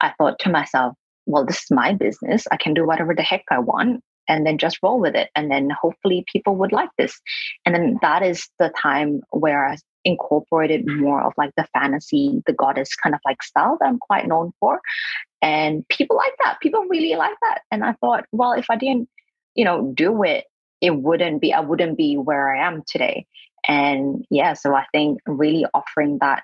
i 0.00 0.12
thought 0.18 0.38
to 0.40 0.50
myself 0.50 0.94
well 1.26 1.46
this 1.46 1.62
is 1.64 1.70
my 1.70 1.94
business. 1.94 2.46
I 2.50 2.56
can 2.58 2.74
do 2.74 2.86
whatever 2.86 3.14
the 3.14 3.22
heck 3.22 3.44
i 3.50 3.58
want 3.58 4.02
and 4.28 4.46
then 4.46 4.58
just 4.58 4.78
roll 4.82 5.00
with 5.00 5.14
it. 5.14 5.30
And 5.34 5.50
then 5.50 5.70
hopefully 5.70 6.24
people 6.30 6.56
would 6.56 6.72
like 6.72 6.90
this. 6.98 7.20
And 7.64 7.74
then 7.74 7.98
that 8.02 8.22
is 8.22 8.48
the 8.58 8.72
time 8.80 9.20
where 9.30 9.68
I 9.68 9.76
incorporated 10.04 10.86
mm-hmm. 10.86 11.00
more 11.00 11.22
of 11.22 11.32
like 11.36 11.50
the 11.56 11.66
fantasy, 11.72 12.42
the 12.46 12.52
goddess 12.52 12.94
kind 12.94 13.14
of 13.14 13.20
like 13.24 13.42
style 13.42 13.78
that 13.80 13.86
I'm 13.86 13.98
quite 13.98 14.26
known 14.26 14.52
for. 14.60 14.80
And 15.42 15.86
people 15.88 16.16
like 16.16 16.34
that. 16.44 16.60
People 16.60 16.84
really 16.88 17.16
like 17.16 17.36
that. 17.42 17.62
And 17.70 17.84
I 17.84 17.92
thought, 17.94 18.24
well, 18.32 18.52
if 18.52 18.66
I 18.70 18.76
didn't, 18.76 19.08
you 19.54 19.64
know, 19.64 19.92
do 19.94 20.22
it, 20.22 20.44
it 20.80 20.96
wouldn't 20.96 21.40
be, 21.40 21.52
I 21.52 21.60
wouldn't 21.60 21.96
be 21.96 22.16
where 22.16 22.54
I 22.54 22.66
am 22.66 22.82
today. 22.86 23.26
And 23.66 24.24
yeah, 24.30 24.52
so 24.52 24.74
I 24.74 24.84
think 24.92 25.20
really 25.26 25.64
offering 25.72 26.18
that 26.20 26.42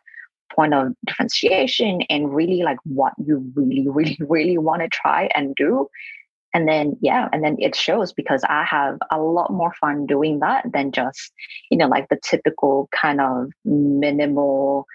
point 0.54 0.74
of 0.74 0.92
differentiation 1.06 2.02
and 2.08 2.34
really 2.34 2.62
like 2.62 2.78
what 2.84 3.12
you 3.18 3.52
really, 3.54 3.86
really, 3.90 4.18
really 4.20 4.58
want 4.58 4.82
to 4.82 4.88
try 4.88 5.28
and 5.34 5.54
do 5.54 5.88
and 6.54 6.68
then 6.68 6.96
yeah 7.00 7.28
and 7.32 7.44
then 7.44 7.56
it 7.58 7.74
shows 7.74 8.12
because 8.12 8.42
i 8.48 8.64
have 8.64 8.98
a 9.10 9.20
lot 9.20 9.52
more 9.52 9.72
fun 9.80 10.06
doing 10.06 10.40
that 10.40 10.64
than 10.72 10.92
just 10.92 11.32
you 11.70 11.78
know 11.78 11.88
like 11.88 12.08
the 12.08 12.18
typical 12.22 12.88
kind 12.92 13.20
of 13.20 13.50
minimal 13.64 14.86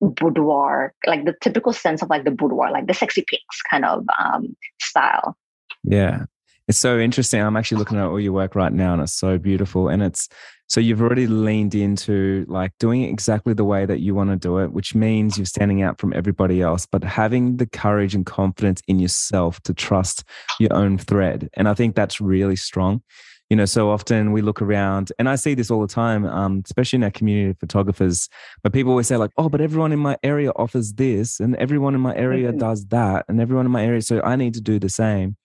boudoir 0.00 0.92
like 1.06 1.24
the 1.24 1.34
typical 1.40 1.72
sense 1.72 2.02
of 2.02 2.10
like 2.10 2.24
the 2.24 2.30
boudoir 2.30 2.70
like 2.70 2.86
the 2.86 2.94
sexy 2.94 3.24
pinks 3.28 3.62
kind 3.70 3.84
of 3.84 4.04
um 4.18 4.56
style. 4.80 5.36
Yeah. 5.84 6.24
It's 6.68 6.78
so 6.78 6.98
interesting. 6.98 7.40
I'm 7.40 7.56
actually 7.56 7.78
looking 7.78 7.98
at 7.98 8.06
all 8.06 8.20
your 8.20 8.32
work 8.32 8.54
right 8.54 8.72
now 8.72 8.92
and 8.92 9.02
it's 9.02 9.14
so 9.14 9.38
beautiful 9.38 9.88
and 9.88 10.02
it's 10.02 10.28
so 10.72 10.80
you've 10.80 11.02
already 11.02 11.26
leaned 11.26 11.74
into 11.74 12.46
like 12.48 12.72
doing 12.78 13.02
it 13.02 13.10
exactly 13.10 13.52
the 13.52 13.62
way 13.62 13.84
that 13.84 14.00
you 14.00 14.14
want 14.14 14.30
to 14.30 14.36
do 14.36 14.56
it, 14.56 14.72
which 14.72 14.94
means 14.94 15.36
you're 15.36 15.44
standing 15.44 15.82
out 15.82 16.00
from 16.00 16.14
everybody 16.14 16.62
else, 16.62 16.86
but 16.86 17.04
having 17.04 17.58
the 17.58 17.66
courage 17.66 18.14
and 18.14 18.24
confidence 18.24 18.80
in 18.88 18.98
yourself 18.98 19.60
to 19.64 19.74
trust 19.74 20.24
your 20.58 20.72
own 20.72 20.96
thread. 20.96 21.50
And 21.52 21.68
I 21.68 21.74
think 21.74 21.94
that's 21.94 22.22
really 22.22 22.56
strong. 22.56 23.02
You 23.50 23.56
know, 23.56 23.66
so 23.66 23.90
often 23.90 24.32
we 24.32 24.40
look 24.40 24.62
around, 24.62 25.12
and 25.18 25.28
I 25.28 25.34
see 25.34 25.52
this 25.52 25.70
all 25.70 25.82
the 25.82 25.92
time, 25.92 26.24
um, 26.24 26.62
especially 26.64 26.96
in 26.96 27.04
our 27.04 27.10
community 27.10 27.50
of 27.50 27.58
photographers, 27.58 28.30
but 28.62 28.72
people 28.72 28.92
always 28.92 29.08
say, 29.08 29.18
like, 29.18 29.32
oh, 29.36 29.50
but 29.50 29.60
everyone 29.60 29.92
in 29.92 29.98
my 29.98 30.16
area 30.22 30.52
offers 30.56 30.94
this, 30.94 31.38
and 31.38 31.54
everyone 31.56 31.94
in 31.94 32.00
my 32.00 32.16
area 32.16 32.48
mm-hmm. 32.48 32.60
does 32.60 32.86
that, 32.86 33.26
and 33.28 33.42
everyone 33.42 33.66
in 33.66 33.72
my 33.72 33.84
area, 33.84 34.00
so 34.00 34.22
I 34.22 34.36
need 34.36 34.54
to 34.54 34.62
do 34.62 34.78
the 34.78 34.88
same 34.88 35.36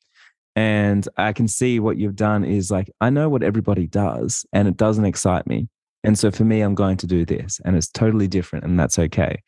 and 0.58 1.08
I 1.18 1.34
can 1.34 1.48
see 1.48 1.80
what 1.80 1.98
you've 1.98 2.16
done 2.16 2.44
is 2.44 2.72
like, 2.72 2.90
I 3.00 3.12
know 3.12 3.30
what 3.30 3.44
everybody 3.44 3.86
does 3.86 4.44
and 4.52 4.68
it 4.68 4.76
doesn't 4.76 5.06
excite 5.06 5.46
me. 5.46 5.70
And 6.04 6.18
so 6.18 6.32
for 6.32 6.46
me, 6.46 6.62
I'm 6.62 6.74
going 6.74 6.98
to 6.98 7.06
do 7.06 7.26
this 7.26 7.62
and 7.64 7.78
it's 7.78 7.88
totally 7.88 8.28
different 8.28 8.66
and 8.66 8.80
that's 8.80 8.98
okay. 8.98 9.44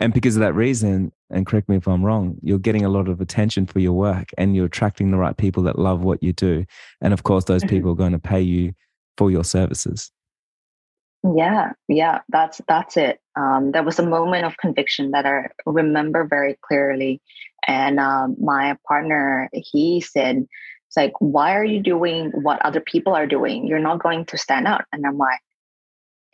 And 0.00 0.14
because 0.14 0.36
of 0.36 0.40
that 0.40 0.54
reason, 0.54 1.12
and 1.28 1.44
correct 1.44 1.68
me 1.68 1.76
if 1.76 1.86
I'm 1.86 2.02
wrong, 2.02 2.38
you're 2.40 2.58
getting 2.58 2.82
a 2.82 2.88
lot 2.88 3.08
of 3.08 3.20
attention 3.20 3.66
for 3.66 3.78
your 3.78 3.92
work 3.92 4.30
and 4.38 4.56
you're 4.56 4.64
attracting 4.64 5.10
the 5.10 5.18
right 5.18 5.36
people 5.36 5.62
that 5.64 5.78
love 5.78 6.00
what 6.02 6.22
you 6.22 6.32
do. 6.32 6.64
And 7.02 7.12
of 7.12 7.24
course, 7.24 7.44
those 7.44 7.60
mm-hmm. 7.60 7.76
people 7.76 7.90
are 7.90 7.96
going 7.96 8.12
to 8.12 8.18
pay 8.18 8.40
you 8.40 8.72
for 9.18 9.30
your 9.30 9.44
services. 9.44 10.10
Yeah, 11.36 11.72
yeah, 11.88 12.20
that's 12.28 12.60
that's 12.68 12.98
it. 12.98 13.18
Um, 13.34 13.72
there 13.72 13.82
was 13.82 13.98
a 13.98 14.06
moment 14.06 14.44
of 14.44 14.58
conviction 14.58 15.12
that 15.12 15.24
I 15.24 15.48
remember 15.64 16.24
very 16.24 16.58
clearly, 16.60 17.22
and 17.66 17.98
um, 18.00 18.36
my 18.40 18.76
partner 18.86 19.48
he 19.52 20.00
said, 20.00 20.46
"It's 20.88 20.96
like, 20.96 21.12
why 21.18 21.56
are 21.56 21.64
you 21.64 21.80
doing 21.80 22.30
what 22.34 22.64
other 22.64 22.80
people 22.80 23.14
are 23.14 23.26
doing? 23.26 23.66
You're 23.66 23.78
not 23.78 24.02
going 24.02 24.26
to 24.26 24.38
stand 24.38 24.66
out." 24.66 24.84
And 24.92 25.06
I'm 25.06 25.18
like, 25.18 25.40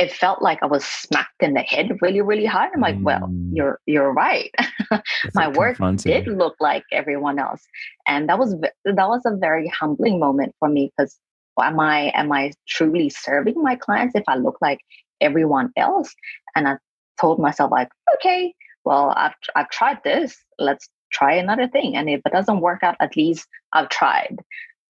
it 0.01 0.11
felt 0.11 0.40
like 0.40 0.62
I 0.62 0.66
was 0.66 0.83
smacked 0.83 1.43
in 1.43 1.53
the 1.53 1.61
head 1.61 1.99
really, 2.01 2.23
really 2.23 2.47
hard. 2.47 2.71
I'm 2.75 2.81
like, 2.81 2.97
mm. 2.97 3.03
well, 3.03 3.31
you're 3.53 3.79
you're 3.85 4.12
right. 4.12 4.51
my 5.35 5.49
work 5.49 5.77
did 5.97 6.27
look 6.27 6.57
like 6.59 6.85
everyone 6.90 7.38
else, 7.38 7.62
and 8.07 8.29
that 8.29 8.38
was 8.38 8.57
that 8.61 9.09
was 9.09 9.23
a 9.27 9.37
very 9.37 9.69
humbling 9.69 10.19
moment 10.19 10.55
for 10.59 10.69
me 10.71 10.90
because 10.97 11.19
am 11.61 11.79
I 11.79 12.12
am 12.14 12.33
I 12.33 12.53
truly 12.66 13.11
serving 13.11 13.62
my 13.62 13.77
clients 13.77 14.14
if 14.14 14.25
I 14.27 14.37
look 14.37 14.57
like 14.62 14.81
everyone 15.21 15.71
else? 15.77 16.14
And 16.57 16.66
I 16.66 16.77
told 17.21 17.38
myself 17.38 17.71
like, 17.71 17.90
okay, 18.16 18.55
well, 18.87 19.12
I've 19.14 19.35
I've 19.55 19.69
tried 19.69 19.99
this. 20.03 20.35
Let's 20.59 20.88
try 21.11 21.35
another 21.35 21.68
thing. 21.68 21.96
And 21.96 22.09
if 22.09 22.20
it 22.25 22.33
doesn't 22.33 22.61
work 22.61 22.83
out, 22.83 22.96
at 23.01 23.16
least 23.16 23.46
I've 23.73 23.88
tried, 23.88 24.38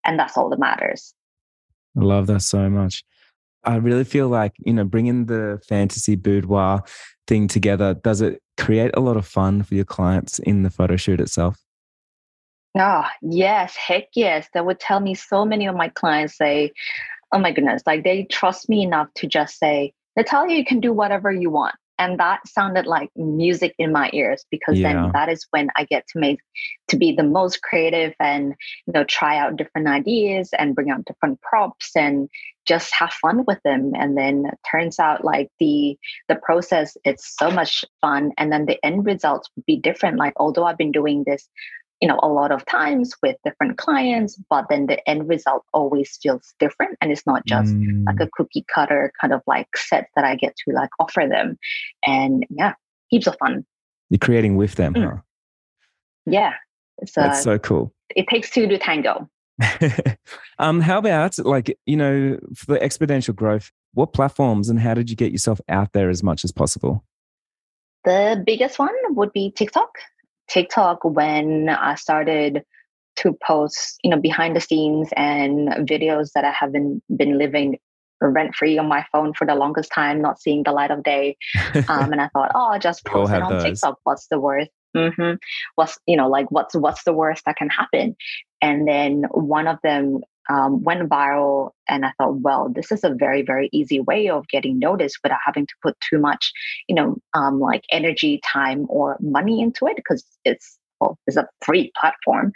and 0.05 0.19
that's 0.19 0.37
all 0.37 0.49
that 0.51 0.59
matters. 0.59 1.15
I 1.97 2.03
love 2.03 2.27
that 2.29 2.41
so 2.43 2.71
much. 2.71 3.05
I 3.65 3.77
really 3.77 4.05
feel 4.05 4.29
like 4.29 4.55
you 4.59 4.73
know 4.73 4.85
bringing 4.85 5.27
the 5.27 5.61
fantasy 5.69 6.17
boudoir 6.17 6.83
thing 7.27 7.49
together. 7.49 7.95
Does 7.95 8.21
it 8.21 8.43
create 8.59 8.91
a 8.95 9.01
lot 9.01 9.17
of 9.17 9.27
fun 9.27 9.63
for 9.63 9.75
your 9.75 9.85
clients 9.85 10.39
in 10.39 10.63
the 10.63 10.71
photo 10.71 10.97
shoot 10.97 11.21
itself? 11.21 11.59
Oh, 12.79 13.05
yes, 13.21 13.75
heck 13.75 14.05
yes. 14.15 14.49
That 14.55 14.65
would 14.65 14.79
tell 14.79 15.01
me 15.01 15.15
so 15.15 15.45
many 15.45 15.67
of 15.67 15.75
my 15.75 15.89
clients 15.89 16.37
say, 16.37 16.73
oh 17.33 17.39
my 17.39 17.53
goodness, 17.53 17.83
like 17.87 18.05
they 18.05 18.25
trust 18.25 18.69
me 18.69 18.83
enough 18.83 19.09
to 19.17 19.27
just 19.27 19.59
say, 19.59 19.93
Natalia, 20.17 20.57
you 20.57 20.65
can 20.65 20.81
do 20.81 20.93
whatever 20.93 21.33
you 21.33 21.51
want. 21.51 21.75
And 22.01 22.19
that 22.19 22.49
sounded 22.49 22.87
like 22.87 23.11
music 23.15 23.75
in 23.79 23.93
my 23.93 24.09
ears 24.15 24.47
because 24.51 24.79
yeah. 24.79 24.95
then 24.95 25.13
that 25.13 25.29
is 25.29 25.47
when 25.51 25.69
I 25.77 25.85
get 25.85 26.07
to 26.09 26.19
make 26.19 26.41
to 26.89 26.97
be 26.97 27.15
the 27.15 27.23
most 27.23 27.61
creative 27.61 28.15
and 28.19 28.55
you 28.87 28.93
know 28.95 29.05
try 29.05 29.37
out 29.37 29.57
different 29.57 29.87
ideas 29.87 30.49
and 30.59 30.75
bring 30.75 30.89
out 30.89 31.05
different 31.05 31.43
props 31.43 31.95
and 31.95 32.31
just 32.65 32.95
have 32.95 33.13
fun 33.13 33.45
with 33.47 33.59
them. 33.65 33.93
And 33.95 34.17
then 34.17 34.51
turns 34.71 34.99
out 34.99 35.25
like 35.27 35.49
the 35.61 35.99
the 36.29 36.37
process 36.37 36.97
it's 37.05 37.37
so 37.39 37.51
much 37.51 37.85
fun 38.01 38.33
and 38.39 38.51
then 38.51 38.65
the 38.65 38.83
end 38.83 39.05
results 39.05 39.51
would 39.55 39.67
be 39.67 39.77
different. 39.77 40.17
Like 40.17 40.33
although 40.37 40.65
I've 40.65 40.79
been 40.79 40.93
doing 40.93 41.25
this 41.27 41.47
you 42.01 42.09
know 42.09 42.19
a 42.23 42.29
lot 42.29 42.51
of 42.51 42.65
times 42.67 43.15
with 43.23 43.37
different 43.45 43.77
clients 43.79 44.41
but 44.49 44.67
then 44.69 44.87
the 44.87 45.09
end 45.09 45.29
result 45.29 45.65
always 45.73 46.19
feels 46.23 46.55
different 46.59 46.97
and 47.01 47.13
it's 47.13 47.27
not 47.27 47.45
just 47.47 47.73
mm. 47.75 48.05
like 48.07 48.21
a 48.21 48.29
cookie 48.33 48.65
cutter 48.73 49.13
kind 49.21 49.33
of 49.33 49.43
like 49.47 49.69
set 49.77 50.09
that 50.17 50.25
i 50.25 50.35
get 50.35 50.55
to 50.57 50.75
like 50.75 50.91
offer 50.99 51.27
them. 51.29 51.59
And 52.07 52.47
yeah 52.51 52.75
heaps 53.09 53.27
of 53.27 53.37
fun. 53.39 53.67
You're 54.09 54.19
creating 54.19 54.57
with 54.57 54.75
them 54.75 54.95
mm. 54.95 55.03
huh? 55.03 55.21
Yeah. 56.27 56.53
So 57.07 57.23
that's 57.23 57.43
so 57.43 57.59
cool. 57.59 57.93
it 58.15 58.27
takes 58.29 58.51
two 58.51 58.67
to 58.67 58.79
tango. 58.79 59.29
Um 60.59 60.83
how 60.83 60.99
about 60.99 61.39
like 61.39 61.75
you 61.87 61.97
know 61.97 62.39
for 62.55 62.75
the 62.75 62.79
exponential 62.79 63.35
growth 63.35 63.73
what 63.95 64.13
platforms 64.13 64.69
and 64.69 64.79
how 64.79 64.93
did 64.93 65.09
you 65.09 65.17
get 65.17 65.33
yourself 65.33 65.59
out 65.71 65.95
there 65.95 66.11
as 66.11 66.23
much 66.23 66.45
as 66.45 66.53
possible? 66.53 67.03
The 68.05 68.43
biggest 68.47 68.79
one 68.79 68.95
would 69.11 69.33
be 69.33 69.53
tiktok 69.57 69.91
TikTok 70.51 71.05
when 71.05 71.69
I 71.69 71.95
started 71.95 72.63
to 73.17 73.37
post, 73.47 73.99
you 74.03 74.11
know, 74.11 74.21
behind 74.21 74.57
the 74.57 74.61
scenes 74.61 75.09
and 75.17 75.69
videos 75.89 76.33
that 76.35 76.45
I 76.45 76.53
haven't 76.53 77.03
been 77.15 77.39
living 77.39 77.79
rent 78.21 78.55
free 78.55 78.77
on 78.79 78.87
my 78.87 79.05
phone 79.13 79.33
for 79.33 79.47
the 79.47 79.55
longest 79.55 79.91
time, 79.95 80.21
not 80.21 80.41
seeing 80.41 80.63
the 80.63 80.73
light 80.73 80.91
of 80.91 81.03
day. 81.03 81.37
Um, 81.89 82.13
and 82.13 82.21
I 82.21 82.29
thought, 82.33 82.53
oh, 82.55 82.73
I'll 82.73 82.79
just 82.79 83.05
post 83.05 83.33
it 83.33 83.43
on 83.43 83.53
those. 83.53 83.65
TikTok. 83.65 83.99
What's 84.05 84.27
the 84.29 84.39
worst? 84.39 84.71
Mm-hmm. 84.97 85.35
What's 85.77 85.99
you 86.07 86.17
know 86.17 86.29
like 86.29 86.51
what's 86.51 86.75
what's 86.75 87.05
the 87.05 87.13
worst 87.13 87.45
that 87.47 87.57
can 87.57 87.69
happen? 87.69 88.17
And 88.61 88.89
then 88.89 89.25
one 89.31 89.69
of 89.69 89.79
them 89.85 90.21
um, 90.51 90.83
went 90.83 91.09
viral 91.09 91.71
and 91.89 92.05
i 92.05 92.13
thought 92.19 92.37
well 92.41 92.69
this 92.75 92.91
is 92.93 93.05
a 93.05 93.15
very 93.15 93.43
very 93.43 93.69
easy 93.73 94.01
way 94.01 94.29
of 94.29 94.47
getting 94.49 94.79
noticed 94.79 95.19
without 95.23 95.39
having 95.45 95.67
to 95.67 95.75
put 95.83 95.97
too 96.01 96.19
much 96.19 96.53
you 96.89 96.95
know 96.95 97.17
um, 97.35 97.61
like 97.61 97.85
energy 97.91 98.41
time 98.45 98.87
or 98.89 99.17
money 99.21 99.63
into 99.63 99.87
it 99.87 99.97
because 99.97 100.25
it's 100.45 100.79
well, 101.01 101.19
it's 101.27 101.37
a 101.37 101.49
free 101.63 101.91
platform. 101.99 102.53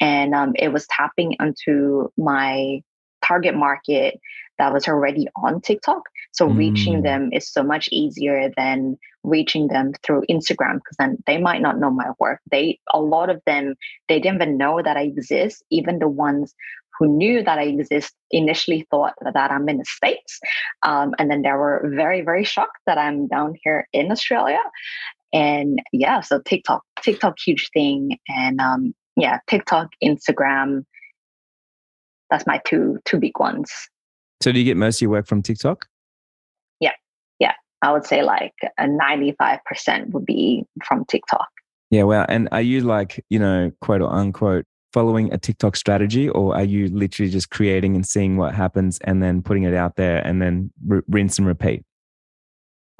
And 0.00 0.34
um, 0.34 0.52
it 0.56 0.72
was 0.72 0.86
tapping 0.86 1.34
into 1.40 2.12
my 2.16 2.82
target 3.24 3.54
market 3.54 4.20
that 4.58 4.72
was 4.72 4.88
already 4.88 5.26
on 5.36 5.60
tiktok. 5.60 6.02
So 6.32 6.48
mm. 6.48 6.56
reaching 6.56 7.02
them 7.02 7.30
is 7.32 7.50
so 7.50 7.62
much 7.62 7.88
easier 7.90 8.50
than 8.56 8.96
reaching 9.24 9.66
them 9.68 9.92
through 10.04 10.22
instagram 10.30 10.74
because 10.74 10.96
then 10.98 11.18
they 11.26 11.38
might 11.38 11.60
not 11.60 11.78
know 11.78 11.90
my 11.90 12.10
work. 12.18 12.40
They 12.50 12.78
a 12.92 13.00
lot 13.00 13.30
of 13.30 13.42
them 13.46 13.74
they 14.08 14.20
didn't 14.20 14.40
even 14.40 14.56
know 14.56 14.80
that 14.82 14.96
i 14.96 15.02
exist 15.02 15.62
even 15.70 15.98
the 15.98 16.08
ones 16.08 16.54
who 16.98 17.08
knew 17.08 17.42
that 17.42 17.58
I 17.58 17.64
exist 17.64 18.14
initially 18.30 18.86
thought 18.90 19.14
that 19.22 19.50
I'm 19.50 19.68
in 19.68 19.78
the 19.78 19.84
States. 19.84 20.40
Um, 20.82 21.14
and 21.18 21.30
then 21.30 21.42
they 21.42 21.52
were 21.52 21.90
very, 21.94 22.22
very 22.22 22.44
shocked 22.44 22.78
that 22.86 22.98
I'm 22.98 23.26
down 23.28 23.54
here 23.62 23.86
in 23.92 24.10
Australia. 24.10 24.58
And 25.32 25.80
yeah, 25.92 26.20
so 26.20 26.40
TikTok, 26.40 26.82
TikTok, 27.02 27.36
huge 27.38 27.70
thing. 27.72 28.18
And 28.28 28.60
um, 28.60 28.94
yeah, 29.16 29.38
TikTok, 29.48 29.88
Instagram. 30.02 30.84
That's 32.30 32.46
my 32.46 32.60
two 32.66 32.98
two 33.04 33.18
big 33.18 33.38
ones. 33.38 33.70
So 34.42 34.52
do 34.52 34.58
you 34.58 34.64
get 34.64 34.76
most 34.76 34.98
of 34.98 35.02
your 35.02 35.10
work 35.10 35.26
from 35.26 35.42
TikTok? 35.42 35.86
Yeah. 36.80 36.92
Yeah. 37.38 37.54
I 37.82 37.92
would 37.92 38.06
say 38.06 38.22
like 38.22 38.54
a 38.78 38.84
95% 38.84 40.10
would 40.10 40.26
be 40.26 40.64
from 40.86 41.04
TikTok. 41.06 41.48
Yeah, 41.90 42.02
well, 42.02 42.26
and 42.28 42.48
are 42.52 42.60
you 42.60 42.82
like, 42.82 43.24
you 43.30 43.38
know, 43.38 43.72
quote 43.80 44.02
or 44.02 44.12
unquote, 44.12 44.66
following 44.92 45.32
a 45.32 45.38
TikTok 45.38 45.76
strategy, 45.76 46.28
or 46.28 46.54
are 46.54 46.64
you 46.64 46.88
literally 46.88 47.30
just 47.30 47.50
creating 47.50 47.94
and 47.94 48.06
seeing 48.06 48.36
what 48.36 48.54
happens 48.54 48.98
and 49.00 49.22
then 49.22 49.42
putting 49.42 49.64
it 49.64 49.74
out 49.74 49.96
there 49.96 50.18
and 50.26 50.40
then 50.40 50.70
r- 50.90 51.04
rinse 51.08 51.38
and 51.38 51.46
repeat? 51.46 51.84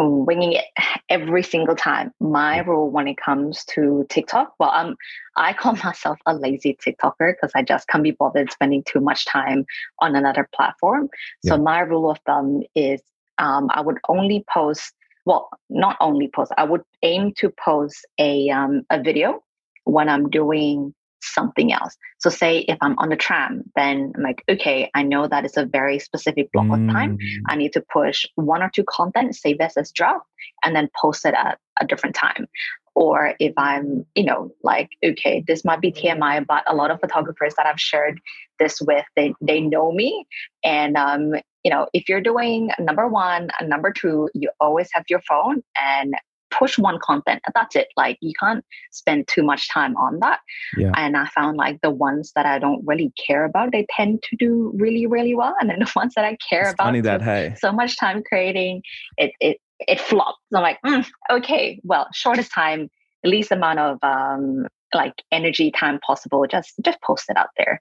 Winging 0.01 0.53
it 0.53 0.65
every 1.09 1.43
single 1.43 1.75
time. 1.75 2.13
My 2.21 2.59
rule 2.59 2.91
when 2.91 3.09
it 3.09 3.17
comes 3.17 3.65
to 3.75 4.07
TikTok, 4.09 4.55
well, 4.61 4.71
um, 4.71 4.97
I 5.37 5.53
call 5.53 5.75
myself 5.85 6.19
a 6.27 6.35
lazy 6.35 6.77
TikToker 6.85 7.33
because 7.35 7.51
I 7.55 7.63
just 7.63 7.89
can't 7.89 8.05
be 8.05 8.13
bothered 8.13 8.53
spending 8.53 8.85
too 8.85 9.01
much 9.01 9.25
time 9.27 9.65
on 10.01 10.15
another 10.15 10.49
platform. 10.55 11.09
So 11.45 11.57
yeah. 11.57 11.63
my 11.63 11.81
rule 11.81 12.11
of 12.11 12.19
thumb 12.27 12.63
is 12.77 13.01
um, 13.39 13.69
I 13.73 13.81
would 13.81 13.99
only 14.09 14.45
post. 14.53 14.93
Well, 15.25 15.51
not 15.69 15.97
only 16.01 16.29
post. 16.29 16.53
I 16.57 16.65
would 16.65 16.83
aim 17.03 17.33
to 17.39 17.51
post 17.51 18.07
a 18.19 18.49
um, 18.51 18.83
a 18.91 19.03
video 19.03 19.43
when 19.85 20.09
I'm 20.09 20.31
doing 20.31 20.95
something 21.21 21.73
else. 21.73 21.97
So, 22.19 22.31
say 22.31 22.61
if 22.69 22.79
I'm 22.81 22.99
on 22.99 23.09
the 23.09 23.17
tram, 23.17 23.65
then 23.77 24.13
I'm 24.17 24.23
like, 24.23 24.43
okay, 24.49 24.91
I 24.95 25.03
know 25.03 25.27
that 25.27 25.45
it's 25.45 25.57
a 25.57 25.67
very 25.67 25.99
specific 25.99 26.51
block 26.53 26.67
mm. 26.67 26.89
of 26.89 26.93
time. 26.93 27.19
Mm. 27.19 27.43
I 27.49 27.57
need 27.57 27.73
to 27.75 27.85
push 27.93 28.25
one 28.35 28.63
or 28.63 28.71
two 28.75 28.85
content, 28.85 29.35
save 29.35 29.59
this 29.59 29.77
as 29.77 29.93
draft, 29.93 30.25
and 30.63 30.75
then 30.75 30.89
post 31.01 31.25
it 31.25 31.35
at 31.35 31.59
a 31.81 31.87
different 31.87 32.17
time. 32.17 32.47
Or 32.95 33.35
if 33.39 33.53
I'm, 33.57 34.05
you 34.17 34.25
know, 34.25 34.51
like, 34.65 34.89
okay, 35.05 35.45
this 35.47 35.65
might 35.65 35.81
be 35.81 35.93
TMI, 35.93 36.45
but 36.45 36.65
a 36.67 36.75
lot 36.75 36.91
of 36.91 37.01
photographers 37.01 37.55
that 37.57 37.67
I've 37.67 37.81
shared 37.81 38.21
this 38.59 38.81
with, 38.81 39.05
they 39.15 39.35
they 39.41 39.61
know 39.61 39.93
me. 39.93 40.27
And 40.65 40.97
um, 40.97 41.35
you 41.63 41.71
know, 41.71 41.87
if 41.93 42.09
you're 42.09 42.21
doing 42.21 42.71
number 42.79 43.07
one 43.07 43.51
number 43.63 43.93
two, 43.93 44.29
you 44.35 44.51
always 44.61 44.89
have 44.93 45.05
your 45.09 45.21
phone 45.29 45.63
and 45.81 46.15
push 46.51 46.79
one 46.79 46.99
content 47.01 47.41
and 47.47 47.53
that's 47.55 47.77
it. 47.77 47.89
Like 47.97 48.19
you 48.21 48.33
can't 48.39 48.65
spend 48.91 49.29
too 49.29 49.43
much 49.43 49.69
time 49.71 49.97
on 49.97 50.19
that. 50.21 50.41
Yeah. 50.77 50.93
and 50.97 51.17
i 51.17 51.27
found 51.27 51.57
like 51.57 51.81
the 51.83 51.91
ones 51.91 52.33
that 52.35 52.45
i 52.47 52.59
don't 52.59 52.85
really 52.87 53.13
care 53.27 53.45
about 53.45 53.73
they 53.73 53.87
tend 53.97 54.23
to 54.25 54.37
do 54.37 54.73
really 54.77 55.07
really 55.07 55.35
well. 55.35 55.55
And 55.61 55.71
then 55.71 55.79
the 55.81 55.91
ones 55.97 56.15
that 56.15 56.25
i 56.25 56.37
care 56.49 56.63
it's 56.63 56.73
about 56.73 56.87
funny 56.87 57.01
that 57.01 57.23
hey. 57.23 57.55
so 57.59 57.73
much 57.73 57.99
time 57.99 58.23
creating 58.23 58.83
it 59.17 59.33
it 59.41 59.59
it 59.81 60.01
flops. 60.01 60.39
I'm 60.55 60.63
like 60.63 60.79
mm, 60.85 61.07
okay 61.31 61.81
well 61.85 62.09
shortest 62.13 62.53
time 62.53 62.91
least 63.25 63.53
amount 63.53 63.79
of 63.79 63.99
um 64.03 64.67
like 64.95 65.15
energy 65.33 65.71
time 65.71 65.99
possible 66.01 66.45
just 66.51 66.75
just 66.85 67.01
post 67.03 67.27
it 67.29 67.37
out 67.37 67.51
there 67.57 67.81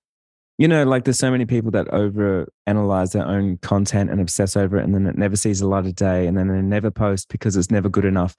you 0.58 0.68
know, 0.68 0.84
like 0.84 1.04
there's 1.04 1.20
so 1.20 1.30
many 1.30 1.46
people 1.46 1.72
that 1.72 1.88
over 1.90 2.48
analyze 2.66 3.12
their 3.12 3.26
own 3.26 3.58
content 3.58 4.10
and 4.10 4.20
obsess 4.20 4.58
over 4.58 4.78
it, 4.78 4.84
and 4.84 4.96
then 4.96 5.06
it 5.06 5.18
never 5.18 5.36
sees 5.36 5.62
a 5.62 5.68
light 5.68 5.86
of 5.86 5.96
day, 5.96 6.26
and 6.26 6.38
then 6.38 6.48
they 6.48 6.62
never 6.62 6.90
post 6.90 7.30
because 7.30 7.56
it's 7.56 7.70
never 7.70 7.90
good 7.90 8.06
enough. 8.06 8.36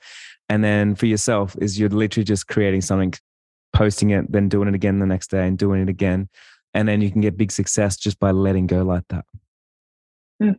And 0.49 0.65
then 0.65 0.95
for 0.95 1.07
yourself, 1.07 1.57
is 1.61 1.79
you're 1.79 1.89
literally 1.89 2.25
just 2.25 2.49
creating 2.49 2.81
something, 2.81 3.15
posting 3.73 4.11
it, 4.11 4.31
then 4.33 4.49
doing 4.49 4.69
it 4.69 4.75
again 4.75 4.99
the 4.99 5.07
next 5.07 5.31
day, 5.31 5.47
and 5.47 5.57
doing 5.57 5.83
it 5.83 5.89
again, 5.89 6.29
and 6.75 6.89
then 6.89 7.01
you 7.01 7.11
can 7.11 7.21
get 7.21 7.37
big 7.37 7.53
success 7.53 7.97
just 7.97 8.19
by 8.19 8.33
letting 8.33 8.67
go 8.67 8.83
like 8.83 9.05
that. 9.11 9.25
Mm. 10.43 10.57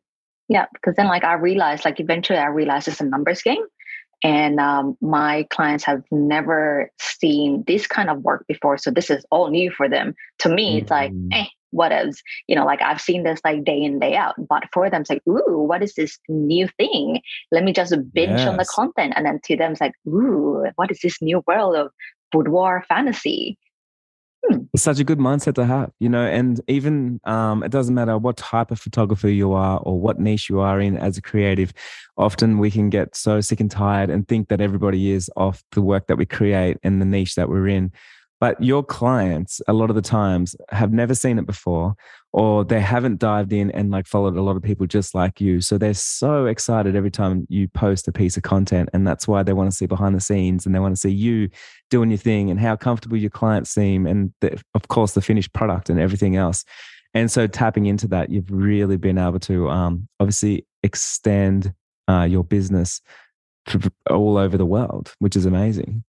Yeah, 0.48 0.65
because 0.74 0.95
then 0.95 1.08
like 1.08 1.26
I 1.26 1.34
realized, 1.34 1.84
like 1.84 2.00
eventually 2.00 2.39
I 2.39 2.48
realized 2.48 2.88
it's 2.88 3.02
a 3.02 3.06
numbers 3.06 3.41
game. 3.41 3.63
And 4.23 4.60
um, 4.60 4.97
my 5.01 5.47
clients 5.49 5.84
have 5.86 6.03
never 6.12 6.91
seen 6.99 7.63
this 7.67 7.88
kind 7.88 8.10
of 8.10 8.21
work 8.21 8.45
before. 8.47 8.77
So 8.77 8.91
this 8.91 9.10
is 9.10 9.25
all 9.32 9.49
new 9.49 9.71
for 9.71 9.88
them. 9.88 10.13
To 10.39 10.49
me, 10.49 10.69
mm-hmm. 10.69 10.77
it's 10.79 10.91
like, 10.91 11.12
mm. 11.12 11.29
eh, 11.32 11.45
what 11.71 11.91
is, 11.91 12.21
you 12.47 12.55
know, 12.55 12.65
like 12.65 12.82
I've 12.82 12.99
seen 12.99 13.23
this 13.23 13.39
like 13.43 13.63
day 13.63 13.82
in, 13.82 13.99
day 13.99 14.15
out. 14.15 14.36
But 14.38 14.63
for 14.73 14.89
them, 14.89 15.01
it's 15.01 15.10
like, 15.10 15.21
ooh, 15.27 15.63
what 15.67 15.84
is 15.84 15.93
this 15.93 16.17
new 16.27 16.67
thing? 16.77 17.21
Let 17.51 17.63
me 17.63 17.71
just 17.71 17.93
binge 18.13 18.39
yes. 18.39 18.47
on 18.47 18.58
the 18.58 18.65
content. 18.65 19.13
And 19.15 19.25
then 19.25 19.39
to 19.45 19.55
them, 19.55 19.73
it's 19.73 19.82
like, 19.82 19.93
ooh, 20.08 20.65
what 20.75 20.91
is 20.91 20.99
this 21.01 21.21
new 21.21 21.43
world 21.47 21.75
of 21.75 21.91
boudoir 22.32 22.84
fantasy? 22.89 23.58
Hmm. 24.49 24.63
It's 24.73 24.83
such 24.83 24.99
a 24.99 25.03
good 25.03 25.19
mindset 25.19 25.55
to 25.55 25.65
have, 25.65 25.91
you 25.99 26.09
know, 26.09 26.25
and 26.25 26.59
even 26.67 27.19
um, 27.25 27.63
it 27.63 27.71
doesn't 27.71 27.93
matter 27.93 28.17
what 28.17 28.38
type 28.38 28.71
of 28.71 28.79
photographer 28.79 29.29
you 29.29 29.53
are 29.53 29.79
or 29.79 29.99
what 29.99 30.19
niche 30.19 30.49
you 30.49 30.59
are 30.59 30.81
in 30.81 30.97
as 30.97 31.17
a 31.17 31.21
creative. 31.21 31.71
Often 32.17 32.57
we 32.57 32.71
can 32.71 32.89
get 32.89 33.15
so 33.15 33.41
sick 33.41 33.59
and 33.59 33.69
tired 33.69 34.09
and 34.09 34.27
think 34.27 34.49
that 34.49 34.62
everybody 34.62 35.12
is 35.12 35.29
off 35.35 35.63
the 35.71 35.81
work 35.81 36.07
that 36.07 36.17
we 36.17 36.25
create 36.25 36.77
and 36.83 36.99
the 36.99 37.05
niche 37.05 37.35
that 37.35 37.49
we're 37.49 37.67
in. 37.67 37.91
But 38.39 38.62
your 38.63 38.84
clients, 38.84 39.62
a 39.67 39.73
lot 39.73 39.89
of 39.89 39.97
the 39.97 40.02
times, 40.02 40.56
have 40.69 40.93
never 40.93 41.13
seen 41.13 41.38
it 41.39 41.45
before, 41.45 41.95
or 42.32 42.63
they 42.63 42.80
haven't 42.80 43.19
dived 43.19 43.52
in 43.52 43.69
and 43.71 43.91
like 43.91 44.08
followed 44.08 44.38
a 44.38 44.41
lot 44.41 44.56
of 44.56 44.63
people 44.63 44.88
just 44.88 45.13
like 45.13 45.41
you. 45.41 45.60
So 45.60 45.78
they're 45.78 45.93
so 45.93 46.45
excited 46.45 46.95
every 46.95 47.12
time 47.12 47.45
you 47.49 47.67
post 47.67 48.08
a 48.08 48.13
piece 48.13 48.38
of 48.38 48.43
content. 48.43 48.89
And 48.93 49.06
that's 49.06 49.28
why 49.28 49.43
they 49.43 49.52
want 49.52 49.69
to 49.69 49.75
see 49.75 49.88
behind 49.88 50.15
the 50.15 50.21
scenes 50.21 50.65
and 50.65 50.73
they 50.73 50.80
want 50.80 50.95
to 50.95 51.02
see 51.02 51.12
you 51.12 51.49
doing 51.89 52.12
your 52.12 52.17
thing 52.17 52.49
and 52.49 52.60
how 52.60 52.78
comfortable 52.78 53.17
your 53.17 53.30
clients 53.30 53.71
seem. 53.71 54.08
And 54.08 54.34
the, 54.39 54.62
of 54.73 54.88
course, 54.88 55.13
the 55.13 55.21
finished 55.21 55.52
product 55.54 55.89
and 55.89 55.99
everything 55.99 56.38
else. 56.38 56.63
And 57.13 57.30
so 57.30 57.45
tapping 57.45 57.88
into 57.88 58.08
that, 58.10 58.30
you've 58.30 58.52
really 58.52 58.97
been 58.97 59.17
able 59.17 59.39
to 59.41 59.69
um, 59.69 60.08
obviously 60.19 60.65
extend 60.84 61.73
uh, 62.08 62.23
your 62.30 62.43
business 62.43 63.02
all 64.10 64.38
over 64.38 64.58
the 64.58 64.65
world, 64.65 65.13
which 65.19 65.36
is 65.36 65.45
amazing 65.45 66.04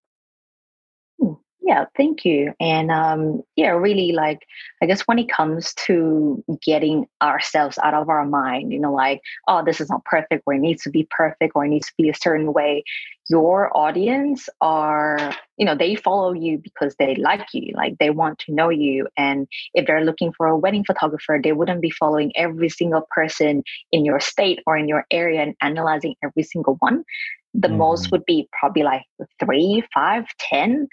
Yeah, 1.70 1.84
thank 1.96 2.24
you. 2.24 2.52
And 2.58 2.90
um, 2.90 3.42
yeah, 3.54 3.68
really 3.68 4.10
like, 4.10 4.40
I 4.82 4.86
guess 4.86 5.02
when 5.02 5.20
it 5.20 5.30
comes 5.30 5.72
to 5.86 6.42
getting 6.66 7.06
ourselves 7.22 7.78
out 7.78 7.94
of 7.94 8.08
our 8.08 8.26
mind, 8.26 8.72
you 8.72 8.80
know, 8.80 8.92
like, 8.92 9.20
oh, 9.46 9.64
this 9.64 9.80
is 9.80 9.88
not 9.88 10.04
perfect, 10.04 10.42
or 10.46 10.54
it 10.54 10.58
needs 10.58 10.82
to 10.82 10.90
be 10.90 11.06
perfect, 11.08 11.52
or 11.54 11.64
it 11.64 11.68
needs 11.68 11.86
to 11.86 11.92
be 11.96 12.08
a 12.08 12.14
certain 12.14 12.52
way. 12.52 12.82
Your 13.28 13.70
audience 13.76 14.48
are, 14.60 15.32
you 15.58 15.64
know, 15.64 15.76
they 15.76 15.94
follow 15.94 16.32
you 16.32 16.58
because 16.58 16.96
they 16.98 17.14
like 17.14 17.46
you, 17.54 17.72
like 17.76 17.98
they 17.98 18.10
want 18.10 18.40
to 18.40 18.52
know 18.52 18.70
you. 18.70 19.06
And 19.16 19.46
if 19.72 19.86
they're 19.86 20.04
looking 20.04 20.32
for 20.32 20.48
a 20.48 20.58
wedding 20.58 20.82
photographer, 20.84 21.38
they 21.40 21.52
wouldn't 21.52 21.82
be 21.82 21.90
following 21.90 22.32
every 22.34 22.68
single 22.68 23.06
person 23.12 23.62
in 23.92 24.04
your 24.04 24.18
state 24.18 24.58
or 24.66 24.76
in 24.76 24.88
your 24.88 25.06
area 25.12 25.42
and 25.42 25.54
analyzing 25.62 26.16
every 26.20 26.42
single 26.42 26.78
one 26.80 27.04
the 27.54 27.68
mm. 27.68 27.76
most 27.78 28.12
would 28.12 28.24
be 28.24 28.48
probably 28.52 28.82
like 28.82 29.02
three, 29.40 29.82
five, 29.92 30.24
ten 30.38 30.88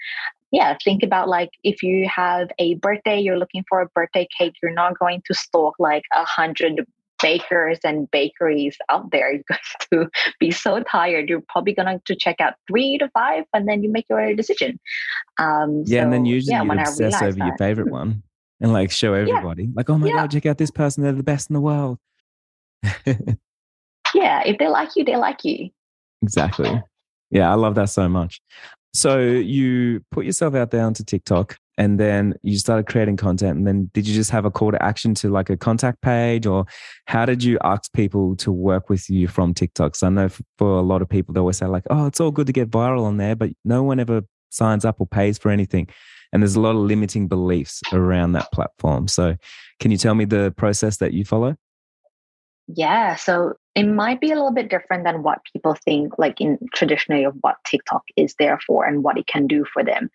yeah, 0.50 0.76
think 0.82 1.02
about 1.02 1.28
like 1.28 1.50
if 1.62 1.82
you 1.82 2.08
have 2.14 2.48
a 2.58 2.74
birthday, 2.76 3.20
you're 3.20 3.38
looking 3.38 3.64
for 3.68 3.80
a 3.80 3.88
birthday 3.94 4.26
cake, 4.38 4.54
you're 4.62 4.72
not 4.72 4.98
going 4.98 5.22
to 5.26 5.34
stalk 5.34 5.74
like 5.78 6.04
a 6.14 6.24
hundred 6.24 6.84
bakers 7.20 7.78
and 7.84 8.10
bakeries 8.10 8.76
out 8.88 9.10
there. 9.10 9.32
You're 9.32 9.42
going 9.48 9.60
to 9.92 10.32
be 10.38 10.50
so 10.50 10.82
tired. 10.82 11.28
You're 11.28 11.42
probably 11.48 11.74
going 11.74 12.00
to 12.04 12.16
check 12.16 12.40
out 12.40 12.54
three 12.68 12.98
to 12.98 13.08
five, 13.10 13.44
and 13.52 13.68
then 13.68 13.82
you 13.82 13.90
make 13.90 14.06
your 14.08 14.34
decision. 14.34 14.78
Um, 15.38 15.82
yeah, 15.86 16.00
so, 16.00 16.04
and 16.04 16.12
then 16.12 16.26
usually 16.26 16.52
yeah, 16.52 16.62
you 16.62 16.72
obsess 16.72 17.22
over 17.22 17.32
that. 17.32 17.46
your 17.46 17.56
favorite 17.58 17.90
one 17.90 18.22
and 18.60 18.72
like 18.72 18.90
show 18.90 19.14
everybody, 19.14 19.64
yeah. 19.64 19.70
like, 19.74 19.90
oh 19.90 19.98
my 19.98 20.08
yeah. 20.08 20.14
god, 20.14 20.30
check 20.30 20.46
out 20.46 20.58
this 20.58 20.70
person. 20.70 21.02
They're 21.02 21.12
the 21.12 21.22
best 21.22 21.50
in 21.50 21.54
the 21.54 21.60
world. 21.60 21.98
yeah, 24.14 24.42
if 24.44 24.58
they 24.58 24.68
like 24.68 24.90
you, 24.96 25.04
they 25.04 25.16
like 25.16 25.44
you. 25.44 25.70
Exactly. 26.22 26.82
Yeah, 27.30 27.50
I 27.50 27.54
love 27.54 27.74
that 27.74 27.90
so 27.90 28.08
much. 28.08 28.40
So 28.94 29.18
you 29.20 30.00
put 30.10 30.24
yourself 30.24 30.54
out 30.54 30.70
there 30.70 30.84
onto 30.84 31.04
TikTok 31.04 31.56
and 31.76 32.00
then 32.00 32.34
you 32.42 32.58
started 32.58 32.86
creating 32.86 33.16
content. 33.16 33.56
And 33.58 33.66
then 33.66 33.90
did 33.94 34.06
you 34.06 34.14
just 34.14 34.30
have 34.30 34.44
a 34.44 34.50
call 34.50 34.72
to 34.72 34.82
action 34.82 35.14
to 35.16 35.30
like 35.30 35.50
a 35.50 35.56
contact 35.56 36.00
page 36.02 36.46
or 36.46 36.64
how 37.06 37.24
did 37.24 37.42
you 37.44 37.58
ask 37.62 37.92
people 37.92 38.34
to 38.36 38.50
work 38.50 38.90
with 38.90 39.08
you 39.08 39.28
from 39.28 39.54
TikTok? 39.54 39.94
So 39.94 40.08
I 40.08 40.10
know 40.10 40.28
for 40.58 40.78
a 40.78 40.82
lot 40.82 41.02
of 41.02 41.08
people, 41.08 41.34
they 41.34 41.40
always 41.40 41.58
say 41.58 41.66
like, 41.66 41.84
oh, 41.90 42.06
it's 42.06 42.20
all 42.20 42.32
good 42.32 42.48
to 42.48 42.52
get 42.52 42.70
viral 42.70 43.04
on 43.04 43.18
there, 43.18 43.36
but 43.36 43.50
no 43.64 43.82
one 43.82 44.00
ever 44.00 44.22
signs 44.50 44.84
up 44.84 45.00
or 45.00 45.06
pays 45.06 45.38
for 45.38 45.50
anything. 45.50 45.88
And 46.32 46.42
there's 46.42 46.56
a 46.56 46.60
lot 46.60 46.70
of 46.70 46.82
limiting 46.82 47.28
beliefs 47.28 47.80
around 47.92 48.32
that 48.32 48.50
platform. 48.52 49.08
So 49.08 49.36
can 49.78 49.90
you 49.90 49.96
tell 49.96 50.14
me 50.14 50.24
the 50.24 50.52
process 50.56 50.96
that 50.98 51.12
you 51.12 51.24
follow? 51.24 51.56
Yeah. 52.66 53.14
So 53.16 53.54
it 53.78 53.86
might 53.86 54.20
be 54.20 54.30
a 54.30 54.34
little 54.34 54.52
bit 54.52 54.70
different 54.70 55.04
than 55.04 55.22
what 55.22 55.40
people 55.52 55.76
think, 55.84 56.18
like 56.18 56.40
in 56.40 56.58
traditionally 56.74 57.24
of 57.24 57.34
what 57.40 57.56
TikTok 57.64 58.02
is 58.16 58.34
there 58.38 58.58
for 58.66 58.84
and 58.84 59.02
what 59.04 59.18
it 59.18 59.26
can 59.26 59.46
do 59.46 59.64
for 59.64 59.84
them. 59.84 60.10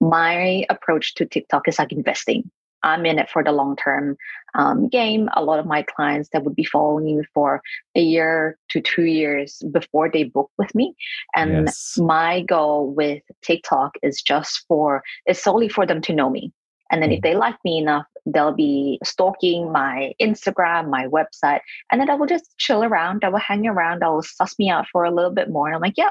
My 0.00 0.64
approach 0.70 1.14
to 1.16 1.26
TikTok 1.26 1.68
is 1.68 1.78
like 1.78 1.92
investing. 1.92 2.50
I'm 2.84 3.04
in 3.06 3.18
it 3.18 3.28
for 3.28 3.42
the 3.42 3.52
long 3.52 3.76
term 3.76 4.16
um, 4.54 4.88
game. 4.88 5.28
A 5.34 5.42
lot 5.42 5.58
of 5.58 5.66
my 5.66 5.82
clients 5.82 6.28
that 6.32 6.44
would 6.44 6.54
be 6.54 6.64
following 6.64 7.04
me 7.04 7.24
for 7.34 7.60
a 7.96 8.00
year 8.00 8.56
to 8.70 8.80
two 8.80 9.04
years 9.04 9.62
before 9.72 10.08
they 10.08 10.24
book 10.24 10.50
with 10.58 10.74
me. 10.74 10.94
And 11.34 11.66
yes. 11.66 11.98
my 11.98 12.42
goal 12.42 12.92
with 12.92 13.22
TikTok 13.42 13.96
is 14.02 14.22
just 14.22 14.64
for, 14.68 15.02
it's 15.26 15.42
solely 15.42 15.68
for 15.68 15.86
them 15.86 16.00
to 16.02 16.14
know 16.14 16.30
me. 16.30 16.52
And 16.90 17.02
then 17.02 17.12
if 17.12 17.20
mm. 17.20 17.22
they 17.22 17.34
like 17.34 17.56
me 17.64 17.78
enough, 17.78 18.06
they'll 18.26 18.54
be 18.54 18.98
stalking 19.04 19.72
my 19.72 20.12
Instagram, 20.20 20.90
my 20.90 21.06
website, 21.06 21.60
and 21.90 22.00
then 22.00 22.10
I 22.10 22.14
will 22.14 22.26
just 22.26 22.56
chill 22.58 22.84
around. 22.84 23.24
I 23.24 23.28
will 23.28 23.38
hang 23.38 23.66
around. 23.66 24.04
I 24.04 24.08
will 24.08 24.22
suss 24.22 24.58
me 24.58 24.70
out 24.70 24.86
for 24.92 25.04
a 25.04 25.10
little 25.10 25.32
bit 25.32 25.50
more. 25.50 25.66
And 25.66 25.76
I'm 25.76 25.82
like, 25.82 25.96
yeah, 25.96 26.10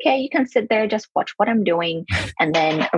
okay, 0.00 0.18
you 0.18 0.30
can 0.30 0.46
sit 0.46 0.68
there, 0.68 0.86
just 0.86 1.08
watch 1.14 1.32
what 1.36 1.48
I'm 1.48 1.64
doing, 1.64 2.06
and 2.40 2.54
then 2.54 2.88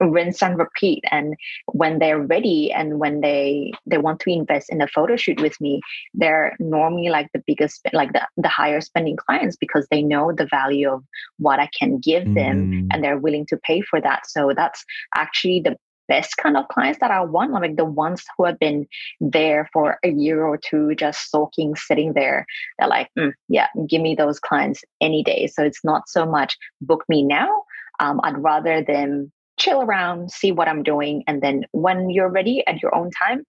rinse 0.00 0.42
and 0.42 0.58
repeat. 0.58 1.04
And 1.10 1.34
when 1.66 1.98
they're 1.98 2.20
ready 2.20 2.72
and 2.72 2.98
when 2.98 3.20
they 3.20 3.72
they 3.86 3.98
want 3.98 4.20
to 4.20 4.30
invest 4.30 4.70
in 4.70 4.80
a 4.80 4.88
photo 4.88 5.16
shoot 5.16 5.40
with 5.40 5.60
me, 5.60 5.80
they're 6.14 6.56
normally 6.58 7.08
like 7.08 7.28
the 7.32 7.42
biggest, 7.46 7.80
like 7.92 8.12
the, 8.12 8.26
the 8.36 8.48
higher 8.48 8.80
spending 8.80 9.16
clients 9.16 9.56
because 9.56 9.86
they 9.90 10.02
know 10.02 10.32
the 10.32 10.46
value 10.46 10.90
of 10.90 11.04
what 11.38 11.58
I 11.58 11.68
can 11.78 11.98
give 11.98 12.34
them 12.34 12.70
mm. 12.72 12.88
and 12.92 13.02
they're 13.02 13.18
willing 13.18 13.46
to 13.46 13.56
pay 13.56 13.80
for 13.80 14.00
that. 14.00 14.28
So 14.28 14.52
that's 14.54 14.84
actually 15.14 15.60
the 15.60 15.76
best 16.08 16.36
kind 16.36 16.56
of 16.56 16.68
clients 16.68 16.98
that 17.00 17.10
I 17.10 17.20
want, 17.22 17.52
like 17.52 17.76
the 17.76 17.84
ones 17.84 18.24
who 18.36 18.44
have 18.44 18.58
been 18.58 18.86
there 19.20 19.68
for 19.72 19.98
a 20.04 20.10
year 20.10 20.44
or 20.44 20.56
two, 20.56 20.94
just 20.94 21.30
soaking, 21.30 21.76
sitting 21.76 22.14
there. 22.14 22.46
They're 22.78 22.88
like, 22.88 23.08
mm, 23.18 23.32
yeah, 23.48 23.68
give 23.88 24.02
me 24.02 24.14
those 24.14 24.40
clients 24.40 24.82
any 25.00 25.22
day. 25.22 25.46
So 25.46 25.62
it's 25.62 25.84
not 25.84 26.08
so 26.08 26.26
much 26.26 26.56
book 26.80 27.04
me 27.08 27.22
now. 27.22 27.62
Um, 28.00 28.20
I'd 28.24 28.42
rather 28.42 28.82
them 28.82 29.32
chill 29.58 29.82
around, 29.82 30.30
see 30.30 30.52
what 30.52 30.68
I'm 30.68 30.82
doing, 30.82 31.24
and 31.26 31.42
then 31.42 31.64
when 31.72 32.10
you're 32.10 32.30
ready 32.30 32.64
at 32.66 32.80
your 32.80 32.94
own 32.94 33.10
time, 33.10 33.44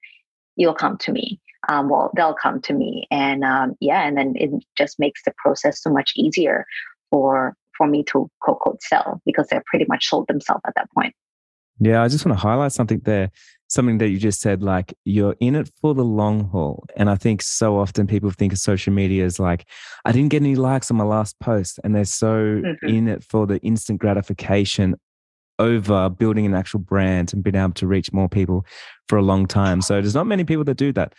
you'll 0.55 0.73
come 0.73 0.97
to 0.99 1.11
me. 1.11 1.39
Um, 1.67 1.89
well, 1.89 2.11
they'll 2.15 2.33
come 2.33 2.61
to 2.61 2.73
me, 2.73 3.07
and 3.11 3.43
um, 3.43 3.75
yeah, 3.79 4.07
and 4.07 4.17
then 4.17 4.33
it 4.35 4.49
just 4.77 4.99
makes 4.99 5.21
the 5.23 5.33
process 5.37 5.81
so 5.81 5.91
much 5.91 6.13
easier 6.15 6.65
for 7.11 7.55
for 7.77 7.87
me 7.87 8.03
to 8.03 8.29
quote 8.41 8.59
quote 8.59 8.81
sell 8.81 9.21
because 9.25 9.47
they're 9.47 9.63
pretty 9.67 9.85
much 9.87 10.07
sold 10.07 10.27
themselves 10.27 10.61
at 10.65 10.73
that 10.75 10.89
point. 10.91 11.13
Yeah, 11.79 12.03
I 12.03 12.07
just 12.07 12.25
want 12.25 12.37
to 12.37 12.41
highlight 12.41 12.71
something 12.73 12.99
there, 13.05 13.31
something 13.67 13.99
that 13.99 14.09
you 14.09 14.17
just 14.17 14.41
said, 14.41 14.61
like 14.61 14.93
you're 15.05 15.35
in 15.39 15.55
it 15.55 15.71
for 15.81 15.93
the 15.93 16.03
long 16.03 16.49
haul. 16.49 16.85
And 16.95 17.09
I 17.09 17.15
think 17.15 17.41
so 17.41 17.77
often 17.77 18.07
people 18.07 18.29
think 18.31 18.51
of 18.51 18.59
social 18.59 18.91
media 18.91 19.25
as 19.25 19.39
like, 19.39 19.65
I 20.05 20.11
didn't 20.11 20.29
get 20.29 20.41
any 20.41 20.55
likes 20.55 20.91
on 20.91 20.97
my 20.97 21.03
last 21.05 21.39
post. 21.39 21.79
And 21.83 21.95
they're 21.95 22.05
so 22.05 22.33
mm-hmm. 22.33 22.87
in 22.87 23.07
it 23.07 23.23
for 23.23 23.47
the 23.47 23.59
instant 23.59 23.99
gratification 23.99 24.95
over 25.57 26.09
building 26.09 26.45
an 26.45 26.53
actual 26.53 26.79
brand 26.79 27.33
and 27.33 27.43
being 27.43 27.55
able 27.55 27.73
to 27.73 27.87
reach 27.87 28.11
more 28.13 28.29
people 28.29 28.65
for 29.07 29.17
a 29.17 29.21
long 29.21 29.45
time. 29.45 29.81
So 29.81 29.95
there's 29.95 30.15
not 30.15 30.27
many 30.27 30.43
people 30.43 30.63
that 30.65 30.77
do 30.77 30.91
that. 30.93 31.13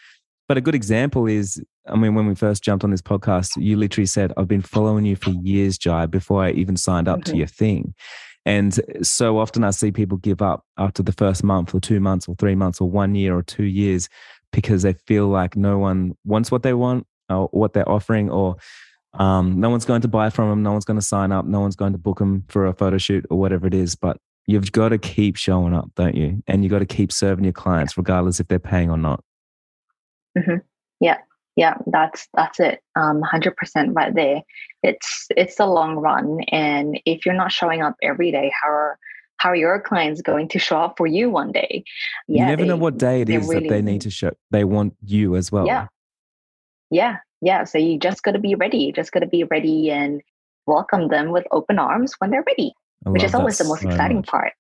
But 0.49 0.57
a 0.57 0.61
good 0.61 0.75
example 0.75 1.27
is, 1.27 1.63
I 1.87 1.95
mean, 1.95 2.15
when 2.17 2.27
we 2.27 2.35
first 2.35 2.65
jumped 2.65 2.83
on 2.83 2.91
this 2.91 3.03
podcast, 3.03 3.53
you 3.57 3.77
literally 3.77 4.07
said, 4.07 4.33
I've 4.37 4.49
been 4.49 4.63
following 4.63 5.05
you 5.05 5.15
for 5.15 5.31
years, 5.31 5.79
Jai, 5.79 6.07
before 6.07 6.43
I 6.43 6.51
even 6.51 6.77
signed 6.77 7.07
up 7.07 7.21
mm-hmm. 7.21 7.31
to 7.31 7.37
your 7.37 7.47
thing. 7.47 7.95
And 8.47 8.79
so 9.03 9.39
often 9.39 9.65
I 9.65 9.71
see 9.71 9.93
people 9.93 10.19
give 10.19 10.41
up 10.41 10.65
after 10.79 11.03
the 11.03 11.13
first 11.13 11.45
month 11.45 11.75
or 11.75 11.81
two 11.81 12.01
months 12.01 12.27
or 12.29 12.35
three 12.37 12.55
months 12.55 12.81
or 12.81 12.91
one 12.91 13.15
year 13.15 13.37
or 13.37 13.43
two 13.43 13.65
years 13.65 14.09
because 14.53 14.83
they 14.83 14.95
feel 14.95 15.29
like 15.29 15.57
no 15.57 15.79
one 15.79 16.17
wants 16.25 16.51
what 16.51 16.63
they 16.63 16.73
want 16.73 17.07
or 17.29 17.49
what 17.53 17.75
they're 17.75 17.89
offering 17.89 18.31
or 18.31 18.57
um, 19.15 19.61
no 19.61 19.69
one's 19.69 19.85
going 19.85 20.01
to 20.03 20.09
buy 20.09 20.31
from 20.31 20.49
them. 20.49 20.63
No 20.63 20.73
one's 20.73 20.85
going 20.85 20.99
to 20.99 21.05
sign 21.05 21.33
up. 21.33 21.45
No 21.45 21.61
one's 21.61 21.77
going 21.77 21.93
to 21.93 21.99
book 21.99 22.19
them 22.19 22.45
for 22.49 22.67
a 22.67 22.73
photo 22.73 22.97
shoot 22.97 23.27
or 23.29 23.39
whatever 23.39 23.67
it 23.67 23.75
is. 23.75 23.95
But 23.95 24.17
you've 24.47 24.73
got 24.73 24.91
to 24.91 24.99
keep 24.99 25.37
showing 25.37 25.75
up, 25.75 25.91
don't 25.97 26.15
you? 26.15 26.43
And 26.47 26.63
you've 26.63 26.71
got 26.71 26.79
to 26.79 26.87
keep 26.87 27.13
serving 27.13 27.45
your 27.45 27.53
clients, 27.53 27.97
regardless 27.97 28.41
if 28.41 28.49
they're 28.49 28.59
paying 28.59 28.89
or 28.89 28.97
not. 28.97 29.23
Mm-hmm. 30.39 30.59
Yeah 31.01 31.19
yeah 31.61 31.77
that's 31.87 32.27
that's 32.33 32.59
it. 32.59 32.81
Um 32.97 33.23
100% 33.23 33.95
right 33.95 34.15
there. 34.15 34.43
It's 34.83 35.27
it's 35.37 35.57
the 35.57 35.67
long 35.67 35.97
run 35.97 36.41
and 36.51 36.99
if 37.05 37.27
you're 37.27 37.35
not 37.35 37.53
showing 37.53 37.83
up 37.83 37.97
every 38.03 38.33
day 38.33 38.51
how 38.61 38.69
are 38.69 38.99
how 39.37 39.51
are 39.51 39.57
your 39.57 39.81
clients 39.81 40.23
going 40.23 40.49
to 40.49 40.59
show 40.59 40.79
up 40.81 40.95
for 40.97 41.07
you 41.07 41.29
one 41.29 41.53
day? 41.53 41.85
Yeah 42.29 42.45
you 42.45 42.47
never 42.47 42.63
they, 42.63 42.69
know 42.69 42.77
what 42.77 42.97
day 42.97 43.21
it 43.21 43.29
is 43.29 43.47
really, 43.47 43.69
that 43.69 43.75
they 43.75 43.83
need 43.83 44.01
to 44.01 44.11
show 44.11 44.33
they 44.51 44.65
want 44.65 44.95
you 45.05 45.37
as 45.37 45.53
well. 45.53 45.67
Yeah. 45.67 45.89
Yeah 46.91 47.17
yeah 47.43 47.65
so 47.65 47.77
you 47.77 47.99
just 47.99 48.23
got 48.23 48.33
to 48.33 48.39
be 48.49 48.55
ready. 48.55 48.79
You 48.79 48.93
just 48.93 49.13
got 49.13 49.21
to 49.21 49.33
be 49.39 49.45
ready 49.45 49.91
and 49.91 50.23
welcome 50.67 51.09
them 51.09 51.31
with 51.31 51.47
open 51.53 51.79
arms 51.79 52.15
when 52.19 52.31
they're 52.31 52.45
ready 52.47 52.73
which 53.05 53.23
is 53.23 53.35
always 53.35 53.59
the 53.59 53.65
most 53.65 53.83
so 53.83 53.91
exciting 53.91 54.19
much. 54.19 54.27
part. 54.27 54.53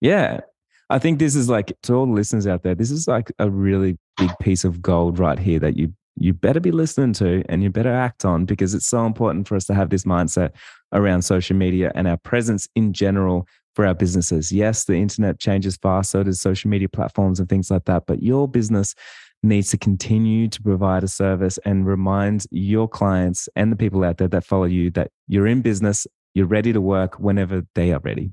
Yeah 0.00 0.40
I 0.88 0.98
think 0.98 1.18
this 1.18 1.34
is 1.34 1.50
like 1.50 1.76
to 1.82 1.94
all 1.94 2.06
the 2.06 2.12
listeners 2.12 2.46
out 2.46 2.62
there, 2.62 2.74
this 2.74 2.90
is 2.90 3.08
like 3.08 3.30
a 3.38 3.50
really 3.50 3.98
big 4.16 4.30
piece 4.40 4.64
of 4.64 4.80
gold 4.80 5.18
right 5.18 5.38
here 5.38 5.58
that 5.58 5.76
you 5.76 5.92
you 6.16 6.32
better 6.32 6.60
be 6.60 6.70
listening 6.70 7.12
to 7.14 7.42
and 7.48 7.62
you 7.62 7.70
better 7.70 7.92
act 7.92 8.24
on 8.24 8.44
because 8.44 8.74
it's 8.74 8.86
so 8.86 9.06
important 9.06 9.46
for 9.46 9.56
us 9.56 9.66
to 9.66 9.74
have 9.74 9.90
this 9.90 10.04
mindset 10.04 10.50
around 10.92 11.22
social 11.22 11.56
media 11.56 11.92
and 11.94 12.08
our 12.08 12.16
presence 12.16 12.68
in 12.74 12.92
general 12.92 13.46
for 13.74 13.86
our 13.86 13.94
businesses. 13.94 14.50
Yes, 14.50 14.84
the 14.84 14.94
internet 14.94 15.38
changes 15.38 15.76
fast, 15.76 16.10
so 16.10 16.22
does 16.22 16.40
social 16.40 16.70
media 16.70 16.88
platforms 16.88 17.38
and 17.38 17.48
things 17.48 17.70
like 17.70 17.84
that. 17.84 18.04
But 18.06 18.22
your 18.22 18.48
business 18.48 18.94
needs 19.42 19.70
to 19.70 19.78
continue 19.78 20.48
to 20.48 20.62
provide 20.62 21.04
a 21.04 21.08
service 21.08 21.58
and 21.64 21.86
remind 21.86 22.46
your 22.50 22.88
clients 22.88 23.48
and 23.54 23.70
the 23.70 23.76
people 23.76 24.02
out 24.02 24.16
there 24.16 24.28
that 24.28 24.44
follow 24.44 24.64
you 24.64 24.90
that 24.92 25.10
you're 25.28 25.46
in 25.46 25.60
business, 25.60 26.06
you're 26.34 26.46
ready 26.46 26.72
to 26.72 26.80
work 26.80 27.20
whenever 27.20 27.66
they 27.74 27.92
are 27.92 28.00
ready. 28.00 28.32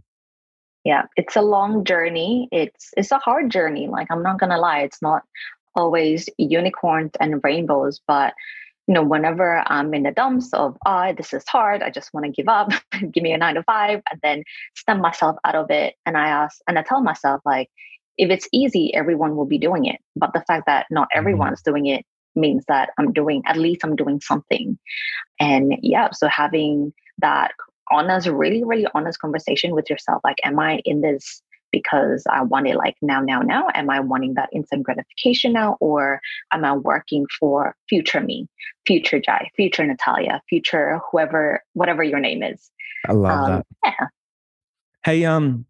Yeah, 0.86 1.04
it's 1.16 1.36
a 1.36 1.42
long 1.42 1.86
journey. 1.86 2.50
It's 2.52 2.92
it's 2.98 3.12
a 3.12 3.18
hard 3.18 3.50
journey. 3.50 3.88
Like 3.88 4.08
I'm 4.12 4.24
not 4.24 4.40
gonna 4.40 4.58
lie, 4.58 4.80
it's 4.80 5.02
not 5.02 5.24
always 5.76 6.30
unicorns 6.38 7.12
and 7.20 7.44
rainbows, 7.44 8.02
but 8.08 8.34
you 8.88 8.94
know, 8.94 9.04
whenever 9.04 9.64
I'm 9.66 9.94
in 9.94 10.04
the 10.04 10.12
dumps 10.12 10.52
of, 10.54 10.78
ah, 10.86 11.08
oh, 11.08 11.14
this 11.14 11.34
is 11.34 11.48
hard, 11.48 11.82
I 11.82 11.90
just 11.90 12.14
want 12.14 12.26
to 12.26 12.32
give 12.32 12.50
up, 12.50 12.72
give 13.12 13.24
me 13.24 13.32
a 13.32 13.38
nine 13.38 13.56
to 13.56 13.64
five, 13.64 14.02
and 14.12 14.20
then 14.22 14.44
stem 14.76 15.00
myself 15.00 15.38
out 15.46 15.56
of 15.56 15.72
it. 15.72 15.96
And 16.06 16.18
I 16.18 16.28
ask, 16.28 16.60
and 16.68 16.78
I 16.78 16.84
tell 16.84 17.02
myself, 17.02 17.42
like, 17.46 17.70
if 18.18 18.30
it's 18.30 18.48
easy, 18.52 18.94
everyone 18.94 19.36
will 19.36 19.46
be 19.46 19.58
doing 19.58 19.86
it. 19.86 20.02
But 20.16 20.34
the 20.34 20.44
fact 20.48 20.66
that 20.66 20.88
not 20.92 21.04
mm-hmm. 21.04 21.20
everyone's 21.20 21.62
doing 21.62 21.86
it 21.86 22.06
means 22.36 22.66
that 22.68 22.90
I'm 22.98 23.14
doing, 23.14 23.44
at 23.46 23.58
least 23.58 23.82
I'm 23.84 23.96
doing 23.96 24.20
something. 24.20 24.78
And 25.40 25.76
yeah, 25.82 26.10
so 26.12 26.28
having 26.28 26.94
that 27.20 27.52
honest, 27.90 28.28
really, 28.28 28.64
really 28.64 28.88
honest 28.94 29.20
conversation 29.20 29.74
with 29.74 29.90
yourself, 29.90 30.22
like, 30.24 30.38
am 30.44 30.60
I 30.60 30.82
in 30.84 31.02
this 31.02 31.42
because 31.74 32.24
I 32.30 32.44
want 32.44 32.68
it 32.68 32.78
like 32.78 32.96
now, 33.02 33.20
now, 33.20 33.42
now? 33.42 33.68
Am 33.74 33.90
I 33.90 34.00
wanting 34.00 34.36
that 34.36 34.48
instant 34.54 34.84
gratification 34.84 35.52
now? 35.52 35.76
Or 35.82 36.22
am 36.54 36.64
I 36.64 36.78
working 36.78 37.26
for 37.38 37.76
future 37.90 38.22
me, 38.22 38.48
future 38.88 39.20
Jai, 39.20 39.50
future 39.58 39.86
Natalia, 39.86 40.42
future 40.48 41.02
whoever, 41.12 41.62
whatever 41.74 42.04
your 42.04 42.20
name 42.20 42.44
is? 42.44 42.72
I 43.10 43.12
love 43.12 43.50
um, 43.50 43.52
that. 43.58 43.66
Yeah. 43.84 44.08
Hey, 45.04 45.26
um, 45.26 45.66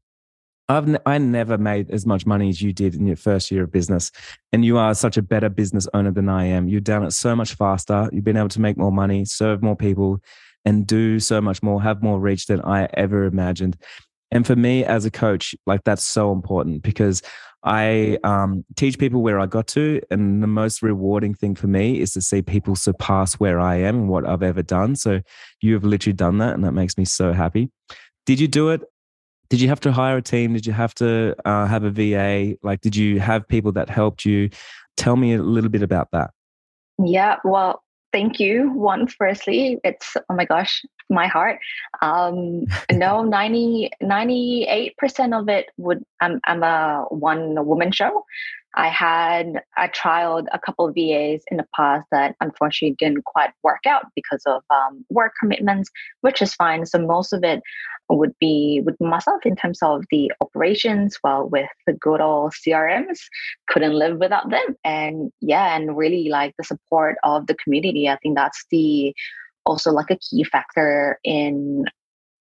I've 0.69 0.87
n- 0.87 0.99
I 1.05 1.17
never 1.17 1.57
made 1.57 1.89
as 1.89 2.05
much 2.05 2.25
money 2.25 2.49
as 2.49 2.61
you 2.61 2.73
did 2.73 2.95
in 2.95 3.07
your 3.07 3.15
first 3.15 3.49
year 3.49 3.63
of 3.63 3.71
business, 3.71 4.11
and 4.51 4.63
you 4.63 4.77
are 4.77 4.93
such 4.93 5.17
a 5.17 5.21
better 5.21 5.49
business 5.49 5.87
owner 5.93 6.11
than 6.11 6.29
I 6.29 6.45
am. 6.45 6.67
You've 6.67 6.83
done 6.83 7.03
it 7.03 7.11
so 7.11 7.35
much 7.35 7.55
faster. 7.55 8.09
You've 8.11 8.23
been 8.23 8.37
able 8.37 8.49
to 8.49 8.61
make 8.61 8.77
more 8.77 8.91
money, 8.91 9.25
serve 9.25 9.63
more 9.63 9.75
people, 9.75 10.19
and 10.65 10.85
do 10.85 11.19
so 11.19 11.41
much 11.41 11.61
more, 11.63 11.81
have 11.81 12.01
more 12.03 12.19
reach 12.19 12.45
than 12.45 12.61
I 12.61 12.87
ever 12.93 13.25
imagined. 13.25 13.77
And 14.33 14.45
for 14.45 14.57
me 14.57 14.83
as 14.83 15.05
a 15.05 15.11
coach, 15.11 15.55
like 15.65 15.85
that's 15.85 16.05
so 16.05 16.33
important 16.33 16.81
because 16.81 17.21
I 17.63 18.17
um, 18.25 18.65
teach 18.75 18.99
people 18.99 19.21
where 19.21 19.39
I 19.39 19.45
got 19.45 19.67
to, 19.67 20.01
and 20.11 20.43
the 20.43 20.47
most 20.47 20.81
rewarding 20.81 21.33
thing 21.33 21.55
for 21.55 21.67
me 21.67 22.01
is 22.01 22.11
to 22.11 22.21
see 22.21 22.41
people 22.41 22.75
surpass 22.75 23.35
where 23.35 23.61
I 23.61 23.75
am 23.75 23.95
and 23.95 24.09
what 24.09 24.27
I've 24.27 24.43
ever 24.43 24.61
done. 24.61 24.97
So 24.97 25.21
you 25.61 25.73
have 25.75 25.85
literally 25.85 26.13
done 26.13 26.39
that, 26.39 26.53
and 26.55 26.65
that 26.65 26.73
makes 26.73 26.97
me 26.97 27.05
so 27.05 27.31
happy. 27.31 27.69
Did 28.25 28.41
you 28.41 28.49
do 28.49 28.69
it 28.69 28.81
did 29.53 29.61
you 29.61 29.67
have 29.67 29.81
to 29.81 29.91
hire 29.91 30.17
a 30.17 30.21
team? 30.21 30.53
Did 30.53 30.65
you 30.65 30.73
have 30.73 30.95
to 30.95 31.35
uh, 31.45 31.67
have 31.67 31.83
a 31.83 31.91
VA? 31.91 32.57
Like, 32.63 32.81
did 32.81 32.95
you 32.95 33.19
have 33.19 33.47
people 33.47 33.71
that 33.73 33.87
helped 33.87 34.25
you? 34.25 34.49
Tell 34.97 35.15
me 35.15 35.35
a 35.35 35.43
little 35.43 35.69
bit 35.69 35.83
about 35.83 36.07
that. 36.11 36.31
Yeah, 36.97 37.37
well, 37.43 37.82
thank 38.13 38.39
you. 38.39 38.71
One, 38.71 39.07
firstly, 39.07 39.79
it's, 39.83 40.15
oh 40.29 40.35
my 40.35 40.45
gosh, 40.45 40.85
my 41.09 41.27
heart. 41.27 41.59
Um, 42.01 42.65
no, 42.91 43.23
90, 43.23 43.89
98% 44.01 45.37
of 45.37 45.49
it 45.49 45.65
would, 45.77 46.05
I'm, 46.21 46.39
I'm 46.45 46.63
a 46.63 47.05
one 47.09 47.65
woman 47.65 47.91
show. 47.91 48.23
I 48.75 48.87
had 48.87 49.61
I 49.77 49.87
trialed 49.87 50.47
a 50.51 50.59
couple 50.59 50.87
of 50.87 50.95
VAs 50.95 51.43
in 51.51 51.57
the 51.57 51.67
past 51.75 52.07
that 52.11 52.35
unfortunately 52.41 52.95
didn't 52.97 53.25
quite 53.25 53.51
work 53.63 53.85
out 53.87 54.05
because 54.15 54.41
of 54.45 54.63
um, 54.69 55.05
work 55.09 55.33
commitments, 55.39 55.89
which 56.21 56.41
is 56.41 56.55
fine. 56.55 56.85
So 56.85 56.99
most 56.99 57.33
of 57.33 57.43
it 57.43 57.61
would 58.09 58.33
be 58.39 58.81
with 58.83 58.99
myself 58.99 59.45
in 59.45 59.55
terms 59.55 59.79
of 59.81 60.05
the 60.11 60.31
operations. 60.41 61.17
Well, 61.23 61.49
with 61.49 61.69
the 61.85 61.93
good 61.93 62.21
old 62.21 62.53
CRMs, 62.53 63.19
couldn't 63.67 63.93
live 63.93 64.17
without 64.17 64.49
them. 64.49 64.75
And 64.83 65.31
yeah, 65.41 65.75
and 65.75 65.95
really 65.95 66.29
like 66.29 66.55
the 66.57 66.63
support 66.63 67.17
of 67.23 67.47
the 67.47 67.55
community. 67.55 68.09
I 68.09 68.17
think 68.17 68.35
that's 68.35 68.65
the 68.71 69.13
also 69.65 69.91
like 69.91 70.09
a 70.09 70.17
key 70.17 70.43
factor 70.43 71.19
in 71.23 71.85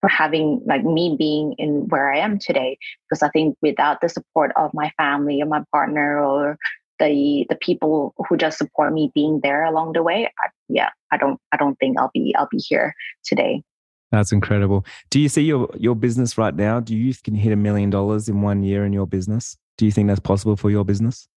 for 0.03 0.09
having 0.09 0.61
like 0.67 0.85
me 0.85 1.17
being 1.19 1.55
in 1.57 1.87
where 1.89 2.13
I 2.13 2.19
am 2.19 2.39
today. 2.39 2.77
Because 3.09 3.23
I 3.23 3.31
think 3.31 3.57
without 3.63 4.03
the 4.03 4.11
support 4.11 4.51
of 4.57 4.75
my 4.75 4.93
family 4.99 5.41
or 5.41 5.47
my 5.47 5.63
partner 5.73 6.23
or 6.23 6.59
the 6.99 7.47
the 7.49 7.57
people 7.57 8.15
who 8.29 8.37
just 8.37 8.59
support 8.59 8.93
me 8.93 9.11
being 9.15 9.41
there 9.43 9.65
along 9.65 9.95
the 9.95 10.03
way, 10.03 10.31
I, 10.39 10.49
yeah, 10.69 10.91
I 11.11 11.17
don't 11.17 11.41
I 11.53 11.57
don't 11.57 11.79
think 11.79 11.99
I'll 11.99 12.11
be 12.13 12.35
I'll 12.37 12.49
be 12.51 12.59
here 12.59 12.95
today. 13.25 13.63
That's 14.11 14.33
incredible. 14.33 14.85
Do 15.09 15.21
you 15.21 15.29
see 15.29 15.43
your 15.43 15.71
your 15.79 15.95
business 15.95 16.37
right 16.37 16.55
now? 16.55 16.81
Do 16.81 16.95
you 16.95 17.15
can 17.25 17.35
hit 17.35 17.53
a 17.53 17.57
million 17.57 17.89
dollars 17.89 18.29
in 18.29 18.43
one 18.43 18.63
year 18.65 18.85
in 18.85 18.93
your 18.93 19.07
business? 19.07 19.57
Do 19.79 19.87
you 19.87 19.93
think 19.93 20.09
that's 20.09 20.21
possible 20.21 20.57
for 20.57 20.71
your 20.71 20.85
business? 20.85 21.29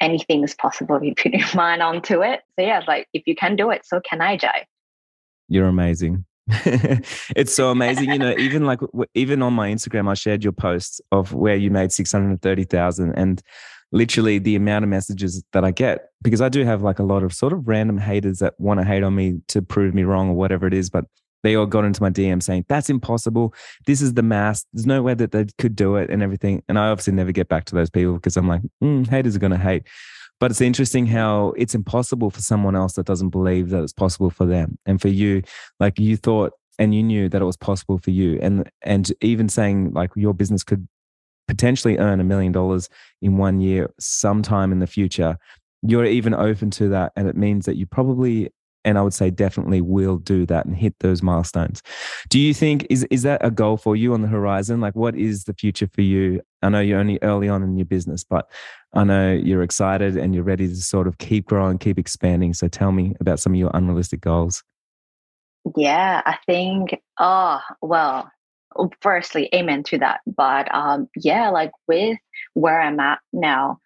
Anything 0.00 0.42
is 0.42 0.54
possible 0.54 0.96
if 0.96 1.02
you 1.02 1.14
put 1.14 1.32
your 1.32 1.46
mind 1.54 1.82
onto 1.82 2.22
it. 2.22 2.40
So 2.58 2.64
yeah, 2.64 2.80
like 2.88 3.06
if 3.12 3.22
you 3.26 3.36
can 3.36 3.54
do 3.54 3.70
it, 3.70 3.84
so 3.84 4.00
can 4.00 4.20
I, 4.22 4.36
Jai. 4.36 4.66
You're 5.48 5.68
amazing. 5.68 6.24
it's 7.34 7.54
so 7.54 7.70
amazing, 7.70 8.10
you 8.10 8.18
know. 8.18 8.34
Even 8.38 8.66
like 8.66 8.80
even 9.14 9.42
on 9.42 9.52
my 9.52 9.70
Instagram, 9.70 10.08
I 10.08 10.14
shared 10.14 10.44
your 10.44 10.52
post 10.52 11.00
of 11.10 11.32
where 11.32 11.56
you 11.56 11.70
made 11.70 11.90
six 11.92 12.12
hundred 12.12 12.40
thirty 12.40 12.64
thousand, 12.64 13.14
and 13.14 13.42
literally 13.92 14.38
the 14.38 14.56
amount 14.56 14.84
of 14.84 14.88
messages 14.88 15.42
that 15.52 15.64
I 15.64 15.70
get 15.70 16.10
because 16.22 16.40
I 16.40 16.48
do 16.48 16.64
have 16.64 16.82
like 16.82 16.98
a 16.98 17.04
lot 17.04 17.22
of 17.22 17.32
sort 17.32 17.52
of 17.52 17.66
random 17.66 17.98
haters 17.98 18.40
that 18.40 18.54
want 18.58 18.80
to 18.80 18.84
hate 18.84 19.02
on 19.02 19.14
me 19.14 19.40
to 19.48 19.62
prove 19.62 19.94
me 19.94 20.02
wrong 20.02 20.30
or 20.30 20.34
whatever 20.34 20.66
it 20.66 20.74
is, 20.74 20.90
but 20.90 21.04
they 21.42 21.54
all 21.54 21.66
got 21.66 21.84
into 21.84 22.02
my 22.02 22.10
DM 22.10 22.42
saying 22.42 22.64
that's 22.68 22.90
impossible. 22.90 23.54
This 23.86 24.02
is 24.02 24.14
the 24.14 24.22
mass. 24.22 24.66
There's 24.72 24.86
no 24.86 25.02
way 25.02 25.14
that 25.14 25.30
they 25.30 25.46
could 25.58 25.76
do 25.76 25.96
it 25.96 26.10
and 26.10 26.22
everything. 26.22 26.62
And 26.68 26.78
I 26.78 26.88
obviously 26.88 27.12
never 27.12 27.30
get 27.30 27.48
back 27.48 27.66
to 27.66 27.74
those 27.74 27.90
people 27.90 28.14
because 28.14 28.36
I'm 28.36 28.48
like, 28.48 28.62
mm, 28.82 29.06
haters 29.06 29.36
are 29.36 29.40
going 29.40 29.52
to 29.52 29.58
hate. 29.58 29.86
But 30.38 30.50
it's 30.50 30.60
interesting 30.60 31.06
how 31.06 31.54
it's 31.56 31.74
impossible 31.74 32.30
for 32.30 32.40
someone 32.40 32.76
else 32.76 32.94
that 32.94 33.06
doesn't 33.06 33.30
believe 33.30 33.70
that 33.70 33.82
it's 33.82 33.92
possible 33.92 34.30
for 34.30 34.44
them. 34.44 34.78
And 34.84 35.00
for 35.00 35.08
you, 35.08 35.42
like 35.80 35.98
you 35.98 36.16
thought 36.16 36.52
and 36.78 36.94
you 36.94 37.02
knew 37.02 37.28
that 37.28 37.40
it 37.40 37.46
was 37.46 37.56
possible 37.56 37.98
for 37.98 38.10
you. 38.10 38.38
And 38.42 38.70
and 38.82 39.10
even 39.22 39.48
saying 39.48 39.92
like 39.92 40.10
your 40.14 40.34
business 40.34 40.62
could 40.62 40.86
potentially 41.48 41.96
earn 41.98 42.20
a 42.20 42.24
million 42.24 42.52
dollars 42.52 42.88
in 43.22 43.38
one 43.38 43.60
year 43.60 43.90
sometime 43.98 44.72
in 44.72 44.80
the 44.80 44.86
future, 44.86 45.38
you're 45.82 46.04
even 46.04 46.34
open 46.34 46.70
to 46.72 46.88
that. 46.90 47.12
And 47.16 47.28
it 47.28 47.36
means 47.36 47.66
that 47.66 47.76
you 47.76 47.86
probably 47.86 48.50
and 48.86 48.96
I 48.96 49.02
would 49.02 49.12
say 49.12 49.30
definitely 49.30 49.80
will 49.82 50.16
do 50.16 50.46
that 50.46 50.64
and 50.64 50.74
hit 50.74 50.94
those 51.00 51.22
milestones. 51.22 51.82
Do 52.30 52.38
you 52.38 52.54
think 52.54 52.86
is 52.88 53.04
is 53.10 53.22
that 53.24 53.44
a 53.44 53.50
goal 53.50 53.76
for 53.76 53.96
you 53.96 54.14
on 54.14 54.22
the 54.22 54.28
horizon? 54.28 54.80
Like, 54.80 54.94
what 54.94 55.16
is 55.16 55.44
the 55.44 55.52
future 55.52 55.88
for 55.92 56.02
you? 56.02 56.40
I 56.62 56.70
know 56.70 56.80
you're 56.80 57.00
only 57.00 57.18
early 57.20 57.48
on 57.48 57.62
in 57.62 57.76
your 57.76 57.84
business, 57.84 58.24
but 58.24 58.48
I 58.94 59.04
know 59.04 59.32
you're 59.32 59.62
excited 59.62 60.16
and 60.16 60.34
you're 60.34 60.44
ready 60.44 60.68
to 60.68 60.76
sort 60.76 61.08
of 61.08 61.18
keep 61.18 61.46
growing, 61.46 61.78
keep 61.78 61.98
expanding. 61.98 62.54
So 62.54 62.68
tell 62.68 62.92
me 62.92 63.14
about 63.20 63.40
some 63.40 63.52
of 63.52 63.58
your 63.58 63.70
unrealistic 63.74 64.20
goals. 64.20 64.62
Yeah, 65.76 66.22
I 66.24 66.38
think. 66.46 67.02
Oh 67.18 67.60
well, 67.82 68.30
firstly, 69.00 69.48
amen 69.52 69.82
to 69.84 69.98
that. 69.98 70.20
But 70.26 70.72
um, 70.72 71.08
yeah, 71.16 71.50
like 71.50 71.72
with 71.88 72.18
where 72.54 72.80
I'm 72.80 73.00
at 73.00 73.18
now, 73.32 73.80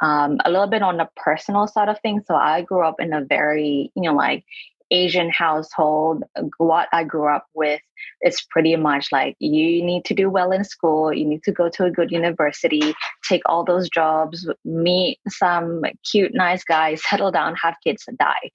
um, 0.00 0.38
a 0.44 0.50
little 0.50 0.66
bit 0.66 0.82
on 0.82 0.96
the 0.96 1.08
personal 1.16 1.66
side 1.66 1.88
of 1.88 2.00
things. 2.00 2.24
So 2.26 2.34
I 2.34 2.62
grew 2.62 2.86
up 2.86 3.00
in 3.00 3.12
a 3.12 3.24
very, 3.24 3.90
you 3.94 4.02
know, 4.02 4.14
like 4.14 4.44
Asian 4.90 5.30
household. 5.30 6.22
What 6.58 6.88
I 6.92 7.04
grew 7.04 7.28
up 7.28 7.46
with 7.54 7.80
is 8.22 8.42
pretty 8.50 8.76
much 8.76 9.08
like 9.10 9.36
you 9.38 9.82
need 9.82 10.04
to 10.04 10.14
do 10.14 10.30
well 10.30 10.52
in 10.52 10.64
school, 10.64 11.12
you 11.12 11.24
need 11.24 11.42
to 11.44 11.52
go 11.52 11.68
to 11.68 11.84
a 11.84 11.90
good 11.90 12.10
university, 12.10 12.94
take 13.28 13.42
all 13.46 13.64
those 13.64 13.88
jobs, 13.88 14.48
meet 14.64 15.18
some 15.28 15.82
cute, 16.10 16.34
nice 16.34 16.62
guys, 16.64 17.02
settle 17.08 17.32
down, 17.32 17.54
have 17.56 17.74
kids, 17.82 18.04
and 18.06 18.18
die. 18.18 18.50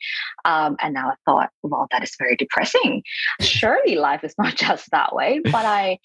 Um, 0.46 0.78
and 0.80 0.94
now 0.94 1.10
I 1.10 1.16
thought, 1.26 1.50
well, 1.64 1.88
that 1.92 2.04
is 2.04 2.16
very 2.18 2.36
depressing. 2.36 3.04
Surely 3.42 3.96
life 3.96 4.24
is 4.24 4.36
not 4.38 4.56
just 4.56 4.90
that 4.92 5.14
way. 5.14 5.42
But 5.44 5.66
I 5.66 6.00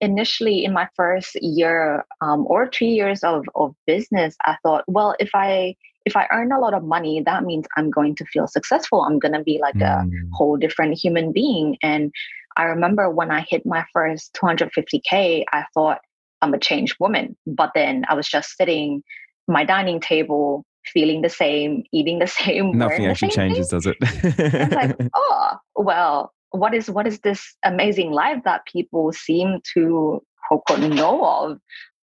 initially 0.00 0.64
in 0.64 0.72
my 0.72 0.88
first 0.94 1.36
year 1.42 2.04
um, 2.20 2.44
or 2.48 2.66
two 2.66 2.86
years 2.86 3.22
of, 3.22 3.44
of 3.54 3.74
business 3.86 4.36
i 4.44 4.56
thought 4.62 4.84
well 4.86 5.14
if 5.18 5.30
i 5.34 5.74
if 6.04 6.16
i 6.16 6.26
earn 6.32 6.52
a 6.52 6.60
lot 6.60 6.74
of 6.74 6.84
money 6.84 7.22
that 7.24 7.44
means 7.44 7.66
i'm 7.76 7.90
going 7.90 8.14
to 8.14 8.24
feel 8.26 8.46
successful 8.46 9.02
i'm 9.02 9.18
going 9.18 9.32
to 9.32 9.42
be 9.42 9.58
like 9.60 9.74
mm. 9.74 9.82
a 9.82 10.36
whole 10.36 10.56
different 10.56 10.98
human 10.98 11.32
being 11.32 11.76
and 11.82 12.12
i 12.56 12.64
remember 12.64 13.10
when 13.10 13.30
i 13.30 13.40
hit 13.48 13.64
my 13.64 13.84
first 13.92 14.36
250k 14.40 15.44
i 15.52 15.64
thought 15.72 16.00
i'm 16.42 16.54
a 16.54 16.58
changed 16.58 16.96
woman 17.00 17.36
but 17.46 17.70
then 17.74 18.04
i 18.08 18.14
was 18.14 18.28
just 18.28 18.56
sitting 18.56 19.02
my 19.48 19.64
dining 19.64 20.00
table 20.00 20.64
feeling 20.92 21.22
the 21.22 21.28
same 21.28 21.84
eating 21.92 22.18
the 22.18 22.26
same 22.42 22.76
nothing 22.76 23.06
actually 23.06 23.30
changes 23.30 23.70
thing. 23.70 23.80
does 23.80 23.86
it 23.86 24.72
like 24.72 24.96
oh 25.14 25.56
well 25.74 26.32
what 26.56 26.74
is 26.74 26.90
what 26.90 27.06
is 27.06 27.20
this 27.20 27.54
amazing 27.64 28.10
life 28.10 28.42
that 28.44 28.66
people 28.66 29.12
seem 29.12 29.60
to 29.74 30.22
quote 30.48 30.78
know 30.80 31.24
of? 31.24 31.58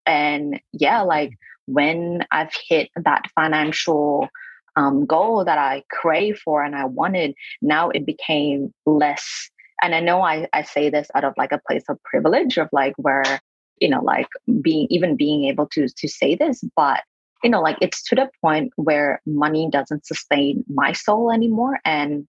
And 0.05 0.59
yeah 0.73 1.01
like 1.01 1.37
when 1.65 2.25
i've 2.31 2.51
hit 2.67 2.89
that 2.95 3.23
financial 3.35 4.27
um, 4.75 5.05
goal 5.05 5.45
that 5.45 5.57
i 5.57 5.83
crave 5.91 6.39
for 6.43 6.63
and 6.63 6.75
i 6.75 6.85
wanted 6.85 7.33
now 7.61 7.89
it 7.89 8.05
became 8.05 8.73
less 8.85 9.49
and 9.81 9.93
i 9.93 9.99
know 9.99 10.21
I, 10.21 10.47
I 10.51 10.63
say 10.63 10.89
this 10.89 11.07
out 11.15 11.23
of 11.23 11.33
like 11.37 11.51
a 11.51 11.61
place 11.67 11.83
of 11.89 12.01
privilege 12.03 12.57
of 12.57 12.69
like 12.71 12.93
where 12.97 13.39
you 13.79 13.89
know 13.89 14.01
like 14.03 14.27
being 14.61 14.87
even 14.89 15.15
being 15.15 15.45
able 15.45 15.67
to 15.73 15.87
to 15.87 16.07
say 16.07 16.35
this 16.35 16.63
but 16.75 17.01
you 17.43 17.49
know 17.49 17.61
like 17.61 17.77
it's 17.81 18.03
to 18.09 18.15
the 18.15 18.29
point 18.41 18.71
where 18.75 19.21
money 19.25 19.69
doesn't 19.71 20.05
sustain 20.05 20.63
my 20.73 20.91
soul 20.91 21.31
anymore 21.31 21.79
and 21.85 22.27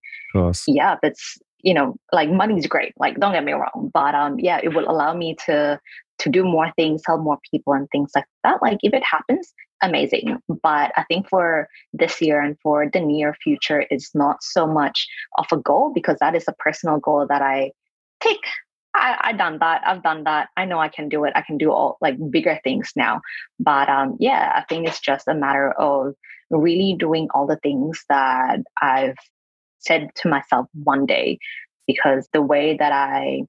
yeah 0.69 0.97
it's 1.03 1.39
you 1.65 1.75
know, 1.75 1.97
like 2.13 2.31
money's 2.31 2.67
great. 2.67 2.93
Like, 2.99 3.19
don't 3.19 3.33
get 3.33 3.45
me 3.45 3.53
wrong, 3.53 3.91
but 3.93 4.15
um, 4.15 4.39
yeah, 4.39 4.61
it 4.63 4.75
will 4.75 4.89
allow 4.89 5.15
me 5.15 5.37
to 5.47 5.81
to 6.21 6.29
do 6.29 6.45
more 6.45 6.71
things, 6.77 7.03
help 7.05 7.23
more 7.23 7.39
people, 7.51 7.73
and 7.73 7.89
things 7.91 8.13
like 8.15 8.27
that. 8.45 8.63
Like, 8.63 8.79
if 8.83 8.93
it 8.93 9.03
happens, 9.03 9.53
amazing. 9.83 10.39
But 10.63 10.93
I 10.97 11.05
think 11.09 11.29
for 11.29 11.69
this 11.93 12.21
year 12.21 12.41
and 12.41 12.57
for 12.63 12.89
the 12.89 13.01
near 13.01 13.35
future, 13.43 13.85
it's 13.91 14.15
not 14.15 14.43
so 14.43 14.67
much 14.67 15.09
of 15.39 15.47
a 15.53 15.57
goal 15.57 15.91
because 15.93 16.19
that 16.21 16.37
is 16.37 16.45
a 16.47 16.55
personal 16.59 16.99
goal 16.99 17.27
that 17.29 17.43
I 17.43 17.73
take. 18.21 18.45
I, 18.95 19.17
I 19.21 19.33
done 19.33 19.59
that. 19.59 19.83
I've 19.85 20.05
done 20.05 20.23
that. 20.25 20.51
I 20.57 20.67
know 20.67 20.79
I 20.79 20.89
can 20.89 21.09
do 21.09 21.25
it. 21.25 21.33
I 21.35 21.43
can 21.43 21.59
do 21.59 21.73
all 21.73 21.97
like 22.01 22.17
bigger 22.31 22.61
things 22.63 22.93
now. 22.95 23.23
But 23.59 23.89
um, 23.89 24.17
yeah, 24.21 24.53
I 24.55 24.65
think 24.69 24.87
it's 24.87 25.01
just 25.01 25.27
a 25.27 25.35
matter 25.35 25.73
of 25.73 26.15
really 26.51 26.95
doing 26.97 27.29
all 27.35 27.47
the 27.47 27.57
things 27.57 28.05
that 28.09 28.61
I've 28.81 29.17
said 29.87 30.11
to 30.17 30.29
myself 30.29 30.67
one 30.73 31.07
day 31.07 31.39
because 31.87 32.29
the 32.33 32.43
way 32.43 32.77
that 32.77 32.93
I 32.93 33.43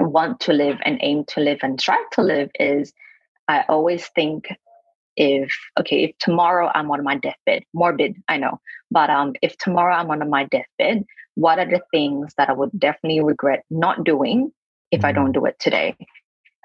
want 0.00 0.40
to 0.40 0.52
live 0.52 0.78
and 0.84 0.98
aim 1.02 1.24
to 1.28 1.40
live 1.40 1.58
and 1.62 1.80
strive 1.80 2.08
to 2.12 2.22
live 2.22 2.50
is 2.58 2.92
I 3.48 3.64
always 3.68 4.06
think 4.08 4.48
if 5.16 5.56
okay, 5.80 6.04
if 6.04 6.18
tomorrow 6.18 6.70
I'm 6.74 6.90
on 6.90 7.02
my 7.02 7.16
deathbed, 7.16 7.64
morbid, 7.72 8.16
I 8.28 8.36
know, 8.36 8.60
but 8.90 9.08
um, 9.08 9.34
if 9.42 9.56
tomorrow 9.56 9.94
I'm 9.94 10.10
on 10.10 10.28
my 10.28 10.44
deathbed, 10.44 11.04
what 11.34 11.58
are 11.58 11.68
the 11.68 11.80
things 11.90 12.34
that 12.36 12.50
I 12.50 12.52
would 12.52 12.70
definitely 12.78 13.22
regret 13.22 13.64
not 13.70 14.04
doing 14.04 14.52
if 14.90 15.00
mm-hmm. 15.00 15.06
I 15.06 15.12
don't 15.12 15.30
mm. 15.30 15.34
do 15.34 15.46
it 15.46 15.56
today? 15.58 15.96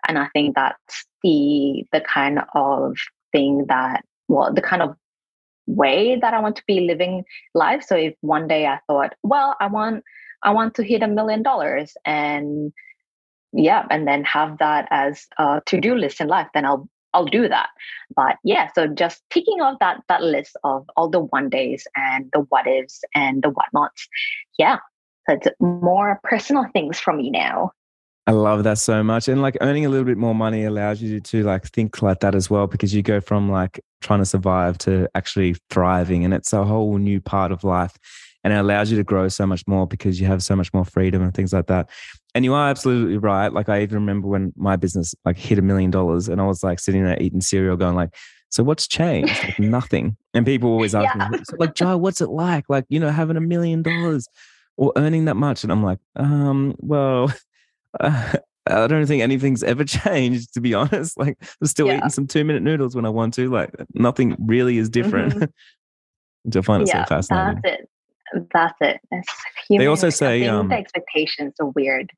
And 0.07 0.19
I 0.19 0.27
think 0.33 0.55
that's 0.55 1.05
the 1.23 1.85
the 1.91 2.01
kind 2.01 2.39
of 2.53 2.97
thing 3.31 3.65
that 3.69 4.03
well, 4.27 4.53
the 4.53 4.61
kind 4.61 4.81
of 4.81 4.95
way 5.75 6.17
that 6.19 6.33
I 6.33 6.39
want 6.39 6.55
to 6.57 6.63
be 6.67 6.81
living 6.81 7.23
life. 7.53 7.83
So 7.83 7.95
if 7.95 8.13
one 8.21 8.47
day 8.47 8.65
I 8.67 8.79
thought, 8.87 9.13
well, 9.23 9.55
I 9.59 9.67
want 9.67 10.03
I 10.43 10.51
want 10.51 10.75
to 10.75 10.83
hit 10.83 11.03
a 11.03 11.07
million 11.07 11.43
dollars 11.43 11.93
and 12.05 12.73
yeah, 13.53 13.85
and 13.89 14.07
then 14.07 14.23
have 14.23 14.57
that 14.59 14.87
as 14.91 15.27
a 15.37 15.61
to-do 15.65 15.95
list 15.95 16.21
in 16.21 16.27
life, 16.27 16.47
then 16.53 16.65
I'll 16.65 16.89
I'll 17.13 17.25
do 17.25 17.47
that. 17.49 17.69
But 18.15 18.37
yeah, 18.43 18.69
so 18.73 18.87
just 18.87 19.21
ticking 19.29 19.61
off 19.61 19.79
that 19.79 20.01
that 20.07 20.23
list 20.23 20.57
of 20.63 20.89
all 20.95 21.09
the 21.09 21.19
one 21.19 21.49
days 21.49 21.87
and 21.95 22.29
the 22.33 22.39
what 22.49 22.67
ifs 22.67 23.01
and 23.13 23.43
the 23.43 23.49
whatnots. 23.49 24.07
Yeah. 24.57 24.77
So 25.29 25.35
it's 25.35 25.47
more 25.59 26.19
personal 26.23 26.65
things 26.73 26.99
for 26.99 27.13
me 27.13 27.29
now. 27.29 27.71
I 28.27 28.31
love 28.31 28.63
that 28.63 28.77
so 28.77 29.03
much. 29.03 29.27
And 29.27 29.41
like 29.41 29.57
earning 29.61 29.85
a 29.85 29.89
little 29.89 30.05
bit 30.05 30.17
more 30.17 30.35
money 30.35 30.63
allows 30.63 31.01
you 31.01 31.19
to 31.19 31.43
like 31.43 31.65
think 31.67 32.01
like 32.01 32.19
that 32.19 32.35
as 32.35 32.49
well 32.49 32.67
because 32.67 32.93
you 32.93 33.01
go 33.01 33.19
from 33.19 33.49
like 33.49 33.79
trying 33.99 34.19
to 34.19 34.25
survive 34.25 34.77
to 34.79 35.07
actually 35.15 35.55
thriving. 35.69 36.23
And 36.23 36.33
it's 36.33 36.53
a 36.53 36.63
whole 36.63 36.97
new 36.97 37.19
part 37.19 37.51
of 37.51 37.63
life. 37.63 37.97
And 38.43 38.53
it 38.53 38.57
allows 38.57 38.91
you 38.91 38.97
to 38.97 39.03
grow 39.03 39.27
so 39.27 39.45
much 39.45 39.67
more 39.67 39.87
because 39.87 40.19
you 40.19 40.27
have 40.27 40.43
so 40.43 40.55
much 40.55 40.73
more 40.73 40.85
freedom 40.85 41.21
and 41.21 41.33
things 41.33 41.53
like 41.53 41.67
that. 41.67 41.89
And 42.33 42.45
you 42.45 42.53
are 42.53 42.69
absolutely 42.69 43.17
right. 43.17 43.51
Like 43.51 43.69
I 43.69 43.81
even 43.81 43.95
remember 43.95 44.27
when 44.27 44.53
my 44.55 44.75
business 44.75 45.13
like 45.25 45.37
hit 45.37 45.59
a 45.59 45.61
million 45.61 45.91
dollars 45.91 46.29
and 46.29 46.39
I 46.39 46.45
was 46.45 46.63
like 46.63 46.79
sitting 46.79 47.03
there 47.03 47.21
eating 47.21 47.41
cereal 47.41 47.75
going 47.75 47.95
like, 47.95 48.15
so 48.49 48.63
what's 48.63 48.87
changed? 48.87 49.33
Like 49.43 49.59
nothing. 49.59 50.17
And 50.33 50.45
people 50.45 50.69
always 50.69 50.93
ask 50.93 51.15
yeah. 51.15 51.29
me, 51.29 51.39
like, 51.57 51.73
Joe, 51.73 51.97
what's 51.97 52.21
it 52.21 52.29
like? 52.29 52.65
Like, 52.67 52.85
you 52.89 52.99
know, 52.99 53.09
having 53.09 53.37
a 53.37 53.41
million 53.41 53.81
dollars 53.81 54.27
or 54.77 54.91
earning 54.95 55.25
that 55.25 55.35
much. 55.35 55.63
And 55.63 55.71
I'm 55.71 55.83
like, 55.83 55.99
um, 56.17 56.75
well, 56.79 57.31
uh, 57.99 58.33
I 58.67 58.87
don't 58.87 59.05
think 59.05 59.21
anything's 59.21 59.63
ever 59.63 59.83
changed, 59.85 60.53
to 60.53 60.61
be 60.61 60.73
honest. 60.73 61.17
Like, 61.17 61.37
I'm 61.61 61.67
still 61.67 61.87
yeah. 61.87 61.97
eating 61.97 62.09
some 62.09 62.27
two 62.27 62.43
minute 62.43 62.63
noodles 62.63 62.95
when 62.95 63.05
I 63.05 63.09
want 63.09 63.33
to. 63.35 63.49
Like, 63.49 63.71
nothing 63.93 64.35
really 64.39 64.77
is 64.77 64.89
different. 64.89 65.33
Mm-hmm. 65.33 65.45
Which 66.43 66.55
I 66.55 66.61
find 66.61 66.81
it 66.81 66.89
yeah, 66.89 67.05
so 67.05 67.09
fascinating. 67.09 67.61
That's 68.51 68.73
it. 68.81 68.99
That's 69.11 69.27
it. 69.27 69.27
Human, 69.67 69.83
they 69.83 69.87
also 69.87 70.09
say 70.09 70.47
um, 70.47 70.69
the 70.69 70.75
expectations 70.75 71.53
are 71.59 71.67
weird. 71.67 72.09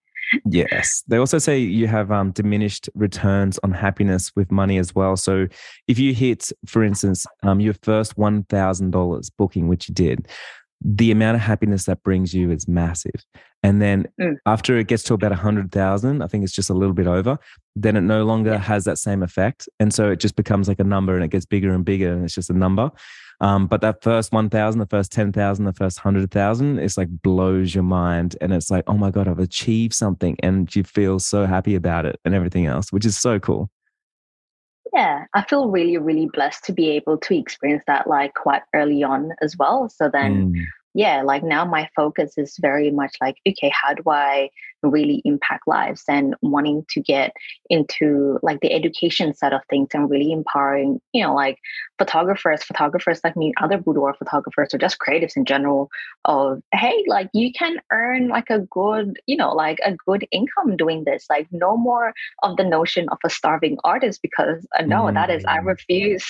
Yes. 0.45 1.03
They 1.07 1.17
also 1.17 1.37
say 1.37 1.59
you 1.59 1.87
have 1.87 2.11
um, 2.11 2.31
diminished 2.31 2.89
returns 2.95 3.59
on 3.63 3.71
happiness 3.71 4.31
with 4.35 4.51
money 4.51 4.77
as 4.77 4.95
well. 4.95 5.17
So 5.17 5.47
if 5.87 5.99
you 5.99 6.13
hit, 6.13 6.51
for 6.65 6.83
instance, 6.83 7.25
um, 7.43 7.59
your 7.59 7.75
first 7.83 8.15
$1,000 8.15 9.31
booking, 9.37 9.67
which 9.67 9.89
you 9.89 9.95
did, 9.95 10.27
the 10.81 11.11
amount 11.11 11.35
of 11.35 11.41
happiness 11.41 11.85
that 11.85 12.03
brings 12.03 12.33
you 12.33 12.51
is 12.51 12.67
massive. 12.67 13.25
And 13.63 13.81
then 13.81 14.07
mm. 14.19 14.35
after 14.45 14.77
it 14.77 14.87
gets 14.87 15.03
to 15.03 15.13
about 15.13 15.31
a 15.31 15.35
hundred 15.35 15.71
thousand, 15.71 16.21
I 16.21 16.27
think 16.27 16.43
it's 16.43 16.53
just 16.53 16.69
a 16.69 16.73
little 16.73 16.93
bit 16.93 17.07
over, 17.07 17.39
then 17.75 17.95
it 17.95 18.01
no 18.01 18.25
longer 18.25 18.51
yeah. 18.51 18.57
has 18.57 18.83
that 18.83 18.97
same 18.97 19.23
effect. 19.23 19.69
And 19.79 19.93
so 19.93 20.11
it 20.11 20.19
just 20.19 20.35
becomes 20.35 20.67
like 20.67 20.79
a 20.79 20.83
number 20.83 21.15
and 21.15 21.23
it 21.23 21.29
gets 21.29 21.45
bigger 21.45 21.73
and 21.73 21.85
bigger 21.85 22.11
and 22.11 22.25
it's 22.25 22.35
just 22.35 22.49
a 22.49 22.53
number. 22.53 22.91
Um, 23.41 23.67
but 23.67 23.81
that 23.81 24.03
first 24.03 24.31
1,000, 24.31 24.79
the 24.79 24.85
first 24.85 25.11
10,000, 25.11 25.65
the 25.65 25.73
first 25.73 25.97
100,000, 25.97 26.79
it's 26.79 26.97
like 26.97 27.09
blows 27.23 27.73
your 27.73 27.83
mind. 27.83 28.35
And 28.41 28.53
it's 28.53 28.69
like, 28.69 28.83
oh 28.87 28.97
my 28.97 29.11
God, 29.11 29.27
I've 29.27 29.39
achieved 29.39 29.93
something. 29.93 30.37
And 30.43 30.73
you 30.75 30.83
feel 30.83 31.19
so 31.19 31.45
happy 31.45 31.75
about 31.75 32.05
it 32.05 32.19
and 32.25 32.35
everything 32.35 32.67
else, 32.67 32.91
which 32.91 33.05
is 33.05 33.17
so 33.17 33.39
cool. 33.39 33.69
Yeah, 34.93 35.25
I 35.33 35.43
feel 35.43 35.69
really, 35.69 35.97
really 35.97 36.29
blessed 36.31 36.65
to 36.65 36.73
be 36.73 36.89
able 36.91 37.17
to 37.17 37.37
experience 37.37 37.83
that 37.87 38.07
like 38.07 38.35
quite 38.35 38.61
early 38.75 39.03
on 39.03 39.31
as 39.41 39.57
well. 39.57 39.89
So 39.89 40.09
then, 40.11 40.53
mm. 40.53 40.63
Yeah, 40.93 41.23
like 41.23 41.43
now 41.43 41.65
my 41.65 41.89
focus 41.95 42.37
is 42.37 42.57
very 42.59 42.91
much 42.91 43.15
like, 43.19 43.37
okay, 43.47 43.71
how 43.73 43.93
do 43.93 44.03
I 44.07 44.49
really 44.83 45.21
impact 45.25 45.67
lives 45.67 46.03
and 46.07 46.35
wanting 46.41 46.85
to 46.89 47.01
get 47.01 47.33
into 47.69 48.39
like 48.43 48.59
the 48.61 48.73
education 48.73 49.33
side 49.33 49.53
of 49.53 49.61
things 49.69 49.89
and 49.93 50.09
really 50.09 50.31
empowering, 50.31 50.99
you 51.13 51.23
know, 51.23 51.33
like 51.33 51.59
photographers, 51.97 52.63
photographers 52.63 53.21
like 53.23 53.37
me, 53.37 53.53
other 53.61 53.77
boudoir 53.77 54.13
photographers 54.13 54.73
or 54.73 54.77
just 54.77 54.97
creatives 54.99 55.35
in 55.35 55.45
general 55.45 55.89
of, 56.25 56.61
hey, 56.73 57.03
like 57.07 57.29
you 57.33 57.51
can 57.53 57.77
earn 57.91 58.27
like 58.27 58.49
a 58.49 58.59
good, 58.59 59.19
you 59.25 59.37
know, 59.37 59.51
like 59.53 59.79
a 59.85 59.95
good 60.05 60.27
income 60.31 60.75
doing 60.75 61.03
this. 61.05 61.25
Like 61.29 61.47
no 61.51 61.77
more 61.77 62.13
of 62.43 62.57
the 62.57 62.63
notion 62.63 63.07
of 63.09 63.17
a 63.25 63.29
starving 63.29 63.77
artist 63.83 64.21
because 64.21 64.65
uh, 64.77 64.83
no, 64.83 65.03
mm. 65.03 65.13
that 65.13 65.29
is 65.29 65.43
I 65.45 65.59
mm. 65.59 65.65
refuse 65.65 66.25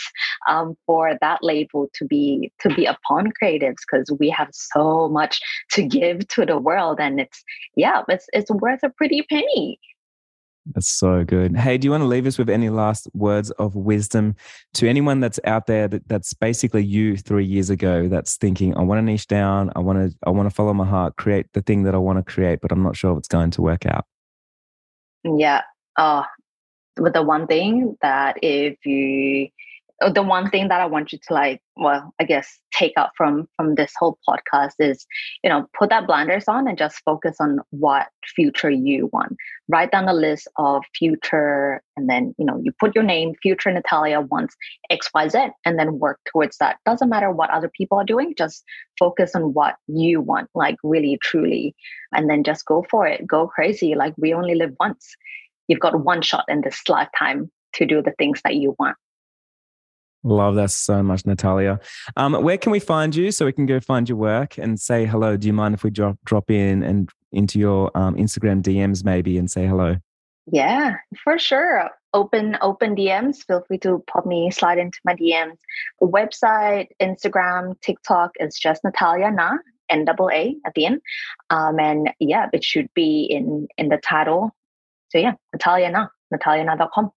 um, 0.48 0.76
for 0.86 1.18
that 1.22 1.40
label 1.42 1.90
to 1.96 2.06
be 2.06 2.52
to 2.60 2.70
be 2.74 2.86
upon 2.86 3.32
creatives 3.42 3.78
because 3.90 4.12
we 4.20 4.30
have 4.30 4.50
so 4.52 5.10
much 5.10 5.42
to 5.72 5.84
give 5.84 6.28
to 6.30 6.46
the 6.46 6.58
world 6.58 7.00
and 7.00 7.20
it's 7.20 7.44
yeah, 7.76 8.04
it's, 8.08 8.28
it's 8.34 8.43
it's 8.44 8.52
worth 8.52 8.84
a 8.84 8.90
pretty 8.90 9.22
penny. 9.24 9.80
That's 10.74 10.88
so 10.88 11.26
good. 11.26 11.58
Hey, 11.58 11.78
do 11.78 11.86
you 11.86 11.92
want 11.92 12.04
to 12.04 12.08
leave 12.08 12.26
us 12.26 12.38
with 12.38 12.50
any 12.50 12.70
last 12.70 13.10
words 13.14 13.52
of 13.52 13.76
wisdom 13.76 14.36
to 14.76 14.88
anyone 14.88 15.20
that's 15.20 15.40
out 15.44 15.68
there 15.68 15.90
that, 15.90 16.08
that's 16.08 16.34
basically 16.34 16.84
you 16.84 17.18
three 17.18 17.46
years 17.46 17.70
ago 17.70 18.08
that's 18.08 18.38
thinking, 18.38 18.78
I 18.78 18.82
want 18.82 19.00
to 19.00 19.02
niche 19.02 19.28
down, 19.28 19.72
I 19.76 19.80
want 19.80 20.00
to, 20.00 20.18
I 20.26 20.30
want 20.30 20.50
to 20.50 20.56
follow 20.56 20.74
my 20.74 20.86
heart, 20.86 21.18
create 21.18 21.48
the 21.54 21.62
thing 21.62 21.84
that 21.84 21.96
I 21.96 21.98
want 21.98 22.18
to 22.18 22.24
create, 22.24 22.60
but 22.62 22.72
I'm 22.72 22.82
not 22.82 22.96
sure 22.96 23.12
if 23.12 23.18
it's 23.18 23.28
going 23.28 23.52
to 23.52 23.62
work 23.62 23.86
out. 23.86 24.06
Yeah. 25.26 25.64
Oh, 25.98 26.26
but 26.96 27.14
the 27.14 27.24
one 27.24 27.46
thing 27.46 27.98
that 28.02 28.38
if 28.42 28.86
you 28.86 29.50
Uh, 30.02 30.12
the 30.12 30.24
one 30.24 30.50
thing 30.50 30.68
that 30.68 30.82
I 30.82 30.86
want 30.86 31.12
you 31.14 31.20
to 31.28 31.34
like, 31.34 31.62
well, 31.78 32.14
I 32.20 32.24
guess 32.24 32.60
take 32.74 32.94
out 32.98 33.12
from 33.16 33.48
from 33.56 33.76
this 33.76 33.94
whole 33.98 34.18
podcast 34.28 34.74
is, 34.80 35.06
you 35.44 35.50
know, 35.50 35.68
put 35.78 35.90
that 35.92 36.08
blinders 36.08 36.46
on 36.48 36.68
and 36.68 36.78
just 36.78 37.02
focus 37.06 37.38
on 37.40 37.60
what 37.70 38.08
future 38.36 38.70
you 38.70 39.10
want. 39.14 39.38
Write 39.70 39.92
down 39.92 40.10
a 40.10 40.14
list 40.14 40.48
of 40.58 40.84
future, 40.98 41.82
and 41.96 42.10
then 42.10 42.34
you 42.38 42.46
know, 42.46 42.60
you 42.64 42.72
put 42.80 42.96
your 42.96 43.04
name, 43.04 43.36
future 43.42 43.72
Natalia 43.72 44.22
wants 44.22 44.56
X, 44.90 45.10
Y, 45.14 45.28
Z, 45.28 45.48
and 45.66 45.78
then 45.78 46.00
work 46.00 46.20
towards 46.26 46.58
that. 46.58 46.78
Doesn't 46.86 47.10
matter 47.10 47.32
what 47.32 47.52
other 47.52 47.70
people 47.70 48.00
are 48.00 48.06
doing, 48.06 48.34
just 48.38 48.64
focus 48.98 49.36
on 49.36 49.54
what 49.54 49.76
you 49.88 50.22
want, 50.22 50.50
like 50.56 50.78
really, 50.84 51.18
truly, 51.22 51.76
and 52.12 52.30
then 52.30 52.44
just 52.44 52.66
go 52.66 52.86
for 52.90 53.06
it. 53.08 53.26
Go 53.28 53.48
crazy. 53.48 53.96
Like 53.96 54.14
we 54.18 54.34
only 54.34 54.56
live 54.56 54.74
once. 54.80 55.16
You've 55.68 55.80
got 55.80 56.04
one 56.04 56.22
shot 56.22 56.46
in 56.48 56.62
this 56.62 56.82
lifetime 56.90 57.52
to 57.76 57.86
do 57.86 58.02
the 58.02 58.14
things 58.18 58.42
that 58.44 58.56
you 58.56 58.76
want. 58.80 58.98
Love 60.24 60.56
that 60.56 60.72
so 60.72 61.04
much, 61.04 61.26
Natalia. 61.26 61.80
Um, 62.16 62.34
where 62.34 62.58
can 62.58 62.72
we 62.72 62.80
find 62.80 63.14
you 63.14 63.32
so 63.32 63.46
we 63.46 63.52
can 63.52 63.66
go 63.66 63.80
find 63.80 64.08
your 64.08 64.18
work 64.18 64.58
and 64.58 64.80
say 64.80 65.06
hello? 65.06 65.36
Do 65.36 65.48
you 65.48 65.54
mind 65.54 65.74
if 65.74 65.84
we 65.84 65.90
drop 65.90 66.18
drop 66.24 66.50
in 66.50 66.82
and 66.82 67.10
into 67.34 67.60
your 67.60 67.92
um, 67.96 68.16
Instagram 68.16 68.62
DMs 68.62 69.04
maybe 69.04 69.38
and 69.38 69.52
say 69.52 69.66
hello? 69.66 69.98
Yeah, 70.46 70.96
for 71.24 71.38
sure. 71.38 71.90
Open 72.14 72.58
open 72.62 72.96
DMs. 72.96 73.46
Feel 73.46 73.64
free 73.68 73.80
to 73.80 74.04
pop 74.08 74.26
me 74.26 74.50
slide 74.52 74.78
into 74.78 75.00
my 75.04 75.16
DMs. 75.16 75.58
Website, 76.02 76.88
Instagram, 77.02 77.80
TikTok 77.82 78.32
is 78.40 78.58
just 78.58 78.84
Natalia 78.84 79.32
Na 79.32 79.58
N 79.90 80.06
double 80.06 80.30
A 80.32 80.56
at 80.66 80.74
the 80.74 80.86
end. 80.86 81.02
Um, 81.50 81.80
and 81.80 82.12
yeah, 82.20 82.48
it 82.54 82.64
should 82.64 82.90
be 82.94 83.24
in 83.30 83.68
in 83.78 83.90
the 83.90 83.98
title. 83.98 84.52
So 85.10 85.18
yeah, 85.18 85.34
Natalia 85.54 85.92
Na, 85.92 86.08
nataliana.com. 86.34 87.12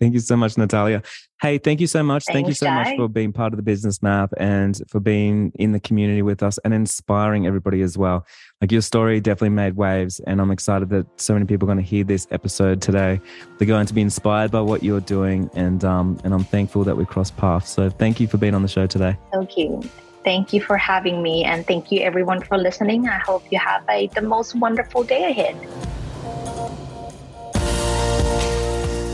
Thank 0.00 0.14
you 0.14 0.20
so 0.20 0.36
much, 0.36 0.56
Natalia. 0.56 1.02
Hey, 1.40 1.58
thank 1.58 1.80
you 1.80 1.86
so 1.86 2.02
much. 2.02 2.24
Thanks, 2.24 2.34
thank 2.36 2.46
you 2.48 2.54
so 2.54 2.66
Jai. 2.66 2.84
much 2.84 2.96
for 2.96 3.08
being 3.08 3.32
part 3.32 3.52
of 3.52 3.56
the 3.56 3.62
business 3.62 4.00
map 4.02 4.32
and 4.36 4.80
for 4.88 5.00
being 5.00 5.52
in 5.56 5.72
the 5.72 5.80
community 5.80 6.22
with 6.22 6.42
us 6.42 6.58
and 6.58 6.72
inspiring 6.72 7.46
everybody 7.46 7.82
as 7.82 7.98
well. 7.98 8.24
Like 8.60 8.70
your 8.70 8.80
story 8.80 9.20
definitely 9.20 9.50
made 9.50 9.76
waves, 9.76 10.20
and 10.20 10.40
I'm 10.40 10.50
excited 10.50 10.88
that 10.90 11.06
so 11.20 11.34
many 11.34 11.46
people 11.46 11.68
are 11.68 11.74
going 11.74 11.84
to 11.84 11.88
hear 11.88 12.04
this 12.04 12.28
episode 12.30 12.80
today. 12.80 13.20
They're 13.58 13.66
going 13.66 13.86
to 13.86 13.94
be 13.94 14.00
inspired 14.00 14.50
by 14.50 14.60
what 14.60 14.82
you're 14.82 15.00
doing, 15.00 15.50
and 15.54 15.84
um, 15.84 16.20
and 16.22 16.32
I'm 16.32 16.44
thankful 16.44 16.84
that 16.84 16.96
we 16.96 17.04
crossed 17.04 17.36
paths. 17.36 17.70
So 17.70 17.90
thank 17.90 18.20
you 18.20 18.28
for 18.28 18.36
being 18.36 18.54
on 18.54 18.62
the 18.62 18.68
show 18.68 18.86
today. 18.86 19.16
Thank 19.32 19.56
you. 19.56 19.82
Thank 20.24 20.52
you 20.52 20.60
for 20.60 20.76
having 20.76 21.22
me, 21.22 21.44
and 21.44 21.66
thank 21.66 21.90
you 21.90 22.02
everyone 22.02 22.40
for 22.42 22.56
listening. 22.56 23.08
I 23.08 23.18
hope 23.18 23.44
you 23.50 23.58
have 23.58 23.84
a 23.88 24.08
the 24.08 24.22
most 24.22 24.54
wonderful 24.54 25.02
day 25.02 25.30
ahead. 25.30 25.97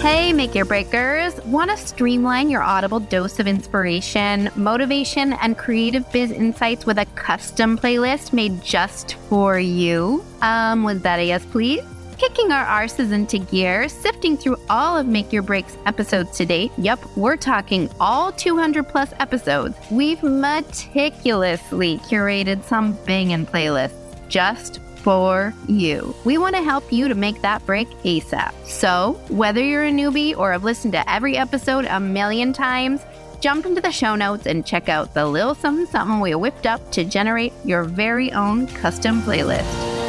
Hey, 0.04 0.34
Make 0.34 0.54
Your 0.54 0.66
Breakers! 0.66 1.34
Want 1.46 1.70
to 1.70 1.78
streamline 1.78 2.50
your 2.50 2.60
audible 2.60 3.00
dose 3.00 3.40
of 3.40 3.46
inspiration, 3.46 4.50
motivation, 4.54 5.32
and 5.32 5.56
creative 5.56 6.04
biz 6.12 6.30
insights 6.30 6.84
with 6.84 6.98
a 6.98 7.06
custom 7.14 7.78
playlist 7.78 8.34
made 8.34 8.62
just 8.62 9.14
for 9.14 9.58
you? 9.58 10.22
Um, 10.42 10.82
was 10.82 11.00
that 11.00 11.20
a 11.20 11.24
yes, 11.24 11.46
please? 11.46 11.80
Kicking 12.18 12.52
our 12.52 12.66
arses 12.66 13.12
into 13.12 13.38
gear, 13.38 13.88
sifting 13.88 14.36
through 14.36 14.58
all 14.68 14.98
of 14.98 15.06
Make 15.06 15.32
Your 15.32 15.42
Breaks 15.42 15.78
episodes 15.86 16.36
to 16.36 16.44
date. 16.44 16.70
Yep, 16.76 17.02
we're 17.16 17.38
talking 17.38 17.88
all 17.98 18.30
200 18.30 18.86
plus 18.86 19.14
episodes. 19.20 19.74
We've 19.90 20.22
meticulously 20.22 21.96
curated 22.00 22.62
some 22.62 22.92
banging 23.06 23.46
playlists 23.46 24.04
just 24.28 24.80
for 25.04 25.54
you. 25.68 26.14
We 26.24 26.38
want 26.38 26.56
to 26.56 26.62
help 26.62 26.90
you 26.90 27.08
to 27.08 27.14
make 27.14 27.42
that 27.42 27.64
break 27.66 27.88
ASAP. 28.02 28.52
So, 28.66 29.20
whether 29.28 29.62
you're 29.62 29.84
a 29.84 29.92
newbie 29.92 30.36
or 30.36 30.50
have 30.52 30.64
listened 30.64 30.94
to 30.94 31.08
every 31.08 31.36
episode 31.36 31.84
a 31.84 32.00
million 32.00 32.54
times, 32.54 33.02
jump 33.40 33.66
into 33.66 33.82
the 33.82 33.92
show 33.92 34.16
notes 34.16 34.46
and 34.46 34.66
check 34.66 34.88
out 34.88 35.12
the 35.12 35.26
little 35.26 35.54
something 35.54 35.86
something 35.86 36.20
we 36.20 36.34
whipped 36.34 36.66
up 36.66 36.90
to 36.92 37.04
generate 37.04 37.52
your 37.64 37.84
very 37.84 38.32
own 38.32 38.66
custom 38.66 39.20
playlist. 39.20 40.03